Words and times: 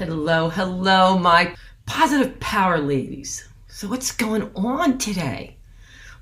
Hello, 0.00 0.48
hello, 0.48 1.18
my 1.18 1.54
positive 1.84 2.40
power 2.40 2.78
ladies. 2.78 3.46
So, 3.68 3.86
what's 3.86 4.12
going 4.12 4.50
on 4.54 4.96
today? 4.96 5.58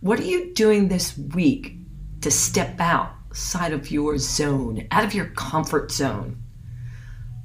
What 0.00 0.18
are 0.18 0.24
you 0.24 0.52
doing 0.52 0.88
this 0.88 1.16
week 1.16 1.76
to 2.22 2.30
step 2.32 2.80
outside 2.80 3.72
of 3.72 3.92
your 3.92 4.18
zone, 4.18 4.88
out 4.90 5.04
of 5.04 5.14
your 5.14 5.26
comfort 5.26 5.92
zone? 5.92 6.42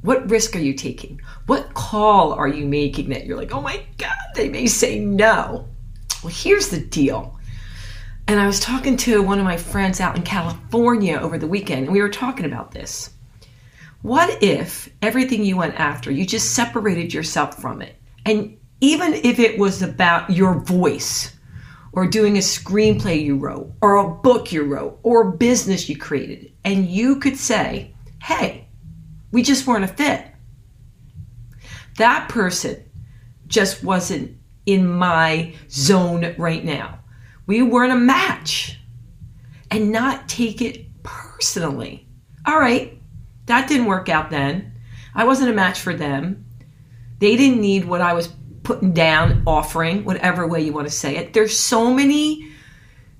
What 0.01 0.27
risk 0.27 0.55
are 0.55 0.59
you 0.59 0.73
taking? 0.73 1.21
What 1.45 1.75
call 1.75 2.33
are 2.33 2.47
you 2.47 2.65
making 2.65 3.09
that 3.09 3.27
you're 3.27 3.37
like, 3.37 3.53
oh 3.53 3.61
my 3.61 3.83
God, 3.99 4.17
they 4.33 4.49
may 4.49 4.65
say 4.65 4.97
no? 4.97 5.67
Well, 6.23 6.33
here's 6.33 6.69
the 6.69 6.79
deal. 6.79 7.39
And 8.27 8.39
I 8.39 8.47
was 8.47 8.59
talking 8.59 8.97
to 8.97 9.21
one 9.21 9.37
of 9.37 9.45
my 9.45 9.57
friends 9.57 9.99
out 9.99 10.17
in 10.17 10.23
California 10.23 11.15
over 11.15 11.37
the 11.37 11.45
weekend, 11.45 11.83
and 11.83 11.93
we 11.93 12.01
were 12.01 12.09
talking 12.09 12.45
about 12.45 12.71
this. 12.71 13.12
What 14.03 14.43
if 14.43 14.89
everything 15.01 15.45
you 15.45 15.55
went 15.55 15.75
after, 15.75 16.11
you 16.11 16.25
just 16.25 16.53
separated 16.53 17.13
yourself 17.13 17.57
from 17.59 17.81
it? 17.81 17.95
And 18.25 18.57
even 18.81 19.13
if 19.13 19.39
it 19.39 19.57
was 19.57 19.81
about 19.81 20.29
your 20.29 20.59
voice, 20.59 21.33
or 21.93 22.05
doing 22.07 22.35
a 22.35 22.41
screenplay 22.41 23.23
you 23.23 23.37
wrote, 23.37 23.71
or 23.81 23.95
a 23.95 24.09
book 24.09 24.51
you 24.51 24.63
wrote, 24.63 24.99
or 25.03 25.21
a 25.21 25.31
business 25.31 25.87
you 25.87 25.97
created, 25.97 26.51
and 26.65 26.87
you 26.87 27.17
could 27.17 27.37
say, 27.37 27.93
hey, 28.21 28.67
we 29.31 29.41
just 29.41 29.65
weren't 29.65 29.85
a 29.85 29.87
fit. 29.87 30.27
That 31.97 32.27
person 32.27 32.83
just 33.47 33.83
wasn't 33.85 34.35
in 34.65 34.85
my 34.85 35.53
zone 35.69 36.35
right 36.37 36.65
now. 36.65 36.99
We 37.45 37.61
weren't 37.61 37.93
a 37.93 37.97
match. 37.97 38.79
And 39.71 39.91
not 39.91 40.27
take 40.27 40.61
it 40.61 40.85
personally. 41.03 42.07
All 42.45 42.59
right, 42.59 42.99
that 43.45 43.67
didn't 43.67 43.87
work 43.87 44.09
out 44.09 44.29
then. 44.29 44.73
I 45.15 45.25
wasn't 45.25 45.51
a 45.51 45.53
match 45.53 45.79
for 45.79 45.93
them. 45.93 46.45
They 47.19 47.35
didn't 47.35 47.61
need 47.61 47.85
what 47.85 48.01
I 48.01 48.13
was 48.13 48.33
putting 48.63 48.93
down, 48.93 49.43
offering, 49.45 50.05
whatever 50.05 50.47
way 50.47 50.61
you 50.61 50.73
want 50.73 50.87
to 50.87 50.93
say 50.93 51.17
it. 51.17 51.33
There's 51.33 51.57
so 51.57 51.93
many 51.93 52.49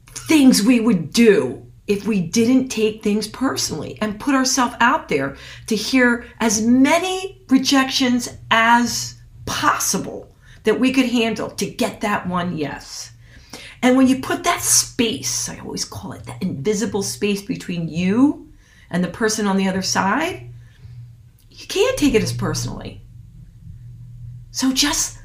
things 0.08 0.64
we 0.64 0.80
would 0.80 1.12
do 1.12 1.66
if 1.86 2.08
we 2.08 2.22
didn't 2.22 2.70
take 2.70 3.04
things 3.04 3.28
personally 3.28 3.98
and 4.02 4.20
put 4.20 4.36
ourselves 4.36 4.76
out 4.80 5.10
there 5.10 5.36
to 5.68 5.76
hear 5.76 6.26
as 6.40 6.62
many 6.62 7.44
rejections 7.50 8.30
as 8.50 9.16
possible 9.46 10.34
that 10.64 10.80
we 10.80 10.94
could 10.94 11.08
handle 11.08 11.50
to 11.50 11.66
get 11.70 12.02
that 12.02 12.26
one 12.28 12.58
yes. 12.58 13.12
And 13.82 13.98
when 13.98 14.08
you 14.08 14.22
put 14.22 14.46
that 14.46 14.62
space, 14.62 15.50
I 15.50 15.60
always 15.60 15.84
call 15.84 16.14
it 16.14 16.24
that 16.24 16.42
invisible 16.42 17.04
space 17.04 17.42
between 17.42 17.90
you 17.90 18.53
and 18.94 19.04
the 19.04 19.10
person 19.10 19.48
on 19.48 19.58
the 19.58 19.68
other 19.68 19.82
side, 19.82 20.50
you 21.50 21.68
can't 21.68 21.98
take 21.98 22.14
it 22.14 22.24
as 22.24 22.32
personally. 22.32 23.02
So 24.52 24.72
just 24.72 25.20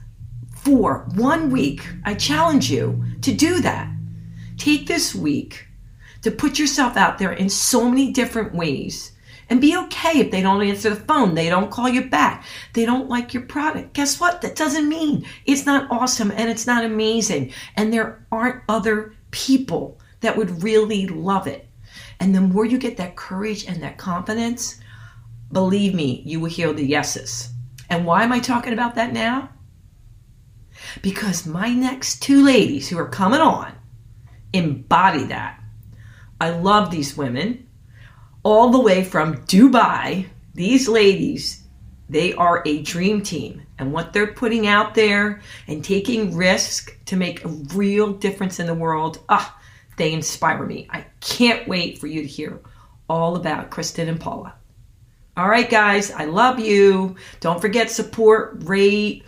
for 0.56 1.06
one 1.14 1.50
week, 1.50 1.86
I 2.04 2.14
challenge 2.14 2.70
you 2.70 3.04
to 3.22 3.32
do 3.32 3.60
that. 3.60 3.88
Take 4.56 4.86
this 4.86 5.14
week 5.14 5.66
to 6.22 6.30
put 6.30 6.58
yourself 6.58 6.96
out 6.96 7.18
there 7.18 7.32
in 7.32 7.48
so 7.48 7.88
many 7.88 8.12
different 8.12 8.54
ways 8.54 9.12
and 9.50 9.60
be 9.60 9.76
okay 9.76 10.18
if 10.18 10.30
they 10.30 10.42
don't 10.42 10.62
answer 10.62 10.90
the 10.90 10.96
phone, 10.96 11.34
they 11.34 11.48
don't 11.48 11.70
call 11.70 11.88
you 11.88 12.08
back, 12.08 12.44
they 12.72 12.84
don't 12.84 13.08
like 13.08 13.32
your 13.32 13.44
product. 13.44 13.92
Guess 13.92 14.18
what? 14.18 14.40
That 14.42 14.56
doesn't 14.56 14.88
mean 14.88 15.26
it's 15.46 15.66
not 15.66 15.90
awesome 15.90 16.30
and 16.30 16.50
it's 16.50 16.66
not 16.66 16.84
amazing. 16.84 17.52
And 17.76 17.92
there 17.92 18.26
aren't 18.32 18.62
other 18.68 19.14
people 19.30 20.00
that 20.20 20.36
would 20.36 20.62
really 20.62 21.06
love 21.06 21.46
it. 21.46 21.67
And 22.20 22.34
the 22.34 22.40
more 22.40 22.64
you 22.64 22.78
get 22.78 22.96
that 22.96 23.16
courage 23.16 23.66
and 23.66 23.82
that 23.82 23.98
confidence, 23.98 24.80
believe 25.52 25.94
me, 25.94 26.22
you 26.24 26.40
will 26.40 26.50
hear 26.50 26.72
the 26.72 26.84
yeses. 26.84 27.50
And 27.90 28.04
why 28.04 28.22
am 28.22 28.32
I 28.32 28.40
talking 28.40 28.72
about 28.72 28.96
that 28.96 29.12
now? 29.12 29.50
Because 31.02 31.46
my 31.46 31.72
next 31.72 32.22
two 32.22 32.44
ladies 32.44 32.88
who 32.88 32.98
are 32.98 33.08
coming 33.08 33.40
on 33.40 33.72
embody 34.52 35.24
that. 35.24 35.60
I 36.40 36.50
love 36.50 36.90
these 36.90 37.16
women 37.16 37.68
all 38.42 38.70
the 38.70 38.80
way 38.80 39.04
from 39.04 39.44
Dubai. 39.46 40.26
These 40.54 40.88
ladies, 40.88 41.62
they 42.08 42.32
are 42.34 42.62
a 42.64 42.82
dream 42.82 43.22
team. 43.22 43.62
And 43.78 43.92
what 43.92 44.12
they're 44.12 44.32
putting 44.32 44.66
out 44.66 44.94
there 44.94 45.40
and 45.66 45.84
taking 45.84 46.34
risks 46.34 46.92
to 47.06 47.16
make 47.16 47.44
a 47.44 47.48
real 47.48 48.12
difference 48.12 48.58
in 48.58 48.66
the 48.66 48.74
world, 48.74 49.20
ah, 49.28 49.56
they 49.98 50.12
inspire 50.12 50.64
me. 50.64 50.86
I 50.90 51.04
can't 51.20 51.68
wait 51.68 51.98
for 51.98 52.06
you 52.06 52.22
to 52.22 52.28
hear 52.28 52.60
all 53.08 53.36
about 53.36 53.70
Kristen 53.70 54.08
and 54.08 54.20
Paula. 54.20 54.54
All 55.36 55.48
right, 55.48 55.68
guys, 55.68 56.10
I 56.10 56.24
love 56.24 56.58
you. 56.58 57.16
Don't 57.40 57.60
forget 57.60 57.90
support, 57.90 58.62
rate. 58.64 59.24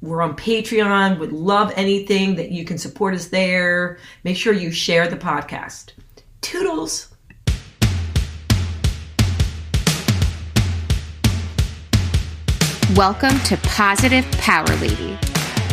We're 0.00 0.22
on 0.22 0.34
Patreon. 0.36 1.18
Would 1.20 1.32
love 1.32 1.72
anything 1.76 2.34
that 2.36 2.50
you 2.50 2.64
can 2.64 2.76
support 2.76 3.14
us 3.14 3.28
there. 3.28 3.98
Make 4.24 4.36
sure 4.36 4.52
you 4.52 4.70
share 4.72 5.08
the 5.08 5.16
podcast. 5.16 5.92
Toodles. 6.40 7.08
Welcome 12.96 13.38
to 13.44 13.56
Positive 13.62 14.30
Power 14.32 14.66
Lady 14.76 15.18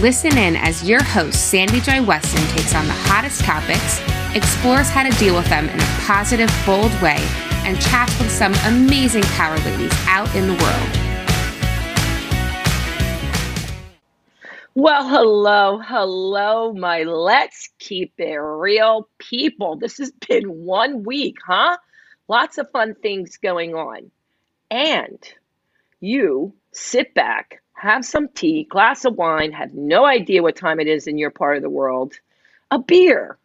Listen 0.02 0.38
in 0.38 0.56
as 0.56 0.88
your 0.88 1.04
host, 1.04 1.52
Sandy 1.52 1.82
Joy 1.82 2.02
Weston, 2.02 2.42
takes 2.56 2.74
on 2.74 2.88
the 2.88 2.94
hottest 2.94 3.42
topics, 3.42 4.00
explores 4.34 4.88
how 4.88 5.04
to 5.04 5.10
deal 5.20 5.36
with 5.36 5.50
them 5.50 5.68
in 5.68 5.78
a 5.78 5.86
positive, 6.06 6.50
bold 6.66 6.94
way, 7.02 7.18
and 7.66 7.78
chats 7.82 8.18
with 8.18 8.32
some 8.32 8.54
amazing 8.64 9.24
power 9.24 9.58
ladies 9.58 9.92
out 10.08 10.34
in 10.38 10.48
the 10.48 10.54
world. 10.54 11.10
Well, 14.74 15.06
hello, 15.06 15.80
hello, 15.80 16.72
my 16.72 17.04
let's 17.04 17.68
keep 17.80 18.14
it 18.20 18.38
real 18.38 19.10
people. 19.18 19.76
This 19.76 19.98
has 19.98 20.14
been 20.30 20.64
one 20.64 21.04
week, 21.04 21.40
huh? 21.46 21.76
Lots 22.30 22.58
of 22.58 22.72
fun 22.72 22.96
things 22.96 23.36
going 23.36 23.76
on. 23.76 24.12
And 24.72 25.22
you 26.00 26.54
sit 26.72 27.14
back, 27.14 27.62
have 27.80 28.04
some 28.06 28.28
tea, 28.28 28.66
glass 28.66 29.06
of 29.06 29.16
wine, 29.16 29.54
have 29.54 29.74
no 29.74 30.06
idea 30.06 30.44
what 30.44 30.56
time 30.56 30.80
it 30.80 30.88
is 30.88 31.08
in 31.08 31.18
your 31.18 31.32
part 31.32 31.56
of 31.56 31.64
the 31.64 31.70
world, 31.70 32.14
a 32.72 32.78
beer, 32.78 33.38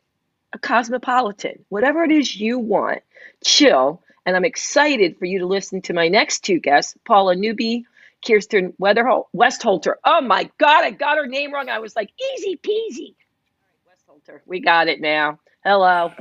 a 0.53 0.59
cosmopolitan, 0.59 1.65
whatever 1.69 2.03
it 2.03 2.11
is 2.11 2.35
you 2.35 2.59
want, 2.59 3.03
chill. 3.45 4.03
And 4.27 4.35
I'm 4.35 4.45
excited 4.45 5.19
for 5.19 5.27
you 5.27 5.39
to 5.41 5.47
listen 5.47 5.83
to 5.83 5.93
my 5.93 6.09
next 6.09 6.41
two 6.41 6.59
guests, 6.59 6.97
Paula 7.05 7.37
Newby, 7.37 7.87
Kirsten 8.27 8.73
Weatherholt, 8.81 9.27
Westholter. 9.37 9.95
Oh 10.05 10.21
my 10.21 10.51
God, 10.59 10.85
I 10.85 10.91
got 10.91 11.17
her 11.17 11.27
name 11.27 11.53
wrong. 11.53 11.69
I 11.69 11.79
was 11.79 11.95
like, 11.95 12.11
easy 12.35 12.57
peasy. 12.57 13.15
All 13.61 13.69
right, 13.69 14.27
Westholter, 14.27 14.41
we 14.47 14.61
got 14.61 14.89
it 14.89 15.01
now. 15.01 15.39
Hello. 15.63 16.13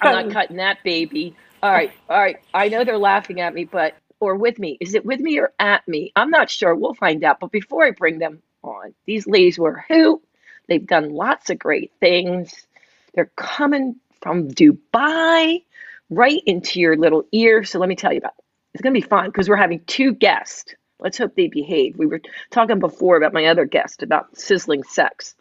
I'm 0.00 0.26
not 0.26 0.32
cutting 0.32 0.56
that 0.56 0.78
baby. 0.82 1.36
All 1.62 1.72
right, 1.72 1.92
all 2.08 2.18
right. 2.18 2.36
I 2.54 2.68
know 2.68 2.84
they're 2.84 2.98
laughing 2.98 3.40
at 3.40 3.52
me, 3.52 3.64
but 3.64 3.94
or 4.24 4.36
with 4.36 4.58
me? 4.58 4.76
Is 4.80 4.94
it 4.94 5.04
with 5.04 5.20
me 5.20 5.38
or 5.38 5.52
at 5.58 5.86
me? 5.86 6.12
I'm 6.16 6.30
not 6.30 6.50
sure. 6.50 6.74
We'll 6.74 6.94
find 6.94 7.22
out. 7.24 7.40
But 7.40 7.52
before 7.52 7.84
I 7.84 7.90
bring 7.90 8.18
them 8.18 8.42
on, 8.62 8.94
these 9.06 9.26
ladies 9.26 9.58
were 9.58 9.84
who? 9.88 10.22
They've 10.68 10.86
done 10.86 11.14
lots 11.14 11.50
of 11.50 11.58
great 11.58 11.92
things. 12.00 12.66
They're 13.14 13.30
coming 13.36 13.96
from 14.22 14.48
Dubai 14.48 15.62
right 16.10 16.42
into 16.46 16.80
your 16.80 16.96
little 16.96 17.24
ear. 17.32 17.64
So 17.64 17.78
let 17.78 17.88
me 17.88 17.96
tell 17.96 18.12
you 18.12 18.18
about 18.18 18.34
it. 18.38 18.44
It's 18.74 18.82
going 18.82 18.94
to 18.94 19.00
be 19.00 19.06
fun 19.06 19.26
because 19.26 19.48
we're 19.48 19.56
having 19.56 19.84
two 19.86 20.12
guests. 20.14 20.74
Let's 20.98 21.18
hope 21.18 21.34
they 21.34 21.48
behave. 21.48 21.96
We 21.98 22.06
were 22.06 22.20
talking 22.50 22.78
before 22.78 23.16
about 23.16 23.32
my 23.32 23.46
other 23.46 23.64
guest 23.66 24.02
about 24.02 24.36
sizzling 24.36 24.82
sex. 24.84 25.34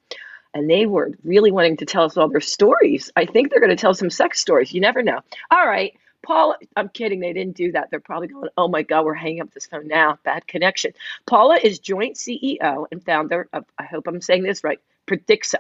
And 0.53 0.69
they 0.69 0.85
were 0.85 1.11
really 1.23 1.51
wanting 1.51 1.77
to 1.77 1.85
tell 1.85 2.03
us 2.03 2.15
all 2.15 2.29
their 2.29 2.41
stories. 2.41 3.11
I 3.15 3.25
think 3.25 3.49
they're 3.49 3.59
going 3.59 3.75
to 3.75 3.75
tell 3.75 3.95
some 3.95 4.11
sex 4.11 4.39
stories. 4.39 4.71
You 4.73 4.81
never 4.81 5.01
know. 5.01 5.19
All 5.49 5.65
right. 5.65 5.93
Paula, 6.23 6.57
I'm 6.75 6.89
kidding. 6.89 7.19
They 7.21 7.33
didn't 7.33 7.57
do 7.57 7.73
that. 7.73 7.89
They're 7.91 7.99
probably 8.01 8.29
going, 8.29 8.49
oh 8.57 8.67
my 8.69 8.83
God, 8.83 9.05
we're 9.05 9.15
hanging 9.15 9.41
up 9.41 9.51
this 9.53 9.67
phone 9.67 9.87
now. 9.87 10.19
Bad 10.25 10.47
connection. 10.47 10.93
Paula 11.27 11.59
is 11.63 11.79
joint 11.79 12.17
CEO 12.17 12.85
and 12.91 13.05
founder 13.05 13.49
of, 13.53 13.65
I 13.77 13.85
hope 13.85 14.07
I'm 14.07 14.21
saying 14.21 14.43
this 14.43 14.63
right, 14.63 14.79
Predixa. 15.07 15.55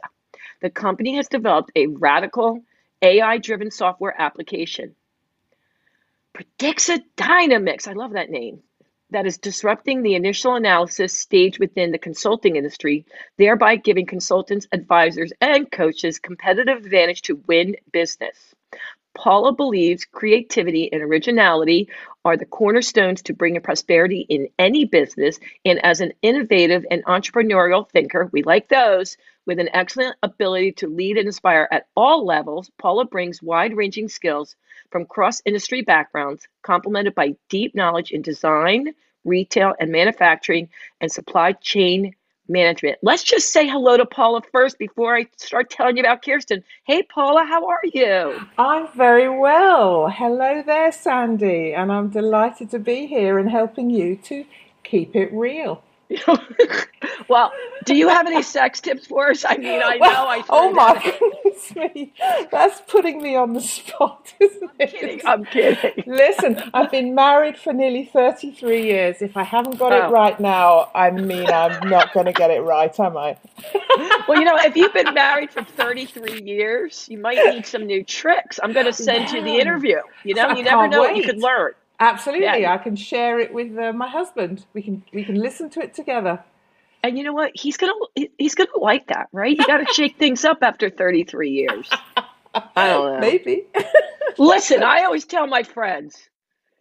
The 0.61 0.71
company 0.71 1.17
has 1.17 1.27
developed 1.29 1.71
a 1.75 1.87
radical 1.87 2.63
AI 3.01 3.37
driven 3.39 3.71
software 3.71 4.15
application. 4.19 4.95
Predixa 6.35 7.03
Dynamics, 7.17 7.87
I 7.87 7.93
love 7.93 8.13
that 8.13 8.31
name, 8.31 8.61
that 9.11 9.27
is 9.27 9.37
disrupting 9.37 10.03
the 10.03 10.15
initial 10.15 10.55
analysis 10.55 11.13
stage 11.17 11.59
within 11.59 11.91
the 11.91 11.99
consulting 11.99 12.55
industry, 12.55 13.05
thereby 13.37 13.75
giving 13.77 14.05
consultants, 14.07 14.67
advisors, 14.71 15.33
and 15.41 15.71
coaches 15.71 16.19
competitive 16.19 16.77
advantage 16.79 17.23
to 17.23 17.41
win 17.47 17.75
business. 17.91 18.52
Paula 19.15 19.53
believes 19.53 20.05
creativity 20.05 20.91
and 20.91 21.01
originality 21.01 21.89
are 22.25 22.37
the 22.37 22.45
cornerstones 22.45 23.21
to 23.23 23.33
bringing 23.33 23.61
prosperity 23.61 24.25
in 24.29 24.49
any 24.57 24.85
business. 24.85 25.39
And 25.65 25.83
as 25.85 26.01
an 26.01 26.13
innovative 26.21 26.85
and 26.89 27.05
entrepreneurial 27.05 27.87
thinker, 27.87 28.29
we 28.31 28.43
like 28.43 28.69
those 28.69 29.17
with 29.45 29.59
an 29.59 29.69
excellent 29.73 30.15
ability 30.23 30.71
to 30.73 30.87
lead 30.87 31.17
and 31.17 31.27
inspire 31.27 31.67
at 31.71 31.87
all 31.95 32.25
levels. 32.25 32.71
Paula 32.77 33.05
brings 33.05 33.43
wide 33.43 33.75
ranging 33.75 34.07
skills 34.07 34.55
from 34.89 35.05
cross 35.05 35.41
industry 35.45 35.81
backgrounds, 35.81 36.47
complemented 36.61 37.13
by 37.13 37.35
deep 37.49 37.75
knowledge 37.75 38.11
in 38.11 38.21
design, 38.21 38.93
retail 39.25 39.75
and 39.79 39.91
manufacturing, 39.91 40.69
and 41.01 41.11
supply 41.11 41.51
chain 41.53 42.15
management. 42.47 42.97
Let's 43.01 43.23
just 43.23 43.51
say 43.51 43.67
hello 43.67 43.97
to 43.97 44.05
Paula 44.05 44.41
first 44.51 44.77
before 44.77 45.15
I 45.15 45.27
start 45.37 45.69
telling 45.69 45.97
you 45.97 46.01
about 46.03 46.23
Kirsten. 46.23 46.63
Hey, 46.85 47.03
Paula, 47.03 47.45
how 47.45 47.67
are 47.67 47.81
you? 47.83 48.41
I'm 48.57 48.87
very 48.95 49.29
well. 49.29 50.09
Hello 50.09 50.61
there, 50.65 50.91
Sandy, 50.91 51.73
and 51.73 51.91
I'm 51.91 52.09
delighted 52.09 52.69
to 52.71 52.79
be 52.79 53.05
here 53.07 53.39
and 53.39 53.49
helping 53.49 53.89
you 53.89 54.17
to 54.23 54.45
keep 54.83 55.15
it 55.15 55.31
real. 55.33 55.83
well, 57.27 57.51
do 57.85 57.95
you 57.95 58.09
have 58.09 58.27
any 58.27 58.43
sex 58.43 58.81
tips 58.81 59.07
for 59.07 59.31
us? 59.31 59.45
I 59.45 59.57
mean, 59.57 59.81
I 59.83 59.97
know 59.97 60.27
I. 60.27 60.43
Oh 60.49 60.71
my 60.71 61.01
goodness 61.01 61.43
me, 61.75 62.13
that's 62.51 62.81
putting 62.87 63.21
me 63.21 63.35
on 63.35 63.53
the 63.53 63.61
spot, 63.61 64.33
isn't? 64.39 64.71
I'm 64.79 64.87
kidding. 64.87 65.21
I'm 65.25 65.45
kidding. 65.45 66.03
Listen, 66.05 66.61
I've 66.73 66.91
been 66.91 67.15
married 67.15 67.57
for 67.57 67.73
nearly 67.73 68.05
thirty-three 68.05 68.83
years. 68.83 69.21
If 69.21 69.37
I 69.37 69.43
haven't 69.43 69.77
got 69.77 69.91
oh. 69.91 70.07
it 70.07 70.09
right 70.09 70.39
now, 70.39 70.89
I 70.93 71.11
mean, 71.11 71.47
I'm 71.47 71.89
not 71.89 72.13
going 72.13 72.25
to 72.25 72.33
get 72.33 72.51
it 72.51 72.61
right, 72.61 72.97
am 72.99 73.17
I? 73.17 73.37
well, 74.27 74.39
you 74.39 74.45
know, 74.45 74.57
if 74.57 74.75
you've 74.75 74.93
been 74.93 75.13
married 75.13 75.51
for 75.51 75.63
thirty-three 75.63 76.41
years, 76.43 77.07
you 77.09 77.17
might 77.17 77.37
need 77.53 77.65
some 77.65 77.85
new 77.85 78.03
tricks. 78.03 78.59
I'm 78.61 78.73
going 78.73 78.85
to 78.85 78.93
send 78.93 79.31
you 79.31 79.41
the 79.41 79.57
interview. 79.59 79.99
You 80.23 80.35
know, 80.35 80.47
I 80.47 80.55
you 80.55 80.63
never 80.63 80.87
know 80.87 81.01
wait. 81.01 81.11
what 81.11 81.17
you 81.17 81.23
could 81.23 81.39
learn. 81.39 81.73
Absolutely, 81.99 82.61
yeah. 82.61 82.73
I 82.73 82.77
can 82.77 82.95
share 82.95 83.39
it 83.39 83.53
with 83.53 83.77
uh, 83.77 83.93
my 83.93 84.09
husband. 84.09 84.65
We 84.73 84.81
can 84.81 85.03
we 85.13 85.23
can 85.23 85.35
listen 85.35 85.69
to 85.71 85.81
it 85.81 85.93
together. 85.93 86.43
And 87.03 87.17
you 87.17 87.23
know 87.23 87.33
what? 87.33 87.51
He's 87.53 87.77
gonna 87.77 87.93
he's 88.37 88.55
gonna 88.55 88.77
like 88.77 89.07
that, 89.07 89.27
right? 89.31 89.55
You 89.57 89.65
got 89.65 89.85
to 89.85 89.93
shake 89.93 90.17
things 90.17 90.45
up 90.45 90.59
after 90.61 90.89
33 90.89 91.51
years. 91.51 91.89
I 92.53 92.87
don't 92.87 93.13
know. 93.13 93.19
Maybe. 93.19 93.65
Listen, 94.37 94.83
I 94.83 95.03
always 95.03 95.25
tell 95.25 95.47
my 95.47 95.63
friends, 95.63 96.29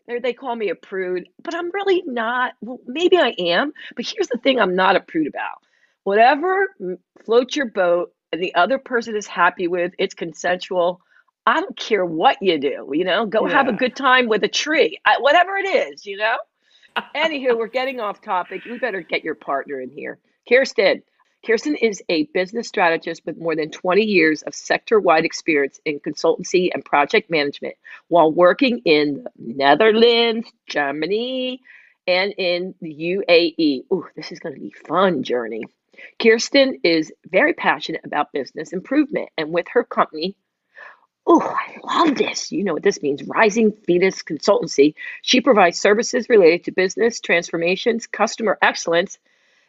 they 0.06 0.32
call 0.32 0.54
me 0.54 0.68
a 0.68 0.74
prude, 0.74 1.28
but 1.42 1.54
I'm 1.54 1.70
really 1.72 2.02
not. 2.06 2.54
Well, 2.60 2.78
maybe 2.86 3.16
I 3.16 3.34
am, 3.38 3.72
but 3.96 4.06
here's 4.06 4.28
the 4.28 4.38
thing: 4.38 4.60
I'm 4.60 4.76
not 4.76 4.96
a 4.96 5.00
prude 5.00 5.26
about. 5.26 5.58
Whatever 6.04 6.68
floats 7.24 7.56
your 7.56 7.70
boat, 7.70 8.12
and 8.32 8.42
the 8.42 8.54
other 8.54 8.78
person 8.78 9.16
is 9.16 9.26
happy 9.26 9.68
with, 9.68 9.92
it's 9.98 10.14
consensual. 10.14 11.00
I 11.46 11.60
don't 11.60 11.76
care 11.76 12.04
what 12.04 12.38
you 12.40 12.58
do, 12.58 12.90
you 12.92 13.04
know, 13.04 13.26
go 13.26 13.46
yeah. 13.46 13.54
have 13.54 13.68
a 13.68 13.72
good 13.72 13.96
time 13.96 14.28
with 14.28 14.44
a 14.44 14.48
tree, 14.48 14.98
I, 15.04 15.16
whatever 15.18 15.56
it 15.56 15.66
is, 15.66 16.06
you 16.06 16.16
know. 16.16 16.36
Anywho, 17.16 17.56
we're 17.56 17.68
getting 17.68 18.00
off 18.00 18.20
topic. 18.20 18.64
We 18.64 18.78
better 18.78 19.00
get 19.00 19.24
your 19.24 19.34
partner 19.34 19.80
in 19.80 19.90
here. 19.90 20.18
Kirsten. 20.48 21.02
Kirsten 21.44 21.74
is 21.74 22.00
a 22.08 22.24
business 22.34 22.68
strategist 22.68 23.22
with 23.26 23.36
more 23.36 23.56
than 23.56 23.70
20 23.70 24.04
years 24.04 24.42
of 24.42 24.54
sector 24.54 25.00
wide 25.00 25.24
experience 25.24 25.80
in 25.84 25.98
consultancy 25.98 26.70
and 26.72 26.84
project 26.84 27.30
management 27.30 27.74
while 28.06 28.30
working 28.30 28.78
in 28.84 29.24
the 29.36 29.54
Netherlands, 29.54 30.48
Germany, 30.68 31.60
and 32.06 32.32
in 32.38 32.74
the 32.80 32.94
UAE. 32.94 33.84
Ooh, 33.92 34.06
this 34.14 34.30
is 34.30 34.38
going 34.38 34.54
to 34.54 34.60
be 34.60 34.72
fun 34.86 35.24
journey. 35.24 35.64
Kirsten 36.20 36.78
is 36.84 37.12
very 37.28 37.54
passionate 37.54 38.02
about 38.04 38.32
business 38.32 38.72
improvement, 38.72 39.28
and 39.36 39.50
with 39.52 39.66
her 39.72 39.82
company, 39.82 40.36
Oh, 41.26 41.40
I 41.40 41.78
love 41.84 42.16
this. 42.16 42.50
You 42.50 42.64
know 42.64 42.74
what 42.74 42.82
this 42.82 43.00
means 43.02 43.22
Rising 43.24 43.72
Phoenix 43.86 44.22
Consultancy. 44.22 44.94
She 45.22 45.40
provides 45.40 45.78
services 45.78 46.28
related 46.28 46.64
to 46.64 46.72
business 46.72 47.20
transformations, 47.20 48.06
customer 48.06 48.58
excellence, 48.60 49.18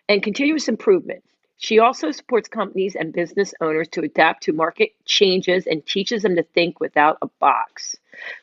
and 0.09 0.23
continuous 0.23 0.67
improvement. 0.67 1.23
She 1.57 1.79
also 1.79 2.11
supports 2.11 2.49
companies 2.49 2.95
and 2.95 3.13
business 3.13 3.53
owners 3.61 3.87
to 3.89 4.01
adapt 4.01 4.43
to 4.43 4.53
market 4.53 4.91
changes 5.05 5.67
and 5.67 5.85
teaches 5.85 6.23
them 6.23 6.35
to 6.35 6.43
think 6.43 6.79
without 6.79 7.19
a 7.21 7.27
box. 7.39 7.95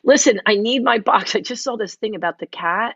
Listen, 0.03 0.41
I 0.45 0.55
need 0.55 0.83
my 0.83 0.97
box. 0.99 1.35
I 1.35 1.41
just 1.41 1.63
saw 1.63 1.75
this 1.75 1.95
thing 1.95 2.15
about 2.15 2.39
the 2.39 2.47
cat, 2.47 2.95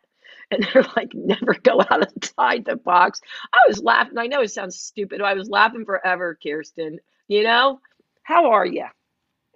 and 0.49 0.65
they're 0.73 0.85
like, 0.95 1.13
never 1.13 1.53
go 1.55 1.81
outside 1.91 2.65
the 2.65 2.77
box. 2.77 3.21
I 3.53 3.59
was 3.67 3.83
laughing. 3.83 4.17
I 4.17 4.27
know 4.27 4.41
it 4.41 4.51
sounds 4.51 4.79
stupid. 4.79 5.21
I 5.21 5.33
was 5.33 5.49
laughing 5.49 5.85
forever, 5.85 6.37
Kirsten. 6.41 6.99
You 7.27 7.43
know, 7.43 7.81
how 8.23 8.51
are 8.51 8.65
you? 8.65 8.85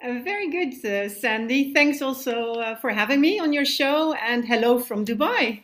Uh, 0.02 0.20
very 0.24 0.50
good, 0.50 0.74
uh, 0.86 1.10
Sandy. 1.10 1.74
Thanks 1.74 2.02
also 2.02 2.54
uh, 2.54 2.76
for 2.76 2.90
having 2.90 3.20
me 3.20 3.38
on 3.40 3.52
your 3.52 3.66
show, 3.66 4.14
and 4.14 4.46
hello 4.46 4.80
from 4.80 5.06
Dubai. 5.06 5.62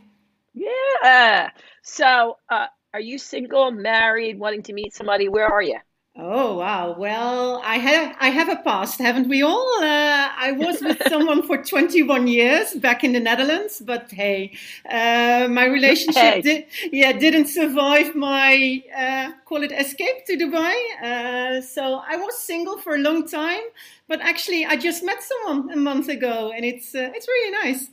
Yeah. 0.54 1.52
So, 1.84 2.38
uh, 2.50 2.68
are 2.94 3.00
you 3.00 3.18
single, 3.18 3.72
married, 3.72 4.38
wanting 4.38 4.64
to 4.64 4.74
meet 4.74 4.94
somebody? 4.94 5.30
Where 5.30 5.48
are 5.48 5.62
you? 5.62 5.80
Oh 6.18 6.56
wow! 6.56 6.96
Well, 6.98 7.62
I 7.66 7.78
have 7.78 8.16
I 8.22 8.30
have 8.30 8.48
a 8.48 8.56
past, 8.56 9.00
haven't 9.00 9.28
we 9.28 9.42
all? 9.42 9.84
Uh, 9.84 10.30
I 10.38 10.54
was 10.54 10.80
with 10.80 11.02
someone 11.10 11.44
for 11.44 11.58
21 11.62 12.28
years 12.28 12.74
back 12.76 13.04
in 13.04 13.12
the 13.12 13.20
Netherlands, 13.20 13.82
but 13.86 14.10
hey, 14.10 14.54
uh, 14.90 15.50
my 15.52 15.66
relationship 15.66 16.36
hey. 16.36 16.42
did 16.42 16.66
yeah 16.94 17.12
didn't 17.12 17.48
survive 17.48 18.16
my 18.16 18.82
uh, 18.98 19.32
call 19.44 19.62
it 19.62 19.74
escape 19.74 20.26
to 20.28 20.38
Dubai. 20.38 20.76
Uh, 21.04 21.60
so 21.60 22.02
I 22.08 22.16
was 22.16 22.40
single 22.40 22.78
for 22.78 22.96
a 22.96 23.00
long 23.00 23.28
time, 23.28 23.64
but 24.08 24.22
actually 24.22 24.66
I 24.66 24.78
just 24.78 25.04
met 25.04 25.22
someone 25.22 25.70
a 25.70 25.76
month 25.76 26.08
ago, 26.08 26.54
and 26.56 26.64
it's 26.64 26.96
uh, 26.96 27.12
it's 27.14 27.28
really 27.28 27.52
nice. 27.52 27.90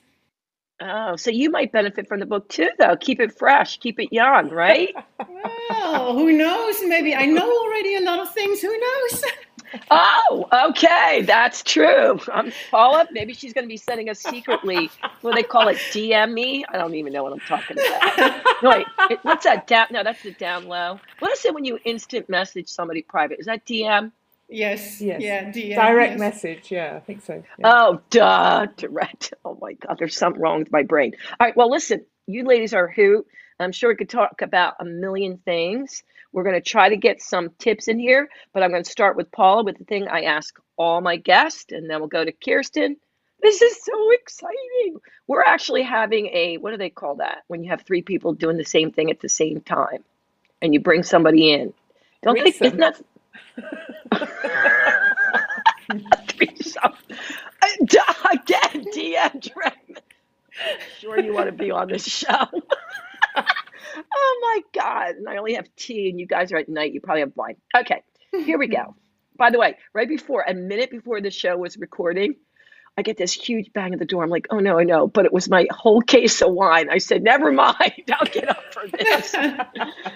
Oh, 0.84 1.14
so 1.14 1.30
you 1.30 1.48
might 1.48 1.70
benefit 1.70 2.08
from 2.08 2.18
the 2.18 2.26
book 2.26 2.48
too, 2.48 2.68
though. 2.78 2.96
Keep 2.96 3.20
it 3.20 3.38
fresh, 3.38 3.78
keep 3.78 4.00
it 4.00 4.12
young, 4.12 4.50
right? 4.50 4.92
well, 5.70 6.12
who 6.12 6.32
knows? 6.32 6.82
Maybe 6.84 7.14
I 7.14 7.24
know 7.24 7.48
already 7.48 7.94
a 7.94 8.00
lot 8.00 8.18
of 8.18 8.34
things. 8.34 8.60
Who 8.60 8.76
knows? 8.76 9.24
oh, 9.92 10.48
okay, 10.70 11.22
that's 11.22 11.62
true. 11.62 12.18
Um, 12.32 12.52
Paula, 12.72 13.06
maybe 13.12 13.32
she's 13.32 13.52
going 13.52 13.64
to 13.64 13.68
be 13.68 13.76
sending 13.76 14.08
us 14.08 14.18
secretly. 14.20 14.90
What 15.20 15.36
they 15.36 15.44
call 15.44 15.68
it? 15.68 15.76
DM 15.92 16.32
me. 16.32 16.64
I 16.68 16.78
don't 16.78 16.96
even 16.96 17.12
know 17.12 17.22
what 17.22 17.32
I'm 17.32 17.40
talking 17.40 17.78
about. 17.78 18.42
no, 18.62 18.70
wait, 18.70 18.86
what's 19.22 19.44
that? 19.44 19.68
Down? 19.68 19.86
No, 19.92 20.02
that's 20.02 20.22
the 20.24 20.32
down 20.32 20.66
low. 20.66 20.98
What 21.20 21.30
is 21.30 21.44
it 21.44 21.54
when 21.54 21.64
you 21.64 21.78
instant 21.84 22.28
message 22.28 22.68
somebody 22.68 23.02
private? 23.02 23.38
Is 23.38 23.46
that 23.46 23.64
DM? 23.66 24.10
Yes. 24.52 25.00
Yes. 25.00 25.20
Yeah. 25.20 25.50
DM, 25.50 25.74
Direct 25.74 26.12
yes. 26.12 26.18
message. 26.20 26.70
Yeah, 26.70 26.94
I 26.96 27.00
think 27.00 27.22
so. 27.22 27.42
Yeah. 27.58 27.72
Oh, 27.72 28.00
duh. 28.10 28.66
Direct. 28.76 29.34
Oh 29.44 29.58
my 29.60 29.74
God. 29.74 29.96
There's 29.98 30.16
something 30.16 30.40
wrong 30.40 30.60
with 30.60 30.72
my 30.72 30.82
brain. 30.82 31.12
All 31.40 31.46
right. 31.46 31.56
Well, 31.56 31.70
listen. 31.70 32.04
You 32.26 32.44
ladies 32.44 32.72
are 32.74 32.88
who. 32.88 33.26
I'm 33.58 33.72
sure 33.72 33.90
we 33.90 33.96
could 33.96 34.08
talk 34.08 34.42
about 34.42 34.74
a 34.80 34.84
million 34.84 35.38
things. 35.38 36.02
We're 36.32 36.44
going 36.44 36.60
to 36.60 36.60
try 36.60 36.88
to 36.88 36.96
get 36.96 37.22
some 37.22 37.50
tips 37.58 37.88
in 37.88 37.98
here, 37.98 38.28
but 38.52 38.62
I'm 38.62 38.70
going 38.70 38.84
to 38.84 38.90
start 38.90 39.16
with 39.16 39.30
Paula 39.30 39.64
with 39.64 39.78
the 39.78 39.84
thing 39.84 40.08
I 40.08 40.22
ask 40.22 40.56
all 40.76 41.00
my 41.00 41.16
guests, 41.16 41.66
and 41.70 41.88
then 41.88 42.00
we'll 42.00 42.08
go 42.08 42.24
to 42.24 42.32
Kirsten. 42.32 42.96
This 43.42 43.60
is 43.60 43.84
so 43.84 44.10
exciting. 44.12 44.98
We're 45.26 45.42
actually 45.42 45.82
having 45.82 46.26
a 46.28 46.56
what 46.58 46.70
do 46.70 46.76
they 46.76 46.90
call 46.90 47.16
that 47.16 47.42
when 47.48 47.62
you 47.62 47.70
have 47.70 47.82
three 47.82 48.02
people 48.02 48.32
doing 48.32 48.56
the 48.56 48.64
same 48.64 48.92
thing 48.92 49.10
at 49.10 49.20
the 49.20 49.28
same 49.28 49.60
time, 49.60 50.04
and 50.62 50.72
you 50.72 50.80
bring 50.80 51.02
somebody 51.02 51.52
in. 51.52 51.74
Don't 52.22 52.40
think 52.40 52.60
isn't 52.60 52.78
that 52.78 53.00
Again, 58.32 58.84
DM 58.94 59.50
Sure, 61.00 61.20
you 61.20 61.32
want 61.32 61.46
to 61.46 61.52
be 61.52 61.70
on 61.70 61.88
this 61.88 62.06
show. 62.06 62.28
oh 63.36 64.38
my 64.42 64.60
God. 64.72 65.16
And 65.16 65.28
I 65.28 65.36
only 65.36 65.54
have 65.54 65.68
tea, 65.76 66.10
and 66.10 66.18
you 66.18 66.26
guys 66.26 66.52
are 66.52 66.56
at 66.56 66.68
night. 66.68 66.92
You 66.92 67.00
probably 67.00 67.20
have 67.20 67.32
wine. 67.34 67.56
Okay, 67.76 68.02
here 68.30 68.58
we 68.58 68.68
go. 68.68 68.94
By 69.36 69.50
the 69.50 69.58
way, 69.58 69.78
right 69.92 70.08
before, 70.08 70.44
a 70.46 70.54
minute 70.54 70.90
before 70.90 71.20
the 71.20 71.30
show 71.30 71.56
was 71.56 71.76
recording, 71.76 72.36
I 72.96 73.02
get 73.02 73.16
this 73.16 73.32
huge 73.32 73.72
bang 73.72 73.94
at 73.94 73.98
the 73.98 74.04
door. 74.04 74.22
I'm 74.22 74.30
like, 74.30 74.46
oh 74.50 74.58
no, 74.58 74.78
I 74.78 74.84
know. 74.84 75.06
But 75.06 75.24
it 75.24 75.32
was 75.32 75.48
my 75.48 75.66
whole 75.70 76.02
case 76.02 76.42
of 76.42 76.52
wine. 76.52 76.90
I 76.90 76.98
said, 76.98 77.22
never 77.22 77.50
mind. 77.50 78.10
I'll 78.12 78.26
get 78.26 78.48
up 78.48 78.62
for 78.72 78.86
this. 78.86 79.34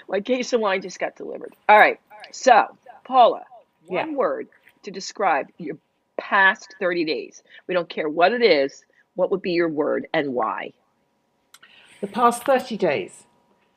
my 0.08 0.20
case 0.20 0.52
of 0.52 0.60
wine 0.60 0.82
just 0.82 0.98
got 0.98 1.16
delivered. 1.16 1.54
All 1.68 1.78
right. 1.78 1.98
So, 2.32 2.66
Paula, 3.06 3.44
one 3.86 4.10
yeah. 4.10 4.16
word 4.16 4.48
to 4.82 4.90
describe 4.90 5.46
your 5.58 5.76
past 6.18 6.74
30 6.80 7.04
days. 7.04 7.42
We 7.66 7.74
don't 7.74 7.88
care 7.88 8.08
what 8.08 8.32
it 8.32 8.42
is. 8.42 8.84
What 9.14 9.30
would 9.30 9.42
be 9.42 9.52
your 9.52 9.68
word 9.68 10.06
and 10.12 10.34
why? 10.34 10.72
The 12.00 12.08
past 12.08 12.44
30 12.44 12.76
days. 12.76 13.24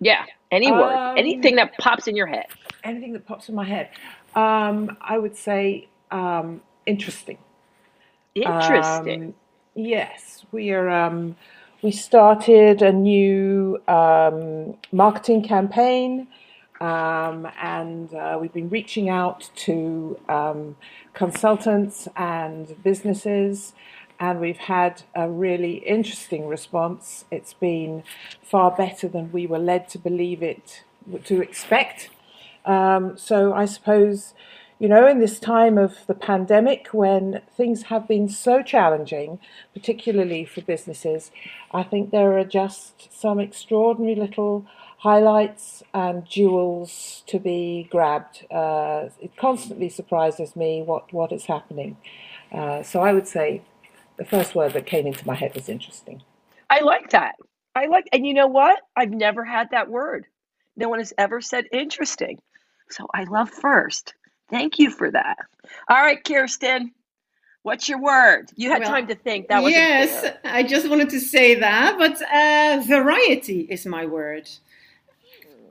Yeah, 0.01 0.25
any 0.51 0.71
word, 0.71 0.93
um, 0.93 1.17
anything 1.17 1.55
that 1.55 1.77
pops 1.77 2.07
in 2.07 2.15
your 2.15 2.27
head. 2.27 2.45
Anything 2.83 3.13
that 3.13 3.25
pops 3.25 3.50
in 3.50 3.55
my 3.55 3.65
head. 3.65 3.89
Um, 4.36 4.98
I 5.01 5.17
would 5.17 5.36
say 5.36 5.88
um, 6.12 6.62
interesting. 6.86 7.38
Interesting. 8.36 9.24
Um, 9.24 9.33
yes, 9.75 10.45
we 10.51 10.71
are. 10.71 10.89
Um, 10.89 11.36
we 11.81 11.91
started 11.91 12.81
a 12.81 12.91
new 12.91 13.81
um, 13.88 14.75
marketing 14.91 15.43
campaign 15.43 16.27
um, 16.79 17.48
and 17.62 18.13
uh, 18.13 18.38
we've 18.39 18.53
been 18.53 18.69
reaching 18.69 19.09
out 19.09 19.50
to 19.67 20.19
um, 20.29 20.75
consultants 21.13 22.07
and 22.15 22.81
businesses, 22.83 23.74
and 24.19 24.39
we've 24.39 24.57
had 24.57 25.03
a 25.15 25.29
really 25.29 25.75
interesting 25.77 26.48
response. 26.48 27.25
It's 27.31 27.53
been 27.53 28.03
far 28.41 28.71
better 28.71 29.07
than 29.07 29.31
we 29.31 29.48
were 29.48 29.59
led 29.59 29.89
to 29.89 29.98
believe 29.98 30.41
it 30.41 30.83
to 31.25 31.41
expect. 31.41 32.09
Um, 32.65 33.17
so 33.17 33.53
I 33.53 33.65
suppose 33.65 34.33
you 34.79 34.88
know, 34.88 35.05
in 35.05 35.19
this 35.19 35.39
time 35.39 35.77
of 35.77 36.07
the 36.07 36.13
pandemic 36.13 36.88
when 36.93 37.41
things 37.57 37.83
have 37.83 38.07
been 38.07 38.29
so 38.29 38.63
challenging, 38.63 39.38
particularly 39.74 40.45
for 40.45 40.62
businesses, 40.62 41.31
I 41.74 41.83
think 41.83 42.12
there 42.12 42.38
are 42.38 42.45
just 42.45 43.12
some 43.12 43.41
extraordinary 43.41 44.15
little 44.15 44.65
highlights 44.99 45.81
and 45.93 46.25
jewels 46.25 47.23
to 47.25 47.39
be 47.39 47.87
grabbed. 47.89 48.45
Uh, 48.51 49.07
it 49.21 49.35
constantly 49.37 49.89
surprises 49.89 50.55
me 50.55 50.81
what, 50.81 51.11
what 51.13 51.31
is 51.31 51.45
happening. 51.45 51.97
Uh, 52.51 52.83
so 52.83 52.99
I 53.01 53.13
would 53.13 53.27
say 53.27 53.61
the 54.17 54.25
first 54.25 54.55
word 54.55 54.73
that 54.73 54.85
came 54.85 55.07
into 55.07 55.25
my 55.25 55.35
head 55.35 55.55
was 55.55 55.69
interesting. 55.69 56.21
I 56.69 56.81
like 56.81 57.11
that. 57.11 57.35
I 57.75 57.85
like, 57.85 58.09
and 58.11 58.27
you 58.27 58.33
know 58.33 58.47
what? 58.47 58.81
I've 58.95 59.11
never 59.11 59.45
had 59.45 59.71
that 59.71 59.89
word. 59.89 60.25
No 60.75 60.89
one 60.89 60.99
has 60.99 61.13
ever 61.17 61.39
said 61.39 61.65
interesting. 61.71 62.41
So 62.89 63.07
I 63.13 63.23
love 63.23 63.49
first. 63.49 64.13
Thank 64.49 64.79
you 64.79 64.89
for 64.89 65.11
that. 65.11 65.37
All 65.89 66.01
right, 66.01 66.21
Kirsten, 66.23 66.91
what's 67.63 67.87
your 67.87 68.01
word? 68.01 68.49
You 68.55 68.69
had 68.69 68.81
well, 68.81 68.89
time 68.89 69.07
to 69.07 69.15
think. 69.15 69.47
That 69.47 69.63
was 69.63 69.71
yes. 69.71 70.19
Clear. 70.21 70.39
I 70.43 70.63
just 70.63 70.89
wanted 70.89 71.09
to 71.11 71.19
say 71.21 71.55
that, 71.55 71.97
but 71.97 72.21
uh, 72.33 72.83
variety 72.85 73.61
is 73.61 73.85
my 73.85 74.05
word. 74.05 74.49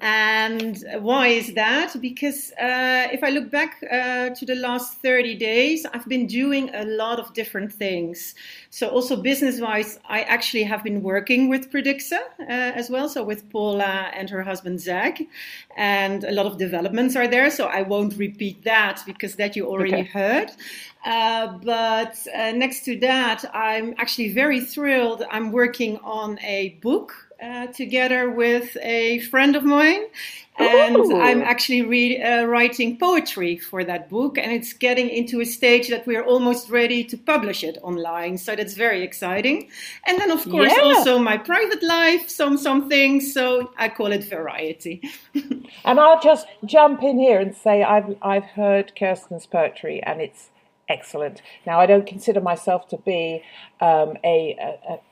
And 0.00 0.84
why 1.00 1.28
is 1.28 1.54
that? 1.54 1.96
Because 2.00 2.52
uh, 2.52 3.08
if 3.12 3.24
I 3.24 3.30
look 3.30 3.50
back 3.50 3.82
uh, 3.90 4.30
to 4.30 4.46
the 4.46 4.54
last 4.54 4.98
30 4.98 5.34
days, 5.36 5.86
I've 5.92 6.06
been 6.06 6.26
doing 6.26 6.70
a 6.74 6.84
lot 6.84 7.18
of 7.18 7.32
different 7.34 7.72
things. 7.72 8.34
So, 8.70 8.88
also 8.88 9.16
business 9.16 9.60
wise, 9.60 9.98
I 10.08 10.22
actually 10.22 10.64
have 10.64 10.84
been 10.84 11.02
working 11.02 11.48
with 11.48 11.72
Predixa 11.72 12.18
uh, 12.40 12.44
as 12.48 12.90
well. 12.90 13.08
So, 13.08 13.24
with 13.24 13.48
Paula 13.50 14.10
and 14.14 14.30
her 14.30 14.42
husband 14.42 14.80
Zach. 14.80 15.20
And 15.76 16.24
a 16.24 16.32
lot 16.32 16.46
of 16.46 16.58
developments 16.58 17.16
are 17.16 17.26
there. 17.26 17.50
So, 17.50 17.66
I 17.66 17.82
won't 17.82 18.16
repeat 18.16 18.62
that 18.64 19.02
because 19.06 19.36
that 19.36 19.56
you 19.56 19.66
already 19.66 19.94
okay. 19.94 20.04
heard. 20.04 20.50
Uh, 21.04 21.58
but 21.64 22.16
uh, 22.36 22.52
next 22.52 22.84
to 22.84 22.98
that, 23.00 23.44
I'm 23.54 23.94
actually 23.98 24.32
very 24.32 24.60
thrilled. 24.60 25.24
I'm 25.30 25.52
working 25.52 25.98
on 25.98 26.38
a 26.40 26.78
book 26.82 27.27
uh, 27.42 27.66
together 27.68 28.30
with 28.30 28.76
a 28.82 29.20
friend 29.20 29.56
of 29.56 29.64
mine. 29.64 30.02
And 30.60 30.96
Ooh. 30.96 31.20
I'm 31.20 31.40
actually 31.42 31.82
re- 31.82 32.20
uh, 32.20 32.44
writing 32.46 32.98
poetry 32.98 33.58
for 33.58 33.84
that 33.84 34.10
book, 34.10 34.38
and 34.38 34.50
it's 34.50 34.72
getting 34.72 35.08
into 35.08 35.40
a 35.40 35.44
stage 35.44 35.88
that 35.88 36.04
we're 36.04 36.24
almost 36.24 36.68
ready 36.68 37.04
to 37.04 37.16
publish 37.16 37.62
it 37.62 37.78
online. 37.80 38.38
So 38.38 38.56
that's 38.56 38.74
very 38.74 39.04
exciting. 39.04 39.70
And 40.04 40.20
then, 40.20 40.32
of 40.32 40.42
course, 40.42 40.72
yeah. 40.76 40.82
also 40.82 41.20
my 41.20 41.38
private 41.38 41.84
life, 41.84 42.28
some 42.28 42.56
some 42.58 42.88
things. 42.88 43.32
So 43.32 43.70
I 43.76 43.88
call 43.88 44.10
it 44.10 44.24
variety. 44.24 45.00
and 45.84 46.00
I'll 46.00 46.20
just 46.20 46.48
jump 46.64 47.04
in 47.04 47.20
here 47.20 47.38
and 47.38 47.54
say 47.54 47.84
I've 47.84 48.16
I've 48.20 48.46
heard 48.46 48.94
Kirsten's 48.98 49.46
poetry, 49.46 50.02
and 50.02 50.20
it's 50.20 50.50
excellent. 50.88 51.42
Now, 51.66 51.80
I 51.80 51.86
don't 51.86 52.06
consider 52.06 52.40
myself 52.40 52.88
to 52.88 52.96
be 52.98 53.42
um, 53.80 54.16
a, 54.24 54.56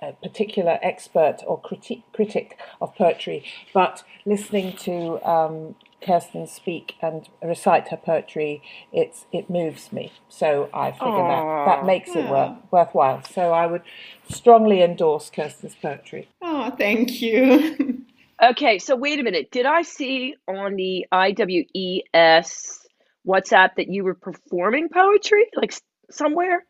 a, 0.03 0.09
a, 0.09 0.13
particular 0.15 0.79
expert 0.83 1.39
or 1.47 1.61
critique, 1.61 2.03
critic 2.13 2.59
of 2.81 2.95
poetry, 2.95 3.45
but 3.73 4.03
listening 4.25 4.77
to 4.79 5.23
um, 5.29 5.75
Kirsten 6.03 6.47
speak 6.47 6.95
and 7.01 7.29
recite 7.43 7.89
her 7.89 7.97
poetry, 7.97 8.63
it's 8.93 9.27
it 9.33 9.51
moves 9.51 9.93
me. 9.93 10.13
So 10.29 10.69
I 10.73 10.93
figure 10.93 11.07
Aww. 11.07 11.67
that 11.67 11.79
that 11.79 11.87
makes 11.87 12.11
it 12.11 12.29
worth, 12.29 12.57
worthwhile. 12.71 13.23
So 13.25 13.53
I 13.53 13.67
would 13.67 13.83
strongly 14.29 14.83
endorse 14.83 15.31
Kirsten's 15.31 15.75
poetry. 15.75 16.29
Oh, 16.43 16.71
thank 16.71 17.21
you. 17.23 18.05
okay, 18.43 18.79
so 18.79 18.97
wait 18.97 19.21
a 19.21 19.23
minute. 19.23 19.51
Did 19.51 19.67
I 19.67 19.83
see 19.83 20.37
on 20.47 20.77
the 20.77 21.07
IWES 21.13 22.86
WhatsApp 23.27 23.77
that 23.77 23.89
you 23.89 24.05
were 24.05 24.15
performing 24.15 24.89
poetry, 24.89 25.47
like 25.55 25.75
somewhere? 26.11 26.65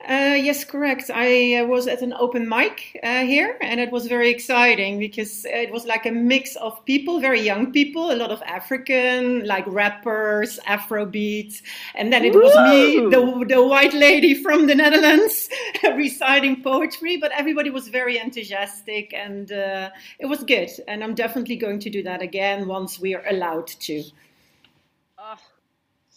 Uh, 0.00 0.36
yes, 0.36 0.64
correct. 0.64 1.10
I 1.14 1.56
uh, 1.56 1.66
was 1.66 1.86
at 1.86 2.02
an 2.02 2.12
open 2.14 2.48
mic 2.48 2.98
uh, 3.04 3.20
here, 3.20 3.56
and 3.60 3.78
it 3.78 3.92
was 3.92 4.08
very 4.08 4.30
exciting 4.30 4.98
because 4.98 5.44
it 5.44 5.70
was 5.70 5.86
like 5.86 6.06
a 6.06 6.10
mix 6.10 6.56
of 6.56 6.84
people, 6.86 7.20
very 7.20 7.40
young 7.40 7.70
people, 7.70 8.10
a 8.10 8.16
lot 8.16 8.32
of 8.32 8.42
African, 8.42 9.46
like 9.46 9.64
rappers, 9.68 10.58
Afrobeats, 10.66 11.62
and 11.94 12.12
then 12.12 12.24
it 12.24 12.34
was 12.34 12.52
me, 12.68 12.98
the, 13.10 13.44
the 13.48 13.62
white 13.62 13.94
lady 13.94 14.34
from 14.34 14.66
the 14.66 14.74
Netherlands, 14.74 15.48
reciting 15.94 16.62
poetry. 16.62 17.16
But 17.16 17.30
everybody 17.32 17.70
was 17.70 17.86
very 17.86 18.18
enthusiastic, 18.18 19.14
and 19.14 19.52
uh, 19.52 19.90
it 20.18 20.26
was 20.26 20.42
good. 20.42 20.70
And 20.88 21.04
I'm 21.04 21.14
definitely 21.14 21.56
going 21.56 21.78
to 21.78 21.90
do 21.90 22.02
that 22.02 22.22
again 22.22 22.66
once 22.66 22.98
we 22.98 23.14
are 23.14 23.24
allowed 23.28 23.68
to 23.68 24.02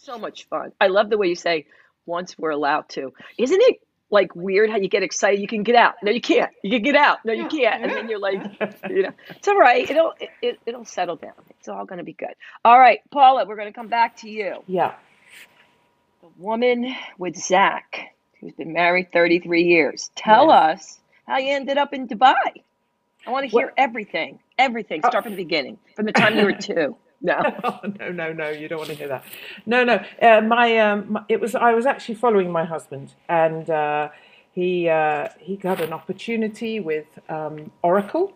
so 0.06 0.18
much 0.18 0.46
fun. 0.48 0.72
I 0.80 0.86
love 0.86 1.10
the 1.10 1.18
way 1.18 1.26
you 1.26 1.34
say 1.34 1.66
once 2.06 2.38
we're 2.38 2.50
allowed 2.50 2.88
to. 2.90 3.12
Isn't 3.36 3.60
it 3.60 3.80
like 4.08 4.34
weird 4.36 4.70
how 4.70 4.76
you 4.76 4.88
get 4.88 5.02
excited? 5.02 5.40
You 5.40 5.48
can 5.48 5.64
get 5.64 5.74
out. 5.74 5.94
No, 6.02 6.12
you 6.12 6.20
can't. 6.20 6.52
You 6.62 6.70
can 6.70 6.82
get 6.82 6.94
out. 6.94 7.18
No, 7.24 7.32
you 7.32 7.48
can't. 7.48 7.82
And 7.82 7.92
then 7.92 8.08
you're 8.08 8.20
like, 8.20 8.40
you 8.88 9.02
know, 9.02 9.12
it's 9.30 9.48
all 9.48 9.58
right. 9.58 9.88
It'll 9.90 10.14
it, 10.20 10.30
it, 10.40 10.60
it'll 10.64 10.84
settle 10.84 11.16
down. 11.16 11.34
It's 11.58 11.68
all 11.68 11.84
going 11.84 11.98
to 11.98 12.04
be 12.04 12.12
good. 12.12 12.34
All 12.64 12.78
right, 12.78 13.00
Paula, 13.10 13.44
we're 13.46 13.56
going 13.56 13.68
to 13.68 13.74
come 13.74 13.88
back 13.88 14.18
to 14.18 14.30
you. 14.30 14.62
Yeah. 14.68 14.94
The 16.22 16.28
woman 16.38 16.94
with 17.18 17.36
Zach, 17.36 18.14
who's 18.40 18.52
been 18.52 18.72
married 18.72 19.12
33 19.12 19.64
years. 19.64 20.10
Tell 20.14 20.46
yes. 20.46 20.80
us 20.80 21.00
how 21.26 21.38
you 21.38 21.52
ended 21.52 21.78
up 21.78 21.92
in 21.92 22.06
Dubai. 22.06 22.62
I 23.26 23.30
want 23.30 23.42
to 23.42 23.48
hear 23.48 23.66
what? 23.66 23.74
everything. 23.76 24.38
Everything. 24.56 25.00
Uh, 25.02 25.08
Start 25.08 25.22
oh. 25.22 25.28
from 25.28 25.32
the 25.32 25.42
beginning, 25.42 25.78
from 25.96 26.06
the 26.06 26.12
time 26.12 26.38
you 26.38 26.44
were 26.44 26.52
two. 26.60 26.96
No. 27.20 27.40
oh, 27.64 27.80
no, 28.00 28.12
no, 28.12 28.32
no. 28.32 28.48
You 28.50 28.68
don't 28.68 28.78
want 28.78 28.90
to 28.90 28.96
hear 28.96 29.08
that. 29.08 29.24
No, 29.64 29.84
no. 29.84 30.04
Uh, 30.20 30.40
my, 30.42 30.78
um, 30.78 31.12
my, 31.12 31.24
it 31.28 31.40
was. 31.40 31.54
I 31.54 31.72
was 31.74 31.86
actually 31.86 32.16
following 32.16 32.50
my 32.50 32.64
husband, 32.64 33.14
and 33.28 33.68
uh, 33.70 34.10
he 34.52 34.88
uh, 34.88 35.28
he 35.40 35.56
got 35.56 35.80
an 35.80 35.92
opportunity 35.92 36.80
with 36.80 37.06
um, 37.28 37.70
Oracle, 37.82 38.32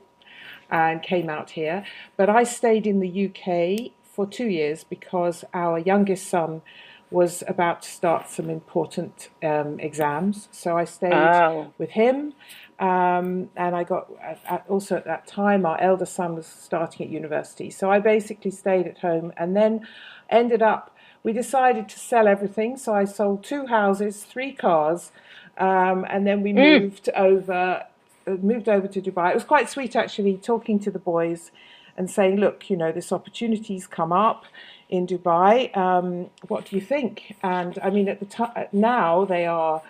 and 0.70 1.02
came 1.02 1.28
out 1.28 1.50
here. 1.50 1.84
But 2.16 2.30
I 2.30 2.44
stayed 2.44 2.86
in 2.86 3.00
the 3.00 3.26
UK 3.26 3.92
for 4.02 4.26
two 4.26 4.46
years 4.48 4.84
because 4.84 5.44
our 5.54 5.78
youngest 5.78 6.28
son 6.28 6.62
was 7.10 7.42
about 7.48 7.82
to 7.82 7.90
start 7.90 8.28
some 8.28 8.48
important 8.48 9.30
um, 9.42 9.80
exams. 9.80 10.48
So 10.52 10.78
I 10.78 10.84
stayed 10.84 11.12
oh. 11.12 11.72
with 11.76 11.90
him, 11.90 12.34
um, 12.80 13.50
and 13.56 13.76
I 13.76 13.84
got 13.84 14.08
at, 14.22 14.64
also 14.66 14.96
at 14.96 15.04
that 15.04 15.26
time, 15.26 15.66
our 15.66 15.78
elder 15.80 16.06
son 16.06 16.34
was 16.34 16.46
starting 16.46 17.06
at 17.06 17.12
university. 17.12 17.70
So 17.70 17.90
I 17.90 18.00
basically 18.00 18.50
stayed 18.50 18.86
at 18.86 18.98
home 18.98 19.32
and 19.36 19.54
then 19.54 19.86
ended 20.30 20.62
up, 20.62 20.96
we 21.22 21.34
decided 21.34 21.90
to 21.90 21.98
sell 21.98 22.26
everything. 22.26 22.78
So 22.78 22.94
I 22.94 23.04
sold 23.04 23.44
two 23.44 23.66
houses, 23.66 24.24
three 24.24 24.52
cars, 24.52 25.12
um, 25.58 26.06
and 26.08 26.26
then 26.26 26.42
we 26.42 26.52
mm. 26.52 26.80
moved 26.80 27.10
over. 27.14 27.84
Uh, 28.26 28.36
moved 28.42 28.68
over 28.68 28.86
to 28.86 29.00
Dubai. 29.00 29.30
It 29.30 29.34
was 29.34 29.44
quite 29.44 29.68
sweet 29.68 29.96
actually, 29.96 30.36
talking 30.36 30.78
to 30.80 30.90
the 30.90 30.98
boys 30.98 31.50
and 31.96 32.08
saying, 32.08 32.36
"Look, 32.36 32.70
you 32.70 32.76
know, 32.76 32.92
this 32.92 33.12
opportunity's 33.12 33.86
come 33.86 34.12
up 34.12 34.44
in 34.88 35.06
Dubai. 35.06 35.74
Um, 35.76 36.28
what 36.46 36.66
do 36.66 36.76
you 36.76 36.82
think?" 36.82 37.34
And 37.42 37.78
I 37.82 37.90
mean, 37.90 38.08
at 38.08 38.20
the 38.20 38.26
time 38.26 38.66
now 38.72 39.24
they 39.24 39.46
are 39.46 39.82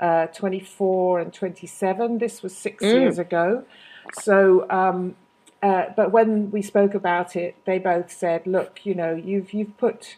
uh, 0.00 0.26
24 0.28 1.20
and 1.20 1.32
27. 1.32 2.18
This 2.18 2.42
was 2.42 2.56
six 2.56 2.84
mm. 2.84 2.92
years 2.92 3.18
ago. 3.18 3.64
So, 4.22 4.68
um, 4.70 5.16
uh, 5.62 5.86
but 5.96 6.12
when 6.12 6.50
we 6.50 6.62
spoke 6.62 6.94
about 6.94 7.34
it, 7.36 7.56
they 7.64 7.78
both 7.78 8.12
said, 8.12 8.46
"Look, 8.46 8.80
you 8.84 8.94
know, 8.94 9.14
you've 9.14 9.52
you've 9.52 9.76
put 9.76 10.16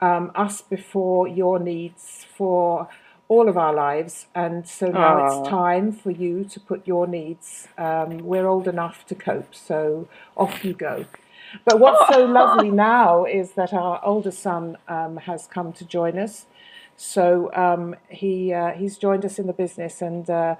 um, 0.00 0.32
us 0.34 0.62
before 0.62 1.28
your 1.28 1.58
needs 1.58 2.26
for 2.34 2.88
all 3.28 3.48
of 3.48 3.56
our 3.56 3.74
lives, 3.74 4.26
and 4.34 4.66
so 4.66 4.86
now 4.86 5.16
Aww. 5.16 5.40
it's 5.40 5.48
time 5.48 5.92
for 5.92 6.10
you 6.10 6.44
to 6.44 6.58
put 6.58 6.86
your 6.86 7.06
needs. 7.06 7.68
Um, 7.76 8.18
we're 8.18 8.46
old 8.46 8.66
enough 8.66 9.06
to 9.06 9.14
cope, 9.14 9.54
so 9.54 10.08
off 10.36 10.64
you 10.64 10.72
go." 10.72 11.04
But 11.64 11.80
what's 11.80 12.14
so 12.14 12.24
lovely 12.24 12.70
now 12.70 13.24
is 13.24 13.52
that 13.52 13.72
our 13.72 14.00
older 14.04 14.30
son 14.30 14.76
um, 14.88 15.16
has 15.18 15.46
come 15.46 15.72
to 15.74 15.84
join 15.84 16.18
us. 16.18 16.46
So 17.02 17.50
um, 17.54 17.96
he 18.10 18.52
uh, 18.52 18.72
he's 18.72 18.98
joined 18.98 19.24
us 19.24 19.38
in 19.38 19.46
the 19.46 19.54
business 19.54 20.02
and. 20.02 20.28
Uh, 20.28 20.56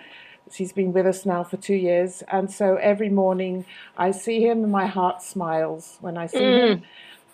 he's 0.52 0.73
been 0.73 0.92
with 0.92 1.06
us 1.06 1.25
now 1.25 1.44
for 1.44 1.59
two 1.59 1.76
years, 1.76 2.25
and 2.26 2.50
so 2.50 2.75
every 2.76 3.09
morning 3.09 3.64
I 3.97 4.11
see 4.11 4.40
him 4.40 4.64
and 4.64 4.73
my 4.73 4.87
heart 4.87 5.23
smiles 5.23 5.99
when 6.00 6.16
I 6.16 6.26
see 6.26 6.38
mm. 6.38 6.68
him. 6.68 6.82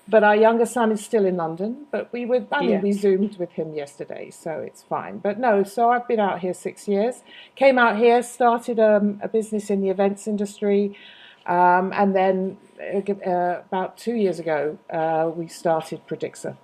But 0.06 0.22
our 0.22 0.36
younger 0.36 0.66
son 0.66 0.92
is 0.92 1.02
still 1.02 1.24
in 1.24 1.36
London, 1.36 1.86
but 1.90 2.12
we 2.12 2.26
were, 2.26 2.44
I 2.52 2.60
mean, 2.60 2.82
we 2.82 2.92
zoomed 2.92 3.38
with 3.38 3.52
him 3.52 3.74
yesterday, 3.74 4.30
so 4.30 4.50
it's 4.50 4.82
fine. 4.82 5.16
But 5.16 5.38
no, 5.38 5.62
so 5.62 5.88
I've 5.90 6.06
been 6.06 6.20
out 6.20 6.40
here 6.40 6.52
six 6.52 6.86
years. 6.86 7.22
Came 7.54 7.78
out 7.78 7.96
here, 7.96 8.22
started 8.22 8.78
um, 8.78 9.18
a 9.22 9.28
business 9.28 9.70
in 9.70 9.80
the 9.80 9.88
events 9.88 10.28
industry, 10.28 10.94
um, 11.46 11.90
and 11.94 12.14
then 12.14 12.58
uh, 12.78 13.12
uh 13.12 13.62
about 13.64 13.96
two 13.96 14.14
years 14.14 14.38
ago, 14.38 14.78
uh, 14.90 15.30
we 15.34 15.48
started 15.48 16.06
Predixa. 16.06 16.56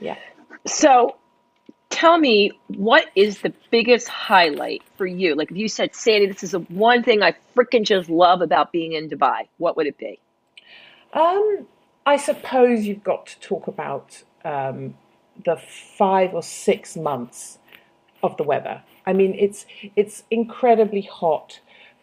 Yeah. 0.00 0.16
So 0.66 1.16
tell 1.90 2.18
me 2.18 2.52
what 2.68 3.06
is 3.14 3.40
the 3.40 3.52
biggest 3.70 4.08
highlight 4.08 4.82
for 4.96 5.06
you? 5.06 5.34
Like 5.34 5.50
if 5.50 5.56
you 5.56 5.68
said, 5.68 5.94
Sandy, 5.94 6.26
this 6.26 6.42
is 6.42 6.52
the 6.52 6.60
one 6.60 7.02
thing 7.02 7.22
I 7.22 7.34
freaking 7.54 7.84
just 7.84 8.08
love 8.08 8.40
about 8.40 8.72
being 8.72 8.92
in 8.92 9.08
Dubai, 9.08 9.48
what 9.58 9.76
would 9.76 9.86
it 9.86 9.98
be? 9.98 10.18
Um, 11.12 11.66
I 12.06 12.16
suppose 12.16 12.84
you've 12.84 13.04
got 13.04 13.26
to 13.26 13.40
talk 13.40 13.66
about 13.68 14.22
um, 14.44 14.94
the 15.44 15.56
five 15.56 16.34
or 16.34 16.42
six 16.42 16.96
months 16.96 17.58
of 18.22 18.36
the 18.36 18.42
weather. 18.42 18.82
I 19.06 19.12
mean, 19.12 19.34
it's 19.38 19.66
it's 19.96 20.24
incredibly 20.30 21.02
hot, 21.02 21.60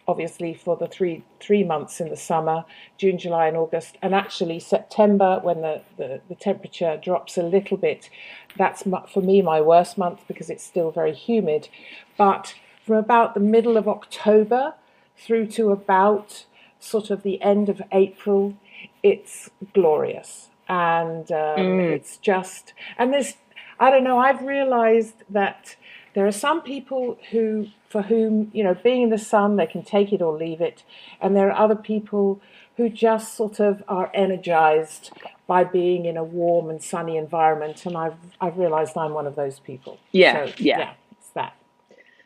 obviously 0.08 0.54
for 0.54 0.76
the 0.76 0.86
three 0.86 1.22
three 1.40 1.64
months 1.64 2.00
in 2.00 2.08
the 2.08 2.16
summer, 2.16 2.64
June, 2.98 3.18
July, 3.18 3.46
and 3.46 3.56
August, 3.56 3.96
and 4.02 4.14
actually 4.14 4.58
September 4.58 5.40
when 5.42 5.60
the, 5.62 5.82
the, 5.96 6.20
the 6.28 6.34
temperature 6.34 7.00
drops 7.02 7.36
a 7.36 7.42
little 7.42 7.76
bit. 7.76 8.10
That's 8.56 8.82
for 8.82 9.22
me 9.22 9.42
my 9.42 9.60
worst 9.60 9.96
month 9.96 10.20
because 10.28 10.50
it's 10.50 10.64
still 10.64 10.90
very 10.90 11.14
humid. 11.14 11.68
But 12.16 12.54
from 12.84 12.96
about 12.96 13.34
the 13.34 13.40
middle 13.40 13.76
of 13.76 13.88
October 13.88 14.74
through 15.16 15.46
to 15.46 15.70
about 15.70 16.46
sort 16.80 17.10
of 17.10 17.22
the 17.22 17.40
end 17.40 17.68
of 17.68 17.80
April, 17.92 18.54
it's 19.02 19.50
glorious. 19.72 20.48
And 20.68 21.30
um, 21.30 21.58
mm. 21.58 21.90
it's 21.92 22.16
just, 22.16 22.72
and 22.98 23.12
there's, 23.12 23.34
I 23.78 23.90
don't 23.90 24.04
know, 24.04 24.18
I've 24.18 24.42
realized 24.42 25.22
that 25.30 25.76
there 26.14 26.26
are 26.26 26.32
some 26.32 26.62
people 26.62 27.18
who, 27.30 27.68
for 27.88 28.02
whom, 28.02 28.50
you 28.52 28.62
know, 28.62 28.74
being 28.74 29.02
in 29.02 29.10
the 29.10 29.18
sun, 29.18 29.56
they 29.56 29.66
can 29.66 29.82
take 29.82 30.12
it 30.12 30.20
or 30.20 30.36
leave 30.36 30.60
it. 30.60 30.82
And 31.20 31.34
there 31.36 31.50
are 31.50 31.58
other 31.58 31.76
people 31.76 32.40
who 32.76 32.88
just 32.88 33.34
sort 33.34 33.60
of 33.60 33.82
are 33.88 34.10
energized 34.14 35.10
by 35.46 35.64
being 35.64 36.04
in 36.06 36.16
a 36.16 36.24
warm 36.24 36.70
and 36.70 36.82
sunny 36.82 37.16
environment. 37.16 37.84
And 37.86 37.96
I've, 37.96 38.16
I've 38.40 38.58
realized 38.58 38.96
I'm 38.96 39.12
one 39.12 39.26
of 39.26 39.36
those 39.36 39.60
people. 39.60 39.98
Yeah. 40.12 40.46
So, 40.46 40.52
yeah. 40.58 40.78
yeah. 40.78 40.94
It's 41.18 41.30
that. 41.30 41.54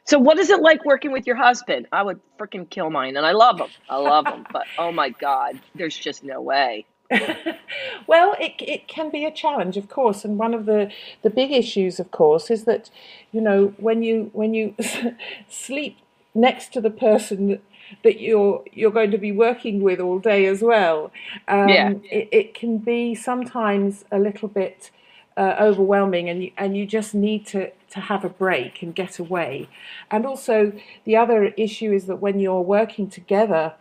So, 0.04 0.20
what 0.20 0.38
is 0.38 0.50
it 0.50 0.60
like 0.60 0.84
working 0.84 1.10
with 1.10 1.26
your 1.26 1.34
husband? 1.34 1.88
I 1.90 2.02
would 2.02 2.20
freaking 2.38 2.70
kill 2.70 2.90
mine, 2.90 3.16
and 3.16 3.26
I 3.26 3.32
love 3.32 3.58
him. 3.60 3.70
I 3.90 3.96
love 3.96 4.24
him, 4.24 4.46
but 4.52 4.62
oh 4.78 4.92
my 4.92 5.10
god, 5.10 5.58
there's 5.74 5.96
just 5.96 6.22
no 6.22 6.40
way. 6.40 6.86
well, 8.06 8.34
it, 8.40 8.54
it 8.58 8.88
can 8.88 9.10
be 9.10 9.24
a 9.24 9.30
challenge, 9.30 9.76
of 9.76 9.88
course, 9.88 10.24
and 10.24 10.38
one 10.38 10.54
of 10.54 10.66
the, 10.66 10.90
the 11.22 11.30
big 11.30 11.52
issues, 11.52 12.00
of 12.00 12.10
course, 12.10 12.50
is 12.50 12.64
that 12.64 12.90
you 13.32 13.40
know 13.40 13.74
when 13.76 14.02
you 14.02 14.30
when 14.32 14.54
you 14.54 14.74
sleep 15.48 15.98
next 16.34 16.72
to 16.72 16.80
the 16.80 16.90
person 16.90 17.60
that, 18.02 18.20
you're 18.20 18.64
you're 18.72 18.90
going 18.90 19.10
to 19.12 19.18
be 19.18 19.30
working 19.30 19.82
with 19.82 20.00
all 20.00 20.18
day 20.18 20.46
as 20.46 20.62
well, 20.62 21.12
um, 21.48 21.68
yeah. 21.68 21.90
it, 22.10 22.28
it 22.32 22.54
can 22.54 22.78
be 22.78 23.14
sometimes 23.14 24.04
a 24.10 24.18
little 24.18 24.48
bit 24.48 24.90
uh, 25.36 25.54
overwhelming, 25.60 26.28
and 26.28 26.44
you, 26.44 26.50
and 26.58 26.76
you 26.76 26.86
just 26.86 27.14
need 27.14 27.46
to 27.46 27.70
to 27.90 28.00
have 28.00 28.24
a 28.24 28.28
break 28.28 28.82
and 28.82 28.94
get 28.94 29.20
away. 29.20 29.68
And 30.10 30.26
also, 30.26 30.72
the 31.04 31.16
other 31.16 31.44
issue 31.56 31.92
is 31.92 32.06
that 32.06 32.16
when 32.16 32.40
you're 32.40 32.62
working 32.62 33.08
together. 33.08 33.74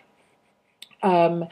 Um, 1.01 1.48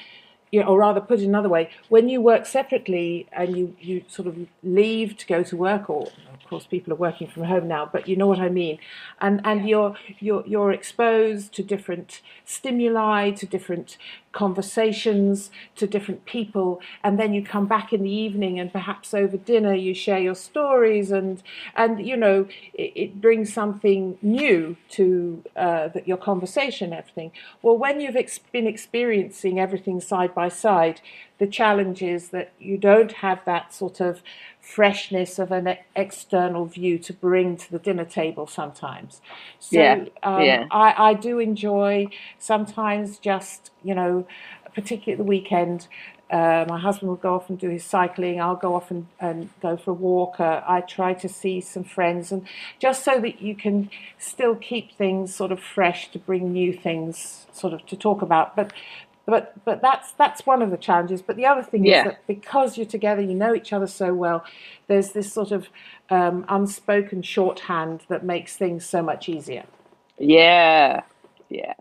you 0.53 0.59
know, 0.59 0.67
or 0.67 0.77
rather 0.77 1.01
put 1.01 1.19
it 1.19 1.25
another 1.25 1.49
way, 1.49 1.71
when 1.89 2.07
you 2.09 2.21
work 2.21 2.45
separately 2.45 3.27
and 3.31 3.57
you, 3.57 3.75
you 3.79 4.05
sort 4.07 4.27
of 4.27 4.37
leave 4.61 5.17
to 5.17 5.25
go 5.25 5.41
to 5.41 5.57
work, 5.57 5.89
or 5.89 6.03
of 6.31 6.47
course 6.47 6.67
people 6.67 6.93
are 6.93 7.01
working 7.07 7.27
from 7.27 7.45
home 7.45 7.67
now, 7.67 7.89
but 7.91 8.07
you 8.07 8.15
know 8.15 8.27
what 8.27 8.37
I 8.37 8.49
mean, 8.49 8.77
and 9.19 9.41
and 9.43 9.67
you're 9.67 9.95
you're 10.19 10.43
you're 10.45 10.71
exposed 10.71 11.53
to 11.55 11.63
different 11.63 12.21
stimuli, 12.45 13.31
to 13.31 13.47
different 13.47 13.97
conversations 14.33 15.49
to 15.75 15.87
different 15.87 16.25
people 16.25 16.81
and 17.03 17.19
then 17.19 17.33
you 17.33 17.43
come 17.43 17.67
back 17.67 17.93
in 17.93 18.03
the 18.03 18.09
evening 18.09 18.59
and 18.59 18.73
perhaps 18.73 19.13
over 19.13 19.37
dinner 19.37 19.73
you 19.73 19.93
share 19.93 20.19
your 20.19 20.35
stories 20.35 21.11
and 21.11 21.41
and 21.75 22.05
you 22.05 22.17
know 22.17 22.47
it, 22.73 22.91
it 22.95 23.21
brings 23.21 23.53
something 23.53 24.17
new 24.21 24.75
to 24.89 25.43
uh, 25.55 25.87
that 25.89 26.07
your 26.07 26.17
conversation 26.17 26.91
everything. 26.91 27.31
Well 27.61 27.77
when 27.77 28.01
you've 28.01 28.15
ex- 28.15 28.39
been 28.39 28.67
experiencing 28.67 29.59
everything 29.59 30.01
side 30.01 30.33
by 30.35 30.49
side 30.49 30.99
the 31.39 31.47
challenge 31.47 32.01
is 32.01 32.29
that 32.29 32.51
you 32.59 32.77
don't 32.77 33.11
have 33.13 33.43
that 33.45 33.73
sort 33.73 33.99
of 33.99 34.21
freshness 34.63 35.39
of 35.39 35.51
an 35.51 35.77
external 35.93 36.65
view 36.65 36.97
to 36.97 37.11
bring 37.11 37.57
to 37.57 37.69
the 37.69 37.79
dinner 37.79 38.05
table 38.05 38.47
sometimes. 38.47 39.21
So 39.59 39.77
yeah. 39.77 40.05
Um, 40.23 40.41
yeah. 40.41 40.65
I, 40.71 41.09
I 41.09 41.13
do 41.13 41.37
enjoy 41.37 42.07
sometimes 42.39 43.19
just, 43.19 43.71
you 43.83 43.93
know, 43.93 44.25
particularly 44.73 45.11
at 45.13 45.17
the 45.17 45.25
weekend, 45.25 45.87
uh, 46.31 46.65
my 46.67 46.79
husband 46.79 47.09
will 47.09 47.17
go 47.17 47.35
off 47.35 47.49
and 47.49 47.59
do 47.59 47.69
his 47.69 47.83
cycling. 47.83 48.41
I'll 48.41 48.55
go 48.55 48.73
off 48.73 48.89
and, 48.89 49.05
and 49.19 49.49
go 49.61 49.75
for 49.75 49.91
a 49.91 49.93
walk. 49.93 50.39
Uh, 50.39 50.61
I 50.65 50.81
try 50.81 51.13
to 51.13 51.29
see 51.29 51.61
some 51.61 51.83
friends, 51.83 52.31
and 52.31 52.47
just 52.79 53.03
so 53.03 53.19
that 53.19 53.41
you 53.41 53.55
can 53.55 53.91
still 54.17 54.55
keep 54.55 54.97
things 54.97 55.35
sort 55.35 55.51
of 55.51 55.59
fresh 55.59 56.09
to 56.11 56.19
bring 56.19 56.51
new 56.51 56.73
things 56.73 57.45
sort 57.51 57.73
of 57.73 57.85
to 57.85 57.95
talk 57.95 58.23
about. 58.23 58.55
But 58.55 58.73
but 59.25 59.53
but 59.63 59.81
that's 59.81 60.11
that's 60.13 60.45
one 60.45 60.61
of 60.61 60.71
the 60.71 60.77
challenges. 60.77 61.21
But 61.21 61.37
the 61.37 61.45
other 61.45 61.63
thing 61.63 61.85
yeah. 61.85 61.99
is 61.99 62.03
that 62.05 62.27
because 62.27 62.77
you're 62.77 62.85
together, 62.85 63.21
you 63.21 63.33
know 63.33 63.55
each 63.55 63.71
other 63.71 63.87
so 63.87 64.13
well. 64.13 64.43
There's 64.87 65.11
this 65.11 65.31
sort 65.31 65.51
of 65.51 65.67
um, 66.09 66.45
unspoken 66.49 67.21
shorthand 67.21 68.01
that 68.09 68.23
makes 68.25 68.57
things 68.57 68.85
so 68.85 69.01
much 69.01 69.29
easier. 69.29 69.65
Yeah, 70.17 71.01
yeah. 71.49 71.73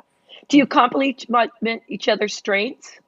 Do 0.48 0.56
you 0.56 0.66
compliment 0.66 1.82
each 1.88 2.08
other's 2.08 2.34
strengths? 2.34 2.98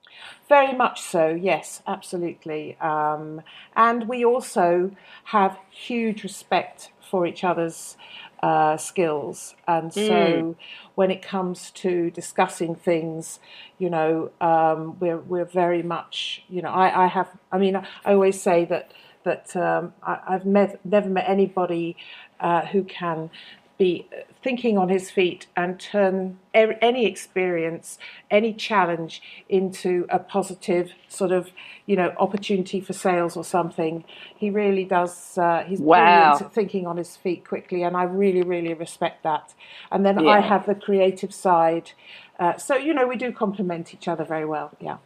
Very 0.49 0.75
much 0.75 1.01
so, 1.01 1.29
yes, 1.29 1.83
absolutely. 1.87 2.77
Um, 2.79 3.43
and 3.77 4.07
we 4.09 4.25
also 4.25 4.91
have 5.25 5.59
huge 5.71 6.23
respect 6.23 6.91
for 7.01 7.27
each 7.27 7.45
other's 7.45 7.97
uh, 8.45 8.77
skills. 8.77 9.55
And 9.67 9.91
so 9.91 10.01
mm. 10.01 10.57
when 10.97 11.11
it 11.11 11.23
comes 11.23 11.71
to 11.83 12.11
discussing 12.11 12.75
things, 12.75 13.41
you 13.79 13.89
know, 13.89 14.33
um, 14.39 14.99
we're, 15.01 15.17
we're 15.17 15.47
very 15.47 15.83
much, 15.83 16.43
you 16.51 16.61
know, 16.61 16.69
I, 16.69 17.05
I 17.05 17.07
have, 17.07 17.31
I 17.51 17.57
mean, 17.57 17.75
I 17.75 18.13
always 18.13 18.39
say 18.39 18.67
that, 18.67 18.93
that 19.23 19.57
um, 19.57 19.95
I, 20.03 20.19
have 20.29 20.45
met, 20.45 20.79
never 20.85 21.09
met 21.09 21.25
anybody 21.27 21.97
uh, 22.39 22.67
who 22.67 22.85
can 22.85 23.31
be 23.77 24.09
thinking 24.43 24.79
on 24.79 24.89
his 24.89 25.11
feet 25.11 25.47
and 25.57 25.81
turn 25.81 26.39
any 26.53 27.07
experience, 27.07 27.99
any 28.31 28.53
challenge 28.53 29.21
into 29.49 30.07
a 30.09 30.19
positive 30.19 30.93
sort 31.09 31.33
of, 31.33 31.51
you 31.87 31.97
know, 31.97 32.15
opportunity 32.19 32.81
for 32.81 32.93
sales 32.93 33.37
or 33.37 33.45
something. 33.45 34.05
He 34.37 34.51
really 34.51 34.85
does. 34.85 35.37
Uh, 35.37 35.65
he's 35.67 35.81
wow. 35.81 36.37
brilliant 36.37 36.55
thinking 36.55 36.87
on 36.87 36.97
his 36.97 37.17
feet 37.17 37.47
quickly, 37.47 37.83
and 37.83 37.97
I 37.97 38.05
really, 38.05 38.43
really 38.43 38.75
respect 38.75 39.23
that. 39.25 39.55
And 39.91 40.07
then 40.07 40.23
yeah. 40.23 40.31
I 40.31 40.41
have 40.41 40.67
the 40.67 40.75
creative 40.75 41.35
side. 41.35 41.93
Uh, 42.39 42.57
so 42.57 42.77
you 42.77 42.95
know, 42.95 43.07
we 43.07 43.17
do 43.17 43.33
complement 43.33 43.93
each 43.93 44.07
other 44.07 44.25
very 44.25 44.45
well. 44.45 44.71
Yeah. 44.81 44.99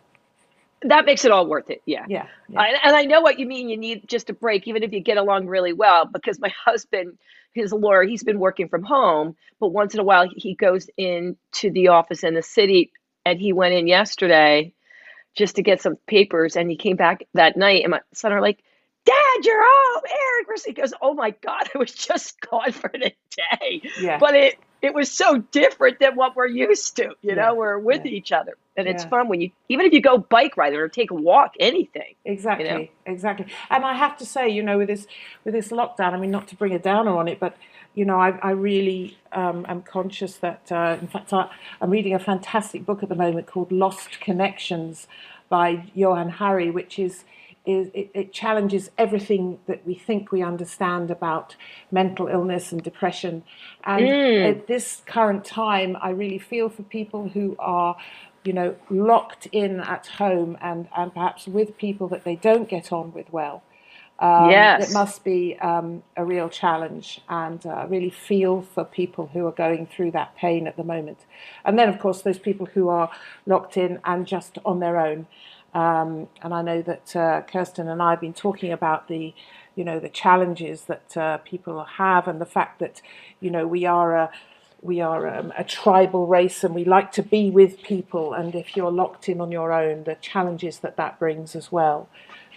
That 0.83 1.07
makes 1.07 1.25
it 1.25 1.33
all 1.33 1.47
worth 1.47 1.71
it. 1.71 1.83
Yeah. 1.87 2.05
Yeah. 2.09 2.27
yeah. 2.49 2.61
I, 2.61 2.67
and 2.85 2.97
I 2.97 3.05
know 3.05 3.21
what 3.21 3.39
you 3.39 3.47
mean. 3.47 3.69
You 3.69 3.77
need 3.77 4.09
just 4.09 4.31
a 4.31 4.33
break, 4.33 4.69
even 4.69 4.83
if 4.83 4.93
you 4.93 5.01
get 5.01 5.17
along 5.17 5.47
really 5.47 5.73
well, 5.73 6.07
because 6.07 6.39
my 6.39 6.53
husband 6.65 7.19
his 7.59 7.73
lawyer, 7.73 8.03
he's 8.03 8.23
been 8.23 8.39
working 8.39 8.69
from 8.69 8.83
home, 8.83 9.37
but 9.61 9.69
once 9.69 9.95
in 9.95 10.01
a 10.01 10.05
while 10.05 10.29
he 10.35 10.55
goes 10.55 10.89
in 10.97 11.37
to 11.53 11.71
the 11.71 11.89
office 11.89 12.23
in 12.25 12.35
the 12.35 12.43
city. 12.43 12.93
And 13.27 13.39
he 13.39 13.53
went 13.53 13.75
in 13.75 13.87
yesterday 13.87 14.73
just 15.37 15.57
to 15.57 15.63
get 15.63 15.83
some 15.83 15.97
papers. 16.07 16.57
And 16.57 16.71
he 16.71 16.77
came 16.77 16.97
back 16.97 17.27
that 17.35 17.57
night, 17.57 17.83
and 17.83 17.91
my 17.91 18.01
son 18.15 18.33
are 18.33 18.41
like, 18.41 18.63
Dad, 19.05 19.45
you're 19.45 19.63
home. 19.63 20.03
Eric, 20.07 20.61
he 20.67 20.73
goes, 20.73 20.93
Oh 21.01 21.15
my 21.15 21.31
God, 21.31 21.69
I 21.75 21.79
was 21.79 21.93
just 21.93 22.41
gone 22.41 22.73
for 22.73 22.91
the 22.93 23.13
day. 23.61 23.83
Yeah. 24.01 24.19
But 24.19 24.35
it 24.35 24.59
it 24.81 24.95
was 24.95 25.11
so 25.11 25.39
different 25.39 25.99
than 25.99 26.15
what 26.15 26.37
we're 26.37 26.47
used 26.47 26.97
to. 26.97 27.15
You 27.23 27.35
know, 27.35 27.55
we're 27.55 27.79
with 27.79 28.05
yeah. 28.05 28.13
each 28.13 28.33
other, 28.33 28.57
and 28.77 28.87
yeah. 28.87 28.93
it's 28.93 29.05
fun 29.05 29.29
when 29.29 29.41
you 29.41 29.51
even 29.69 29.87
if 29.87 29.93
you 29.93 30.01
go 30.01 30.19
bike 30.19 30.57
riding 30.57 30.79
or 30.79 30.89
take 30.89 31.11
a 31.11 31.15
walk, 31.15 31.55
anything. 31.59 32.15
Exactly, 32.25 32.69
you 32.69 32.75
know? 32.75 32.89
exactly. 33.07 33.47
And 33.71 33.85
I 33.85 33.95
have 33.95 34.17
to 34.19 34.27
say, 34.27 34.49
you 34.49 34.63
know, 34.63 34.79
with 34.79 34.89
this 34.89 35.07
with 35.45 35.55
this 35.55 35.69
lockdown, 35.69 36.13
I 36.13 36.19
mean, 36.19 36.31
not 36.31 36.49
to 36.49 36.57
bring 36.57 36.73
a 36.73 36.79
downer 36.79 37.17
on 37.17 37.29
it, 37.29 37.41
but 37.41 37.57
you 37.95 38.05
know, 38.05 38.21
I, 38.21 38.31
I 38.43 38.51
really 38.51 39.19
um, 39.33 39.67
am 39.69 39.83
conscious 39.83 40.37
that, 40.37 40.71
uh, 40.71 40.97
in 41.01 41.09
fact, 41.09 41.33
I, 41.33 41.51
I'm 41.81 41.91
reading 41.91 42.15
a 42.15 42.21
fantastic 42.21 42.87
book 42.87 43.03
at 43.03 43.09
the 43.09 43.17
moment 43.17 43.49
called 43.49 43.73
Lost 43.73 44.21
Connections 44.21 45.09
by 45.49 45.91
Johann 45.95 46.29
Hari, 46.29 46.71
which 46.71 46.99
is 46.99 47.25
is 47.67 47.89
it, 47.93 48.11
it, 48.15 48.33
challenges 48.33 48.91
everything 48.97 49.59
that 49.67 49.87
we 49.87 49.95
think 49.95 50.33
we 50.33 50.43
understand 50.43 51.11
about 51.11 51.55
mental 51.91 52.27
illness 52.27 52.73
and 52.73 52.83
depression. 52.83 53.43
And 53.85 54.05
mm. 54.05 54.51
at 54.51 54.67
this 54.67 55.03
current 55.07 55.45
time, 55.45 55.97
I 56.01 56.11
really 56.11 56.39
feel 56.39 56.69
for 56.69 56.83
people 56.83 57.29
who 57.29 57.57
are, 57.59 57.97
you 58.45 58.53
know, 58.53 58.75
locked 58.89 59.47
in 59.53 59.81
at 59.81 60.07
home 60.07 60.57
and, 60.61 60.89
and 60.97 61.13
perhaps 61.13 61.47
with 61.47 61.77
people 61.77 62.09
that 62.09 62.25
they 62.25 62.37
don't 62.37 62.69
get 62.69 62.93
on 62.93 63.13
with 63.13 63.31
well. 63.33 63.63
Um, 64.21 64.51
yes. 64.51 64.91
It 64.91 64.95
must 64.95 65.23
be 65.23 65.57
um, 65.61 66.03
a 66.17 66.25
real 66.25 66.49
challenge 66.49 67.21
and 67.29 67.65
uh, 67.65 67.87
really 67.89 68.11
feel 68.11 68.63
for 68.63 68.85
people 68.85 69.31
who 69.33 69.47
are 69.47 69.53
going 69.53 69.87
through 69.87 70.11
that 70.13 70.35
pain 70.37 70.67
at 70.67 70.77
the 70.77 70.83
moment. 70.83 71.25
And 71.65 71.79
then, 71.79 71.89
of 71.89 72.01
course, 72.01 72.23
those 72.23 72.39
people 72.39 72.67
who 72.67 72.89
are 72.89 73.11
locked 73.47 73.77
in 73.77 74.01
and 74.05 74.27
just 74.27 74.59
on 74.65 74.81
their 74.81 74.99
own. 74.99 75.29
Um, 75.75 76.29
and 76.43 76.55
I 76.55 76.63
know 76.63 76.83
that 76.83 77.17
uh, 77.17 77.43
Kirsten 77.43 77.89
and 77.89 78.03
I 78.03 78.11
have 78.11 78.21
been 78.21 78.35
talking 78.35 78.73
about 78.73 79.09
the, 79.09 79.35
you 79.77 79.85
know, 79.85 80.01
the 80.01 80.09
challenges 80.11 80.83
that 80.87 81.17
uh, 81.17 81.39
people 81.39 81.85
have, 81.85 82.29
and 82.29 82.41
the 82.41 82.47
fact 82.47 82.81
that, 82.81 83.03
you 83.41 83.51
know, 83.51 83.67
we 83.67 83.87
are 83.87 84.17
a 84.17 84.31
we 84.83 85.01
are 85.01 85.29
um, 85.29 85.53
a 85.59 85.65
tribal 85.65 86.27
race, 86.27 86.65
and 86.65 86.75
we 86.75 86.85
like 86.85 87.13
to 87.13 87.23
be 87.23 87.51
with 87.51 87.83
people. 87.83 88.35
And 88.35 88.55
if 88.55 88.77
you're 88.77 88.93
locked 88.93 89.29
in 89.29 89.41
on 89.41 89.53
your 89.53 89.73
own, 89.73 90.05
the 90.05 90.17
challenges 90.17 90.81
that 90.81 90.97
that 90.97 91.19
brings 91.19 91.57
as 91.57 91.73
well. 91.73 92.09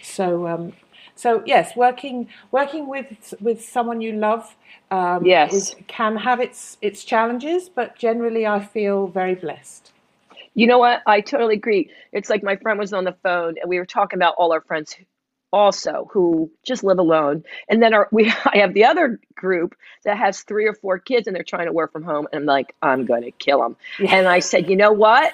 So 0.02 0.48
um, 0.48 0.74
So 1.16 1.42
yes, 1.46 1.76
working 1.76 2.28
working 2.52 2.88
with 2.88 3.34
with 3.40 3.64
someone 3.64 4.02
you 4.02 4.12
love 4.14 4.56
um, 4.90 5.26
Yes. 5.26 5.52
is, 5.52 5.76
can 5.88 6.16
have 6.18 6.40
its 6.40 6.78
its 6.82 7.04
challenges, 7.04 7.70
but 7.70 7.96
generally 7.98 8.46
I 8.46 8.60
feel 8.64 9.08
very 9.08 9.36
blessed. 9.36 9.91
You 10.54 10.66
know 10.66 10.78
what? 10.78 11.02
I 11.06 11.20
totally 11.20 11.54
agree. 11.54 11.90
It's 12.12 12.28
like 12.28 12.42
my 12.42 12.56
friend 12.56 12.78
was 12.78 12.92
on 12.92 13.04
the 13.04 13.16
phone 13.22 13.54
and 13.60 13.68
we 13.68 13.78
were 13.78 13.86
talking 13.86 14.18
about 14.18 14.34
all 14.36 14.52
our 14.52 14.60
friends 14.60 14.96
also 15.52 16.08
who 16.12 16.50
just 16.64 16.82
live 16.82 16.98
alone. 16.98 17.44
And 17.68 17.82
then 17.82 17.94
our 17.94 18.08
we 18.12 18.32
I 18.44 18.58
have 18.58 18.74
the 18.74 18.84
other 18.86 19.20
group 19.34 19.76
that 20.04 20.16
has 20.18 20.42
three 20.42 20.66
or 20.66 20.74
four 20.74 20.98
kids 20.98 21.26
and 21.26 21.36
they're 21.36 21.44
trying 21.44 21.66
to 21.66 21.72
work 21.72 21.92
from 21.92 22.02
home 22.02 22.28
and 22.32 22.40
I'm 22.40 22.46
like, 22.46 22.74
I'm 22.82 23.06
going 23.06 23.22
to 23.22 23.30
kill 23.30 23.60
them. 23.60 23.76
And 24.06 24.26
I 24.26 24.40
said, 24.40 24.68
"You 24.68 24.76
know 24.76 24.92
what? 24.92 25.32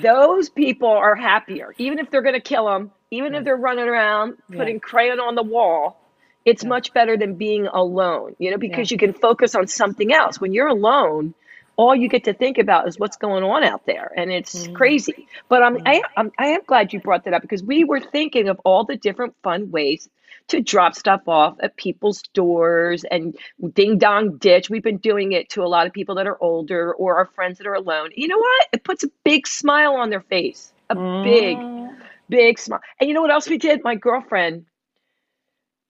Those 0.00 0.48
people 0.48 0.88
are 0.88 1.14
happier. 1.14 1.74
Even 1.78 1.98
if 1.98 2.10
they're 2.10 2.22
going 2.22 2.34
to 2.34 2.40
kill 2.40 2.66
them, 2.66 2.90
even 3.10 3.34
if 3.34 3.44
they're 3.44 3.56
running 3.56 3.86
around 3.86 4.38
putting 4.50 4.80
crayon 4.80 5.20
on 5.20 5.34
the 5.34 5.42
wall, 5.42 6.00
it's 6.44 6.64
much 6.64 6.92
better 6.92 7.16
than 7.16 7.34
being 7.34 7.66
alone, 7.66 8.34
you 8.38 8.50
know, 8.50 8.58
because 8.58 8.90
you 8.90 8.98
can 8.98 9.12
focus 9.12 9.54
on 9.54 9.66
something 9.66 10.12
else. 10.12 10.40
When 10.40 10.52
you're 10.52 10.68
alone, 10.68 11.34
all 11.76 11.94
you 11.94 12.08
get 12.08 12.24
to 12.24 12.34
think 12.34 12.58
about 12.58 12.88
is 12.88 12.98
what's 12.98 13.16
going 13.16 13.42
on 13.44 13.64
out 13.64 13.86
there, 13.86 14.12
and 14.16 14.30
it's 14.30 14.64
mm-hmm. 14.64 14.74
crazy. 14.74 15.26
But 15.48 15.62
I'm, 15.62 15.78
I, 15.86 15.96
mm-hmm. 15.96 16.20
I'm, 16.20 16.32
I 16.38 16.46
am 16.48 16.60
glad 16.66 16.92
you 16.92 17.00
brought 17.00 17.24
that 17.24 17.34
up 17.34 17.42
because 17.42 17.62
we 17.62 17.84
were 17.84 18.00
thinking 18.00 18.48
of 18.48 18.60
all 18.64 18.84
the 18.84 18.96
different 18.96 19.34
fun 19.42 19.70
ways 19.70 20.08
to 20.48 20.60
drop 20.60 20.94
stuff 20.94 21.22
off 21.26 21.56
at 21.60 21.76
people's 21.76 22.22
doors 22.34 23.04
and 23.04 23.36
ding 23.72 23.98
dong 23.98 24.36
ditch. 24.36 24.68
We've 24.68 24.82
been 24.82 24.98
doing 24.98 25.32
it 25.32 25.48
to 25.50 25.62
a 25.62 25.66
lot 25.66 25.86
of 25.86 25.92
people 25.92 26.16
that 26.16 26.26
are 26.26 26.36
older 26.40 26.92
or 26.92 27.16
our 27.16 27.26
friends 27.26 27.58
that 27.58 27.66
are 27.66 27.74
alone. 27.74 28.10
You 28.14 28.28
know 28.28 28.38
what? 28.38 28.68
It 28.72 28.84
puts 28.84 29.04
a 29.04 29.08
big 29.24 29.46
smile 29.46 29.94
on 29.94 30.10
their 30.10 30.20
face, 30.20 30.72
a 30.90 30.94
big, 30.94 31.56
mm-hmm. 31.56 31.94
big 32.28 32.58
smile. 32.58 32.80
And 33.00 33.08
you 33.08 33.14
know 33.14 33.22
what 33.22 33.30
else 33.30 33.48
we 33.48 33.58
did? 33.58 33.82
My 33.82 33.94
girlfriend 33.94 34.66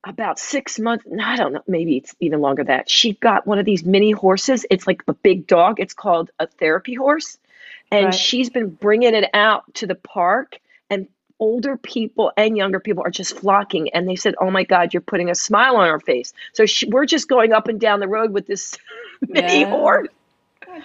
about 0.06 0.38
six 0.38 0.78
months, 0.78 1.04
no, 1.08 1.24
I 1.24 1.36
don't 1.36 1.52
know, 1.52 1.62
maybe 1.66 1.96
it's 1.98 2.14
even 2.20 2.40
longer 2.40 2.62
than 2.64 2.76
that. 2.76 2.90
She 2.90 3.14
got 3.14 3.46
one 3.46 3.58
of 3.58 3.64
these 3.64 3.84
mini 3.84 4.10
horses. 4.12 4.66
It's 4.70 4.86
like 4.86 5.02
a 5.08 5.14
big 5.14 5.46
dog. 5.46 5.80
It's 5.80 5.94
called 5.94 6.30
a 6.38 6.46
therapy 6.46 6.94
horse. 6.94 7.38
And 7.90 8.06
Right. 8.06 8.14
she's 8.14 8.50
been 8.50 8.70
bringing 8.70 9.14
it 9.14 9.30
out 9.34 9.72
to 9.74 9.86
the 9.86 9.94
park, 9.94 10.58
and 10.90 11.08
older 11.40 11.76
people 11.76 12.32
and 12.36 12.56
younger 12.56 12.80
people 12.80 13.02
are 13.04 13.10
just 13.10 13.38
flocking. 13.38 13.90
And 13.90 14.08
they 14.08 14.16
said, 14.16 14.34
Oh 14.40 14.50
my 14.50 14.64
God, 14.64 14.92
you're 14.94 15.00
putting 15.02 15.30
a 15.30 15.34
smile 15.34 15.76
on 15.76 15.88
our 15.88 16.00
face. 16.00 16.32
So 16.52 16.66
she, 16.66 16.86
we're 16.88 17.06
just 17.06 17.28
going 17.28 17.52
up 17.52 17.68
and 17.68 17.80
down 17.80 18.00
the 18.00 18.08
road 18.08 18.32
with 18.32 18.46
this 18.46 18.76
mini 19.28 19.64
horse. 19.64 20.08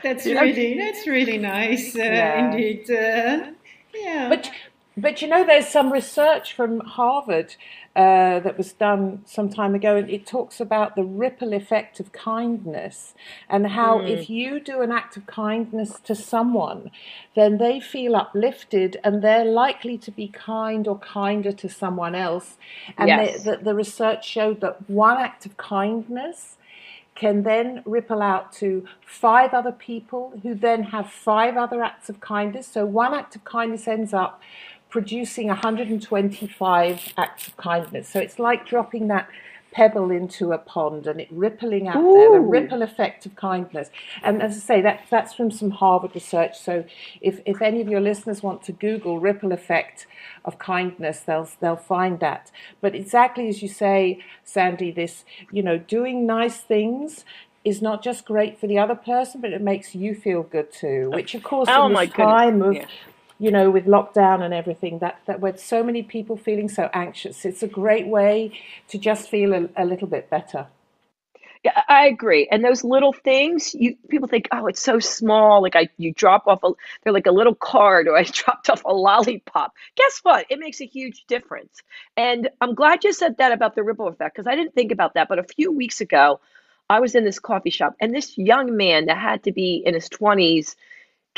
That's 0.03 0.25
really 0.25 0.77
that's 0.77 1.07
really 1.07 1.37
nice, 1.37 1.95
uh, 1.95 1.99
Yeah. 1.99 2.39
indeed. 2.45 2.89
Uh, 2.91 3.51
yeah. 3.93 4.29
But 4.29 4.51
but 4.97 5.21
you 5.21 5.27
know, 5.27 5.45
there's 5.45 5.67
some 5.67 5.91
research 5.91 6.53
from 6.53 6.81
Harvard 6.81 7.55
uh, 7.95 8.39
that 8.39 8.57
was 8.57 8.73
done 8.73 9.21
some 9.25 9.49
time 9.49 9.75
ago, 9.75 9.95
and 9.95 10.09
it 10.09 10.25
talks 10.25 10.59
about 10.59 10.95
the 10.95 11.03
ripple 11.03 11.53
effect 11.53 11.99
of 11.99 12.11
kindness 12.11 13.13
and 13.49 13.67
how 13.67 13.99
if 14.01 14.29
you 14.29 14.59
do 14.59 14.81
an 14.81 14.91
act 14.91 15.15
of 15.17 15.25
kindness 15.25 15.99
to 16.03 16.15
someone, 16.15 16.91
then 17.35 17.57
they 17.57 17.79
feel 17.79 18.15
uplifted 18.15 18.97
and 19.03 19.21
they're 19.21 19.45
likely 19.45 19.97
to 19.97 20.11
be 20.11 20.27
kind 20.27 20.87
or 20.87 20.97
kinder 20.99 21.51
to 21.51 21.69
someone 21.69 22.15
else. 22.15 22.57
And 22.97 23.07
Yes. 23.07 23.43
the, 23.43 23.57
the 23.57 23.75
research 23.75 24.27
showed 24.27 24.61
that 24.61 24.89
one 24.89 25.17
act 25.17 25.45
of 25.45 25.57
kindness 25.57 26.57
can 27.15 27.43
then 27.43 27.81
ripple 27.85 28.21
out 28.21 28.53
to 28.53 28.85
five 29.05 29.53
other 29.53 29.73
people 29.73 30.39
who 30.41 30.55
then 30.55 30.83
have 30.83 31.11
five 31.11 31.57
other 31.57 31.83
acts 31.83 32.09
of 32.09 32.21
kindness. 32.21 32.65
So 32.67 32.85
one 32.85 33.13
act 33.13 33.35
of 33.35 33.43
kindness 33.43 33.87
ends 33.89 34.13
up 34.13 34.41
producing 34.89 35.47
125 35.47 37.13
acts 37.17 37.47
of 37.47 37.57
kindness. 37.57 38.09
So 38.09 38.19
it's 38.19 38.39
like 38.39 38.67
dropping 38.67 39.07
that 39.09 39.29
pebble 39.71 40.09
into 40.09 40.51
a 40.51 40.57
pond 40.57 41.05
and 41.05 41.21
it 41.21 41.27
rippling 41.29 41.87
out 41.87 42.01
there, 42.01 42.31
the 42.33 42.39
ripple 42.39 42.81
effect 42.81 43.25
of 43.25 43.35
kindness. 43.35 43.89
And 44.23 44.41
as 44.41 44.55
I 44.55 44.59
say, 44.59 44.81
that, 44.81 45.01
that's 45.09 45.33
from 45.33 45.51
some 45.51 45.69
Harvard 45.69 46.15
research. 46.15 46.57
So 46.57 46.85
if, 47.21 47.39
if 47.45 47.61
any 47.61 47.81
of 47.81 47.87
your 47.87 48.01
listeners 48.01 48.41
want 48.41 48.63
to 48.63 48.71
Google 48.71 49.19
ripple 49.19 49.51
effect 49.51 50.07
of 50.43 50.57
kindness, 50.57 51.19
they'll, 51.19 51.47
they'll 51.59 51.75
find 51.75 52.19
that. 52.19 52.51
But 52.81 52.95
exactly 52.95 53.47
as 53.47 53.61
you 53.61 53.67
say, 53.67 54.23
Sandy, 54.43 54.91
this, 54.91 55.23
you 55.51 55.61
know, 55.61 55.77
doing 55.77 56.25
nice 56.25 56.57
things 56.57 57.23
is 57.63 57.81
not 57.81 58.01
just 58.01 58.25
great 58.25 58.59
for 58.59 58.67
the 58.67 58.79
other 58.79 58.95
person, 58.95 59.41
but 59.41 59.51
it 59.51 59.61
makes 59.61 59.93
you 59.93 60.15
feel 60.15 60.43
good 60.43 60.71
too, 60.71 61.11
which 61.13 61.35
of 61.35 61.43
course 61.43 61.67
Oh 61.69 61.87
in 61.87 61.93
this 61.93 62.09
goodness, 62.09 62.15
time 62.15 62.61
of 62.61 62.73
yeah. 62.73 62.85
You 63.39 63.51
know, 63.51 63.71
with 63.71 63.85
lockdown 63.85 64.41
and 64.43 64.53
everything, 64.53 64.99
that, 64.99 65.21
that 65.25 65.39
with 65.39 65.59
so 65.59 65.83
many 65.83 66.03
people 66.03 66.35
feeling 66.37 66.69
so 66.69 66.89
anxious, 66.93 67.45
it's 67.45 67.63
a 67.63 67.67
great 67.67 68.07
way 68.07 68.51
to 68.89 68.97
just 68.97 69.29
feel 69.29 69.53
a, 69.53 69.69
a 69.77 69.85
little 69.85 70.07
bit 70.07 70.29
better. 70.29 70.67
Yeah, 71.63 71.81
I 71.89 72.07
agree. 72.07 72.47
And 72.49 72.63
those 72.63 72.85
little 72.85 73.11
things, 73.11 73.73
you 73.73 73.97
people 74.07 74.29
think, 74.29 74.47
oh, 74.51 74.67
it's 74.67 74.81
so 74.81 74.99
small. 74.99 75.61
Like 75.61 75.75
I, 75.75 75.89
you 75.97 76.13
drop 76.13 76.47
off 76.47 76.63
a, 76.63 76.71
they're 77.03 77.11
like 77.11 77.27
a 77.27 77.31
little 77.31 77.55
card, 77.55 78.07
or 78.07 78.17
I 78.17 78.23
dropped 78.31 78.69
off 78.69 78.83
a 78.85 78.93
lollipop. 78.93 79.73
Guess 79.95 80.19
what? 80.23 80.45
It 80.49 80.59
makes 80.59 80.79
a 80.79 80.85
huge 80.85 81.25
difference. 81.27 81.81
And 82.15 82.49
I'm 82.61 82.75
glad 82.75 83.03
you 83.03 83.11
said 83.11 83.37
that 83.37 83.51
about 83.51 83.75
the 83.75 83.83
ripple 83.83 84.07
effect 84.07 84.35
because 84.35 84.47
I 84.47 84.55
didn't 84.55 84.73
think 84.73 84.93
about 84.93 85.15
that. 85.15 85.27
But 85.27 85.39
a 85.39 85.43
few 85.43 85.71
weeks 85.71 85.99
ago, 85.99 86.39
I 86.89 87.01
was 87.01 87.13
in 87.13 87.25
this 87.25 87.39
coffee 87.39 87.69
shop, 87.69 87.95
and 87.99 88.15
this 88.15 88.37
young 88.37 88.77
man 88.77 89.07
that 89.07 89.17
had 89.17 89.43
to 89.43 89.51
be 89.51 89.83
in 89.85 89.93
his 89.93 90.07
20s 90.09 90.75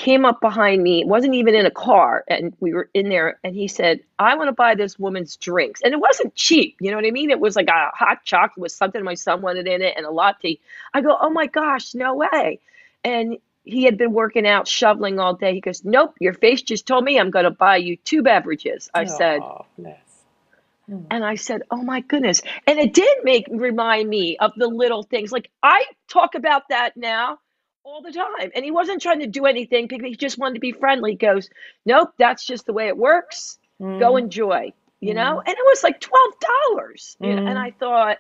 came 0.02 0.26
up 0.26 0.42
behind 0.42 0.82
me, 0.82 1.06
wasn't 1.06 1.36
even 1.36 1.54
in 1.54 1.68
a 1.68 1.72
car, 1.72 2.24
and 2.28 2.58
we 2.60 2.74
were 2.74 2.90
in 2.96 3.08
there, 3.08 3.40
and 3.44 3.56
he 3.56 3.68
said, 3.68 4.00
I 4.18 4.36
want 4.36 4.48
to 4.48 4.52
buy 4.52 4.74
this 4.74 4.98
woman's 4.98 5.38
drinks. 5.38 5.80
And 5.84 5.94
it 5.94 6.00
wasn't 6.00 6.34
cheap, 6.34 6.78
you 6.82 6.90
know 6.90 6.98
what 6.98 7.06
I 7.06 7.12
mean? 7.12 7.30
It 7.30 7.40
was 7.40 7.56
like 7.56 7.68
a 7.68 7.92
hot 7.94 8.24
chocolate 8.26 8.58
with 8.58 8.72
something 8.72 9.04
my 9.04 9.14
son 9.14 9.44
wanted 9.44 9.68
in 9.68 9.84
it 9.84 9.94
and 9.96 10.08
a 10.08 10.10
latte. 10.10 10.58
I 10.96 11.02
go, 11.02 11.16
Oh 11.22 11.30
my 11.30 11.46
gosh, 11.46 11.94
no 11.94 12.16
way. 12.16 12.60
And 13.04 13.38
he 13.64 13.84
had 13.84 14.00
been 14.00 14.12
working 14.12 14.48
out, 14.48 14.68
shoveling 14.68 15.20
all 15.20 15.36
day. 15.36 15.54
He 15.54 15.62
goes, 15.62 15.86
Nope, 15.86 16.16
your 16.20 16.34
face 16.34 16.64
just 16.64 16.88
told 16.88 17.04
me 17.04 17.20
I'm 17.20 17.30
going 17.30 17.46
to 17.46 17.52
buy 17.52 17.78
you 17.78 17.96
two 17.98 18.24
beverages. 18.24 18.90
I 18.96 19.06
said, 19.06 19.42
Oh, 19.44 19.68
bless. 19.78 20.00
and 21.12 21.24
I 21.24 21.36
said, 21.36 21.62
"Oh 21.70 21.84
my 21.84 22.02
goodness!" 22.02 22.42
And 22.66 22.80
it 22.80 22.94
did 22.94 23.18
make 23.24 23.46
remind 23.52 24.10
me 24.10 24.36
of 24.38 24.52
the 24.58 24.68
little 24.68 25.04
things. 25.04 25.32
Like 25.32 25.52
I 25.62 25.86
talk 26.08 26.34
about 26.34 26.70
that 26.70 26.98
now 26.98 27.38
all 27.84 28.02
the 28.02 28.12
time. 28.12 28.52
And 28.56 28.64
he 28.64 28.72
wasn't 28.72 29.02
trying 29.02 29.20
to 29.20 29.28
do 29.28 29.46
anything 29.46 29.88
because 29.88 30.06
he 30.06 30.16
just 30.16 30.38
wanted 30.38 30.56
to 30.56 30.60
be 30.60 30.72
friendly. 30.72 31.12
He 31.12 31.18
goes, 31.18 31.50
"Nope, 31.86 32.14
that's 32.18 32.46
just 32.46 32.66
the 32.66 32.74
way 32.74 32.88
it 32.88 32.98
works. 32.98 33.60
Mm. 33.80 34.00
Go 34.00 34.18
enjoy." 34.18 34.74
You 35.00 35.14
know, 35.16 35.38
mm. 35.38 35.44
and 35.46 35.56
it 35.58 35.66
was 35.66 35.84
like 35.84 36.00
twelve 36.00 36.34
dollars. 36.40 37.18
You 37.20 37.36
know, 37.36 37.48
and 37.48 37.58
mm. 37.58 37.62
I 37.62 37.72
thought, 37.72 38.18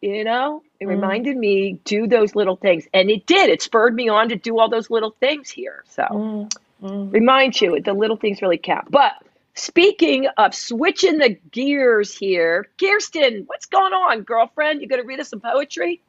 you 0.00 0.24
know, 0.24 0.62
it 0.80 0.86
reminded 0.86 1.36
me 1.36 1.78
do 1.84 2.06
those 2.06 2.34
little 2.34 2.56
things, 2.56 2.86
and 2.92 3.10
it 3.10 3.26
did. 3.26 3.50
It 3.50 3.62
spurred 3.62 3.94
me 3.94 4.08
on 4.08 4.28
to 4.30 4.36
do 4.36 4.58
all 4.58 4.68
those 4.68 4.90
little 4.90 5.14
things 5.20 5.48
here. 5.48 5.84
So 5.88 6.48
remind 6.80 7.60
you 7.60 7.80
the 7.80 7.92
little 7.92 8.16
things 8.16 8.42
really 8.42 8.58
count. 8.58 8.90
But 8.90 9.12
speaking 9.54 10.26
of 10.36 10.54
switching 10.54 11.18
the 11.18 11.38
gears 11.52 12.16
here, 12.16 12.68
Kirsten, 12.80 13.44
what's 13.46 13.66
going 13.66 13.92
on, 13.92 14.22
girlfriend? 14.22 14.80
You 14.80 14.88
gonna 14.88 15.04
read 15.04 15.20
us 15.20 15.28
some 15.28 15.40
poetry? 15.40 16.00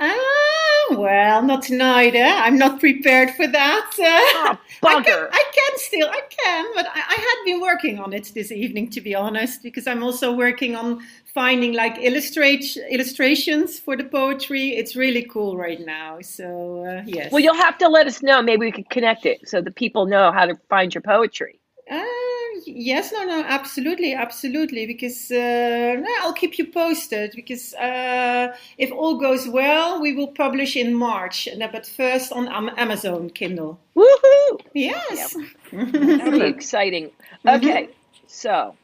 Ah, 0.00 0.86
well, 0.92 1.42
not 1.42 1.62
tonight. 1.62 2.14
Eh? 2.14 2.40
I'm 2.44 2.58
not 2.58 2.80
prepared 2.80 3.30
for 3.30 3.46
that. 3.46 3.90
Uh, 3.98 4.56
Oh, 4.82 4.88
I, 4.98 5.02
can. 5.02 5.28
I 5.32 5.44
can 5.54 5.78
still, 5.78 6.08
I 6.08 6.20
can, 6.28 6.66
but 6.74 6.86
I, 6.86 7.00
I 7.00 7.14
had 7.14 7.44
been 7.46 7.60
working 7.62 7.98
on 7.98 8.12
it 8.12 8.30
this 8.34 8.52
evening, 8.52 8.90
to 8.90 9.00
be 9.00 9.14
honest, 9.14 9.62
because 9.62 9.86
I'm 9.86 10.02
also 10.02 10.32
working 10.34 10.76
on 10.76 11.00
finding 11.32 11.72
like 11.72 11.96
illustrate 11.98 12.76
illustrations 12.90 13.78
for 13.78 13.96
the 13.96 14.04
poetry. 14.04 14.76
It's 14.76 14.94
really 14.94 15.22
cool 15.24 15.56
right 15.56 15.80
now. 15.84 16.20
So 16.20 16.84
uh, 16.84 17.02
yes. 17.06 17.32
Well, 17.32 17.40
you'll 17.42 17.54
have 17.54 17.78
to 17.78 17.88
let 17.88 18.06
us 18.06 18.22
know. 18.22 18.42
Maybe 18.42 18.66
we 18.66 18.72
could 18.72 18.90
connect 18.90 19.24
it 19.26 19.48
so 19.48 19.60
the 19.60 19.70
people 19.70 20.06
know 20.06 20.30
how 20.30 20.44
to 20.44 20.56
find 20.68 20.94
your 20.94 21.02
poetry. 21.02 21.58
Uh, 21.90 22.04
yes, 22.66 23.12
no, 23.12 23.24
no, 23.24 23.42
absolutely, 23.46 24.14
absolutely. 24.14 24.86
Because 24.86 25.30
uh, 25.30 26.02
I'll 26.20 26.32
keep 26.34 26.58
you 26.58 26.66
posted. 26.66 27.32
Because 27.34 27.74
uh, 27.74 28.54
if 28.78 28.92
all 28.92 29.18
goes 29.18 29.48
well, 29.48 30.00
we 30.00 30.12
will 30.14 30.28
publish 30.28 30.76
in 30.76 30.94
March. 30.94 31.48
uh, 31.48 31.68
But 31.72 31.86
first 31.86 32.32
on 32.32 32.48
Amazon 32.78 33.30
Kindle. 33.30 33.78
Woohoo! 33.96 34.60
Yes. 34.74 35.34
Pretty 35.70 36.46
exciting. 36.56 37.10
Okay, 37.46 37.88
so 38.26 38.74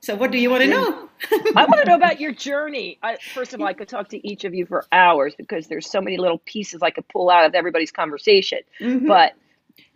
So, 0.00 0.16
what 0.16 0.32
do 0.32 0.38
you 0.38 0.50
want 0.50 0.62
to 0.64 0.68
know? 0.68 1.08
I 1.56 1.64
want 1.64 1.80
to 1.80 1.84
know 1.86 1.94
about 1.96 2.20
your 2.20 2.32
journey. 2.32 2.98
I, 3.02 3.16
first 3.34 3.54
of 3.54 3.60
all, 3.60 3.66
I 3.68 3.72
could 3.74 3.88
talk 3.88 4.08
to 4.08 4.28
each 4.28 4.44
of 4.44 4.52
you 4.54 4.66
for 4.66 4.84
hours 4.90 5.34
because 5.36 5.68
there's 5.68 5.88
so 5.88 6.00
many 6.00 6.16
little 6.18 6.38
pieces 6.38 6.82
I 6.82 6.90
could 6.90 7.06
pull 7.08 7.30
out 7.30 7.46
of 7.46 7.54
everybody's 7.54 7.92
conversation. 7.92 8.58
Mhm. 8.80 9.06
But 9.06 9.34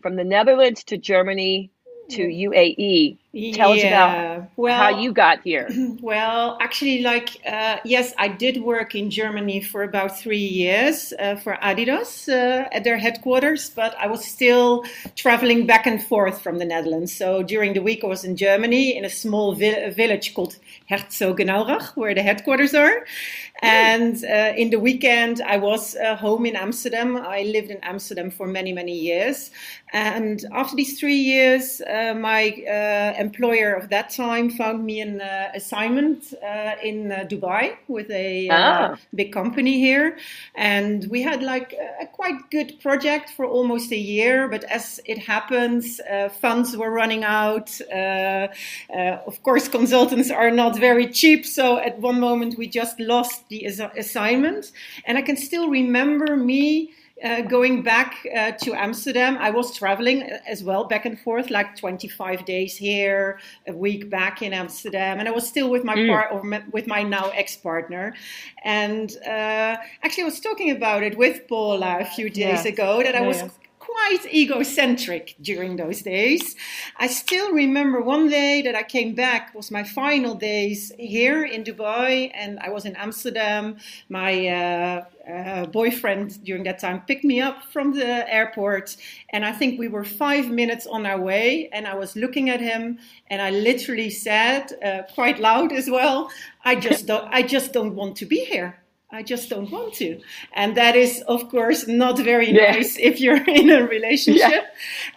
from 0.02 0.14
the 0.16 0.24
Netherlands 0.24 0.84
to 0.84 0.96
Germany 0.96 1.70
to 2.10 2.22
mm-hmm. 2.22 2.52
UAE, 2.52 3.18
Tell 3.52 3.72
us 3.72 3.84
about 3.84 4.48
well, 4.56 4.78
how 4.78 5.00
you 5.00 5.12
got 5.12 5.40
here. 5.42 5.68
Well, 6.00 6.56
actually, 6.60 7.02
like, 7.02 7.30
uh, 7.46 7.78
yes, 7.84 8.14
I 8.16 8.28
did 8.28 8.62
work 8.62 8.94
in 8.94 9.10
Germany 9.10 9.60
for 9.60 9.82
about 9.82 10.16
three 10.18 10.46
years 10.62 11.12
uh, 11.18 11.36
for 11.36 11.58
Adidas 11.62 12.28
uh, 12.28 12.68
at 12.70 12.84
their 12.84 12.96
headquarters, 12.96 13.70
but 13.70 13.94
I 13.98 14.06
was 14.06 14.24
still 14.24 14.84
traveling 15.16 15.66
back 15.66 15.86
and 15.86 16.02
forth 16.02 16.40
from 16.40 16.58
the 16.58 16.64
Netherlands. 16.64 17.12
So 17.12 17.42
during 17.42 17.72
the 17.74 17.82
week, 17.82 18.04
I 18.04 18.06
was 18.06 18.24
in 18.24 18.36
Germany 18.36 18.96
in 18.96 19.04
a 19.04 19.10
small 19.10 19.54
vi- 19.54 19.90
village 19.90 20.34
called 20.34 20.56
Herzogenaurach, 20.90 21.96
where 21.96 22.14
the 22.14 22.22
headquarters 22.22 22.74
are. 22.74 23.04
And 23.62 24.22
uh, 24.24 24.52
in 24.56 24.70
the 24.70 24.78
weekend, 24.78 25.40
I 25.40 25.56
was 25.56 25.96
uh, 25.96 26.14
home 26.16 26.46
in 26.46 26.56
Amsterdam. 26.56 27.16
I 27.16 27.42
lived 27.42 27.70
in 27.70 27.78
Amsterdam 27.82 28.30
for 28.30 28.46
many, 28.46 28.72
many 28.72 28.92
years. 28.92 29.50
And 29.92 30.44
after 30.52 30.76
these 30.76 31.00
three 31.00 31.16
years, 31.16 31.80
uh, 31.80 32.14
my 32.14 32.50
uh, 32.68 33.14
employer 33.26 33.70
of 33.80 33.84
that 33.94 34.08
time 34.10 34.46
found 34.50 34.78
me 34.90 34.96
an 35.00 35.20
uh, 35.20 35.60
assignment 35.60 36.20
uh, 36.34 36.88
in 36.90 36.98
Dubai 37.32 37.64
with 37.88 38.10
a 38.10 38.48
ah. 38.50 38.96
big 39.20 39.30
company 39.40 39.74
here. 39.86 40.06
And 40.54 40.98
we 41.14 41.20
had 41.22 41.40
like 41.42 41.70
a 42.04 42.06
quite 42.06 42.38
good 42.50 42.70
project 42.86 43.26
for 43.36 43.44
almost 43.58 43.88
a 43.92 44.02
year. 44.14 44.48
But 44.48 44.62
as 44.78 45.00
it 45.12 45.18
happens, 45.18 46.00
funds 46.44 46.68
were 46.80 46.92
running 47.02 47.22
out. 47.24 47.68
of 49.30 49.36
course, 49.46 49.66
consultants 49.78 50.30
are 50.30 50.52
not 50.62 50.72
very 50.88 51.06
cheap. 51.20 51.40
So 51.58 51.64
at 51.88 51.94
one 52.10 52.18
moment, 52.28 52.52
we 52.60 52.66
just 52.80 52.96
lost 53.14 53.48
the 53.48 53.60
assignment. 54.04 54.72
And 55.06 55.14
I 55.20 55.22
can 55.28 55.36
still 55.36 55.66
remember 55.80 56.28
me 56.36 56.92
uh, 57.22 57.40
going 57.42 57.82
back 57.82 58.26
uh, 58.36 58.52
to 58.52 58.74
Amsterdam. 58.74 59.38
I 59.38 59.50
was 59.50 59.74
traveling 59.74 60.22
as 60.46 60.62
well, 60.62 60.84
back 60.84 61.06
and 61.06 61.18
forth, 61.18 61.50
like 61.50 61.76
25 61.76 62.44
days 62.44 62.76
here, 62.76 63.40
a 63.66 63.72
week 63.72 64.10
back 64.10 64.42
in 64.42 64.52
Amsterdam, 64.52 65.18
and 65.18 65.28
I 65.28 65.30
was 65.30 65.46
still 65.48 65.70
with 65.70 65.84
my 65.84 65.94
mm. 65.94 66.08
part, 66.08 66.32
or 66.32 66.62
with 66.72 66.86
my 66.86 67.02
now 67.02 67.30
ex-partner. 67.30 68.14
And 68.64 69.16
uh, 69.26 69.76
actually, 70.02 70.24
I 70.24 70.26
was 70.26 70.40
talking 70.40 70.70
about 70.70 71.02
it 71.02 71.16
with 71.16 71.48
Paula 71.48 71.98
a 72.00 72.04
few 72.04 72.28
days 72.28 72.64
yeah. 72.64 72.72
ago 72.72 73.02
that 73.02 73.14
I 73.14 73.22
was 73.22 73.42
quite 73.96 74.26
egocentric 74.32 75.34
during 75.40 75.76
those 75.76 76.02
days. 76.02 76.54
I 76.98 77.06
still 77.06 77.52
remember 77.52 78.00
one 78.00 78.28
day 78.28 78.62
that 78.62 78.74
I 78.74 78.82
came 78.82 79.14
back 79.14 79.54
was 79.54 79.70
my 79.70 79.84
final 79.84 80.34
days 80.34 80.92
here 80.98 81.44
in 81.44 81.64
Dubai, 81.64 82.30
and 82.34 82.58
I 82.60 82.68
was 82.68 82.84
in 82.84 82.94
Amsterdam. 82.96 83.78
My 84.08 84.32
uh, 84.48 85.04
uh, 85.30 85.66
boyfriend 85.66 86.44
during 86.44 86.64
that 86.64 86.78
time 86.78 87.00
picked 87.08 87.24
me 87.24 87.40
up 87.40 87.64
from 87.72 87.94
the 87.94 88.12
airport, 88.32 88.96
and 89.30 89.44
I 89.44 89.52
think 89.52 89.78
we 89.78 89.88
were 89.88 90.04
five 90.04 90.50
minutes 90.50 90.86
on 90.86 91.06
our 91.06 91.20
way. 91.20 91.68
And 91.72 91.86
I 91.86 91.94
was 91.94 92.16
looking 92.16 92.50
at 92.50 92.60
him, 92.60 92.98
and 93.30 93.40
I 93.40 93.50
literally 93.50 94.10
said, 94.10 94.64
uh, 94.84 95.02
quite 95.14 95.38
loud 95.40 95.72
as 95.72 95.88
well, 95.88 96.30
"I 96.64 96.76
just 96.76 97.06
don't, 97.10 97.26
I 97.32 97.42
just 97.42 97.72
don't 97.72 97.94
want 97.94 98.16
to 98.16 98.26
be 98.26 98.44
here." 98.44 98.85
I 99.16 99.22
just 99.22 99.48
don't 99.48 99.70
want 99.70 99.94
to. 99.94 100.20
And 100.52 100.76
that 100.76 100.94
is, 100.94 101.22
of 101.26 101.48
course, 101.48 101.88
not 101.88 102.18
very 102.18 102.50
yeah. 102.50 102.72
nice 102.72 102.98
if 102.98 103.18
you're 103.18 103.42
in 103.60 103.70
a 103.70 103.86
relationship. 103.86 104.50
Yeah. 104.50 104.66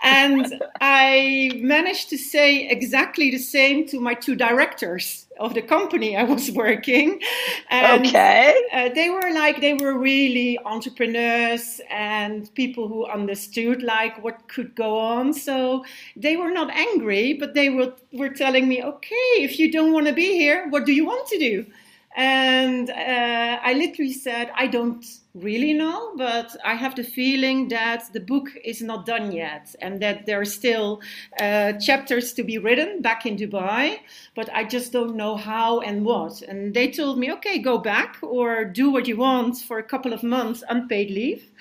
and 0.01 0.63
I 0.79 1.51
managed 1.55 2.09
to 2.11 2.17
say 2.17 2.69
exactly 2.69 3.29
the 3.29 3.39
same 3.39 3.85
to 3.89 3.99
my 3.99 4.13
two 4.13 4.37
directors 4.37 5.25
of 5.37 5.53
the 5.53 5.61
company 5.61 6.15
I 6.15 6.23
was 6.23 6.49
working. 6.65 7.21
And, 7.69 8.07
okay. 8.07 8.55
Uh, 8.71 8.87
they 8.95 9.09
were 9.09 9.31
like, 9.33 9.59
they 9.59 9.73
were 9.73 9.97
really 9.97 10.57
entrepreneurs 10.59 11.81
and 11.89 12.53
people 12.55 12.87
who 12.87 13.05
understood 13.05 13.83
like 13.83 14.23
what 14.23 14.47
could 14.47 14.75
go 14.75 14.97
on. 14.97 15.33
So 15.33 15.83
they 16.15 16.37
were 16.37 16.51
not 16.51 16.69
angry, 16.71 17.33
but 17.33 17.53
they 17.53 17.69
were, 17.69 17.93
were 18.13 18.29
telling 18.29 18.69
me, 18.69 18.81
okay, 18.81 19.29
if 19.39 19.59
you 19.59 19.69
don't 19.69 19.91
want 19.91 20.07
to 20.07 20.13
be 20.13 20.37
here, 20.37 20.69
what 20.69 20.85
do 20.85 20.93
you 20.93 21.05
want 21.05 21.27
to 21.27 21.37
do? 21.37 21.65
And 22.15 22.89
uh, 22.89 23.59
I 23.63 23.73
literally 23.73 24.13
said, 24.13 24.51
I 24.55 24.67
don't 24.67 25.05
really 25.35 25.73
know, 25.73 26.13
but 26.17 26.55
I 26.65 26.73
have 26.73 26.95
the 26.95 27.03
feeling 27.03 27.67
that 27.69 28.11
the 28.13 28.19
book 28.19 28.49
is 28.65 28.81
not 28.81 29.05
done 29.05 29.31
yet 29.31 29.75
and 29.79 30.01
that 30.01 30.25
there 30.25 30.41
are 30.41 30.45
still 30.45 31.01
uh, 31.39 31.73
chapters 31.73 32.33
to 32.33 32.43
be 32.43 32.57
written 32.57 33.01
back 33.01 33.25
in 33.25 33.37
Dubai, 33.37 33.99
but 34.35 34.49
I 34.53 34.63
just 34.63 34.91
don't 34.91 35.15
know 35.15 35.35
how 35.35 35.81
and 35.81 36.03
what. 36.03 36.41
And 36.41 36.73
they 36.73 36.89
told 36.89 37.19
me, 37.19 37.31
okay, 37.33 37.59
go 37.59 37.77
back 37.77 38.17
or 38.23 38.65
do 38.65 38.89
what 38.89 39.07
you 39.07 39.17
want 39.17 39.57
for 39.59 39.77
a 39.77 39.83
couple 39.83 40.11
of 40.11 40.23
months, 40.23 40.63
unpaid 40.67 41.11
leave. 41.11 41.51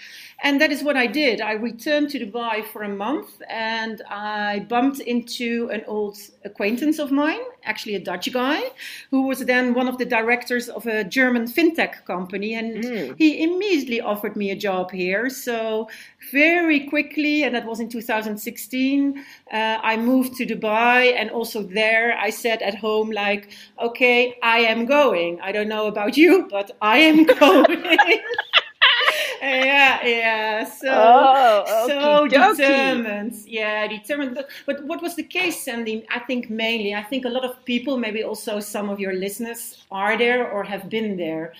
And 0.40 0.60
that 0.60 0.70
is 0.70 0.84
what 0.84 0.96
I 0.96 1.08
did. 1.08 1.40
I 1.40 1.52
returned 1.52 2.10
to 2.10 2.18
Dubai 2.24 2.64
for 2.64 2.84
a 2.84 2.88
month 2.88 3.42
and 3.48 4.02
I 4.08 4.60
bumped 4.68 5.00
into 5.00 5.68
an 5.72 5.82
old 5.88 6.16
acquaintance 6.44 7.00
of 7.00 7.10
mine, 7.10 7.40
actually 7.64 7.96
a 7.96 7.98
Dutch 7.98 8.32
guy, 8.32 8.62
who 9.10 9.22
was 9.26 9.40
then 9.40 9.74
one 9.74 9.88
of 9.88 9.98
the 9.98 10.04
directors 10.04 10.68
of 10.68 10.86
a 10.86 11.02
German 11.02 11.46
fintech 11.46 12.04
company. 12.04 12.54
And 12.54 12.84
mm. 12.84 13.14
he 13.18 13.42
immediately 13.42 14.00
offered 14.00 14.36
me 14.36 14.52
a 14.52 14.56
job 14.56 14.92
here. 14.92 15.28
So, 15.28 15.88
very 16.30 16.86
quickly, 16.88 17.42
and 17.42 17.54
that 17.54 17.66
was 17.66 17.80
in 17.80 17.88
2016, 17.88 19.18
uh, 19.52 19.56
I 19.82 19.96
moved 19.96 20.36
to 20.36 20.46
Dubai. 20.46 21.14
And 21.18 21.30
also 21.30 21.62
there, 21.64 22.16
I 22.16 22.30
said 22.30 22.62
at 22.62 22.76
home, 22.76 23.10
like, 23.10 23.50
okay, 23.80 24.38
I 24.42 24.58
am 24.58 24.86
going. 24.86 25.40
I 25.40 25.50
don't 25.50 25.68
know 25.68 25.86
about 25.88 26.16
you, 26.16 26.46
but 26.48 26.76
I 26.80 26.98
am 26.98 27.24
going. 27.40 28.20
Yeah, 29.40 30.06
yeah. 30.06 30.64
So, 30.64 30.88
oh, 30.90 31.86
so 31.86 32.28
determined. 32.28 33.34
Yeah, 33.46 33.86
determined. 33.86 34.34
But, 34.34 34.48
but 34.66 34.84
what 34.84 35.02
was 35.02 35.16
the 35.16 35.22
case, 35.22 35.62
Sandy? 35.64 36.06
I 36.10 36.20
think 36.20 36.50
mainly, 36.50 36.94
I 36.94 37.02
think 37.02 37.24
a 37.24 37.28
lot 37.28 37.44
of 37.44 37.64
people, 37.64 37.96
maybe 37.96 38.22
also 38.22 38.60
some 38.60 38.88
of 38.88 39.00
your 39.00 39.12
listeners, 39.12 39.84
are 39.90 40.16
there 40.16 40.50
or 40.50 40.64
have 40.64 40.88
been 40.88 41.16
there. 41.16 41.54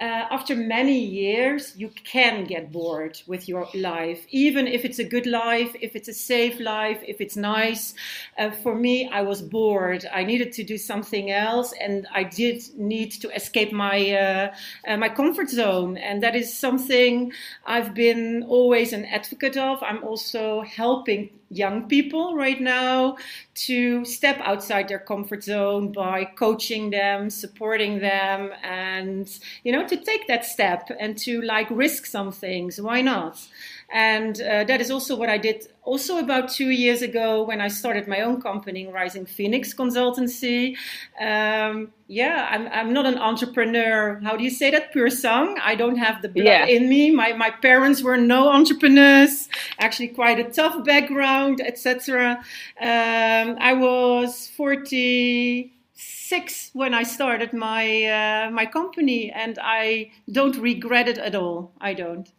Uh, 0.00 0.26
after 0.30 0.56
many 0.56 0.98
years, 0.98 1.74
you 1.76 1.88
can 2.02 2.44
get 2.44 2.72
bored 2.72 3.20
with 3.28 3.48
your 3.48 3.68
life, 3.74 4.26
even 4.30 4.66
if 4.66 4.84
it's 4.84 4.98
a 4.98 5.04
good 5.04 5.26
life, 5.26 5.72
if 5.80 5.94
it's 5.94 6.08
a 6.08 6.12
safe 6.12 6.58
life, 6.58 7.00
if 7.06 7.20
it's 7.20 7.36
nice. 7.36 7.94
Uh, 8.36 8.50
for 8.50 8.74
me, 8.74 9.08
I 9.08 9.22
was 9.22 9.40
bored. 9.40 10.04
I 10.12 10.24
needed 10.24 10.52
to 10.54 10.64
do 10.64 10.78
something 10.78 11.30
else, 11.30 11.72
and 11.80 12.08
I 12.12 12.24
did 12.24 12.64
need 12.76 13.12
to 13.22 13.34
escape 13.34 13.72
my 13.72 14.10
uh, 14.10 14.54
uh 14.88 14.96
my 14.96 15.08
comfort 15.08 15.48
zone, 15.48 15.96
and 15.96 16.22
that 16.22 16.34
is 16.34 16.52
something 16.52 17.23
I've 17.66 17.94
been 17.94 18.44
always 18.48 18.92
an 18.92 19.04
advocate 19.04 19.56
of. 19.56 19.82
I'm 19.82 20.02
also 20.04 20.62
helping 20.62 21.30
young 21.50 21.88
people 21.88 22.34
right 22.34 22.60
now 22.60 23.16
to 23.54 24.04
step 24.04 24.38
outside 24.42 24.88
their 24.88 24.98
comfort 24.98 25.44
zone 25.44 25.92
by 25.92 26.24
coaching 26.24 26.90
them, 26.90 27.30
supporting 27.30 28.00
them, 28.00 28.50
and 28.62 29.28
you 29.62 29.72
know 29.72 29.86
to 29.86 29.96
take 29.96 30.26
that 30.28 30.44
step 30.44 30.90
and 30.98 31.16
to 31.18 31.42
like 31.42 31.68
risk 31.70 32.06
some 32.06 32.32
things. 32.32 32.80
Why 32.80 33.00
not? 33.02 33.38
And 33.92 34.40
uh, 34.40 34.64
that 34.64 34.80
is 34.80 34.90
also 34.90 35.14
what 35.16 35.28
I 35.28 35.36
did 35.38 35.68
also 35.82 36.18
about 36.18 36.48
two 36.48 36.70
years 36.70 37.02
ago 37.02 37.44
when 37.44 37.60
I 37.60 37.68
started 37.68 38.08
my 38.08 38.22
own 38.22 38.40
company, 38.40 38.86
Rising 38.86 39.26
Phoenix 39.26 39.74
Consultancy. 39.74 40.76
Um, 41.20 41.92
yeah, 42.08 42.48
I'm, 42.50 42.66
I'm 42.68 42.92
not 42.92 43.06
an 43.06 43.18
entrepreneur. 43.18 44.20
How 44.24 44.36
do 44.36 44.44
you 44.44 44.50
say 44.50 44.70
that? 44.70 44.92
Pure 44.92 45.10
sang. 45.10 45.58
I 45.62 45.74
don't 45.74 45.96
have 45.96 46.22
the 46.22 46.28
blood 46.28 46.46
yeah. 46.46 46.66
in 46.66 46.88
me. 46.88 47.10
My, 47.10 47.32
my 47.34 47.50
parents 47.50 48.02
were 48.02 48.16
no 48.16 48.48
entrepreneurs, 48.48 49.48
actually 49.78 50.08
quite 50.08 50.38
a 50.38 50.50
tough 50.50 50.82
background, 50.84 51.60
etc. 51.60 52.38
Um, 52.80 53.56
I 53.60 53.74
was 53.74 54.48
46 54.56 56.70
when 56.72 56.94
I 56.94 57.02
started 57.02 57.52
my, 57.52 58.04
uh, 58.04 58.48
my 58.50 58.64
company 58.66 59.30
and 59.30 59.58
I 59.62 60.10
don't 60.30 60.56
regret 60.56 61.08
it 61.08 61.18
at 61.18 61.34
all. 61.34 61.72
I 61.80 61.94
don't. 61.94 62.30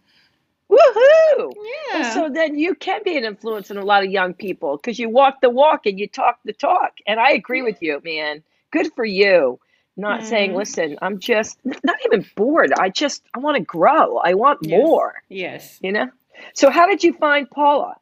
Woohoo! 0.72 1.54
Yeah. 1.94 2.14
so 2.14 2.30
then 2.30 2.58
you 2.58 2.76
can 2.76 3.02
be 3.04 3.18
an 3.18 3.24
influence 3.24 3.70
on 3.70 3.78
a 3.78 3.86
lot 3.86 4.04
of 4.04 4.12
young 4.12 4.34
people 4.34 4.78
because 4.78 4.98
you 4.98 5.10
walk 5.10 5.42
the 5.42 5.50
walk 5.50 5.86
and 5.86 6.00
you 6.00 6.08
talk 6.08 6.40
the 6.44 6.54
talk. 6.54 6.94
And 7.06 7.20
I 7.20 7.32
agree 7.32 7.62
with 7.62 7.82
you, 7.82 8.02
man. 8.04 8.44
Good 8.72 8.92
for 8.94 9.06
you. 9.06 9.60
Not 9.98 10.22
mm. 10.22 10.26
saying, 10.26 10.56
listen, 10.56 10.98
I'm 11.02 11.20
just 11.20 11.60
not 11.64 11.98
even 12.06 12.26
bored. 12.36 12.74
I 12.74 12.90
just 12.90 13.24
I 13.34 13.40
want 13.40 13.58
to 13.58 13.64
grow. 13.64 14.18
I 14.18 14.34
want 14.34 14.60
yes. 14.62 14.78
more. 14.78 15.24
Yes. 15.30 15.80
You 15.82 15.92
know? 15.92 16.10
So 16.54 16.70
how 16.70 16.86
did 16.86 17.04
you 17.04 17.14
find 17.14 17.50
Paula? 17.50 17.96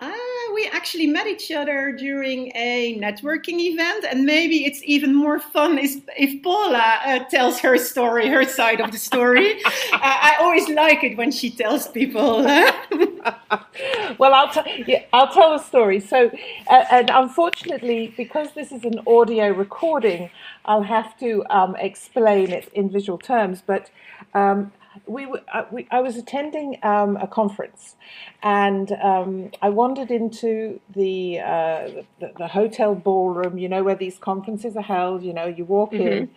Uh, 0.00 0.12
we 0.52 0.68
actually 0.72 1.06
met 1.06 1.28
each 1.28 1.52
other 1.52 1.92
during 1.92 2.50
a 2.56 2.98
networking 3.00 3.60
event, 3.60 4.04
and 4.04 4.24
maybe 4.24 4.64
it's 4.64 4.82
even 4.82 5.14
more 5.14 5.38
fun 5.38 5.78
if, 5.78 6.02
if 6.18 6.42
Paula 6.42 6.98
uh, 7.06 7.20
tells 7.30 7.60
her 7.60 7.78
story, 7.78 8.28
her 8.28 8.44
side 8.44 8.80
of 8.80 8.90
the 8.90 8.98
story. 8.98 9.62
uh, 9.64 9.98
I 10.02 10.36
always 10.40 10.68
like 10.68 11.04
it 11.04 11.16
when 11.16 11.30
she 11.30 11.48
tells 11.48 11.86
people. 11.86 12.42
well, 14.18 14.34
I'll, 14.34 14.50
t- 14.50 14.84
yeah, 14.84 15.04
I'll 15.12 15.32
tell 15.32 15.54
a 15.54 15.62
story. 15.62 16.00
So, 16.00 16.28
uh, 16.68 16.84
and 16.90 17.08
unfortunately, 17.10 18.12
because 18.16 18.52
this 18.54 18.72
is 18.72 18.84
an 18.84 19.00
audio 19.06 19.50
recording, 19.50 20.28
I'll 20.64 20.82
have 20.82 21.16
to 21.20 21.44
um, 21.50 21.76
explain 21.76 22.50
it 22.50 22.68
in 22.74 22.90
visual 22.90 23.18
terms. 23.18 23.62
But 23.64 23.90
um, 24.34 24.72
we, 25.06 25.26
were, 25.26 25.42
uh, 25.52 25.64
we 25.70 25.86
I 25.90 26.00
was 26.00 26.16
attending 26.16 26.78
um, 26.82 27.16
a 27.16 27.26
conference, 27.26 27.96
and 28.42 28.92
um, 28.92 29.50
I 29.60 29.68
wandered 29.68 30.10
into 30.10 30.80
the, 30.94 31.40
uh, 31.40 31.88
the, 32.20 32.32
the 32.38 32.48
hotel 32.48 32.94
ballroom. 32.94 33.58
You 33.58 33.68
know 33.68 33.82
where 33.82 33.94
these 33.94 34.18
conferences 34.18 34.76
are 34.76 34.82
held. 34.82 35.22
You 35.22 35.34
know, 35.34 35.46
you 35.46 35.64
walk 35.64 35.92
mm-hmm. 35.92 36.06
in, 36.06 36.30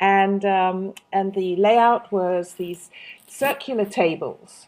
and 0.00 0.44
um, 0.44 0.94
and 1.12 1.34
the 1.34 1.56
layout 1.56 2.12
was 2.12 2.54
these 2.54 2.90
circular 3.26 3.84
tables. 3.84 4.66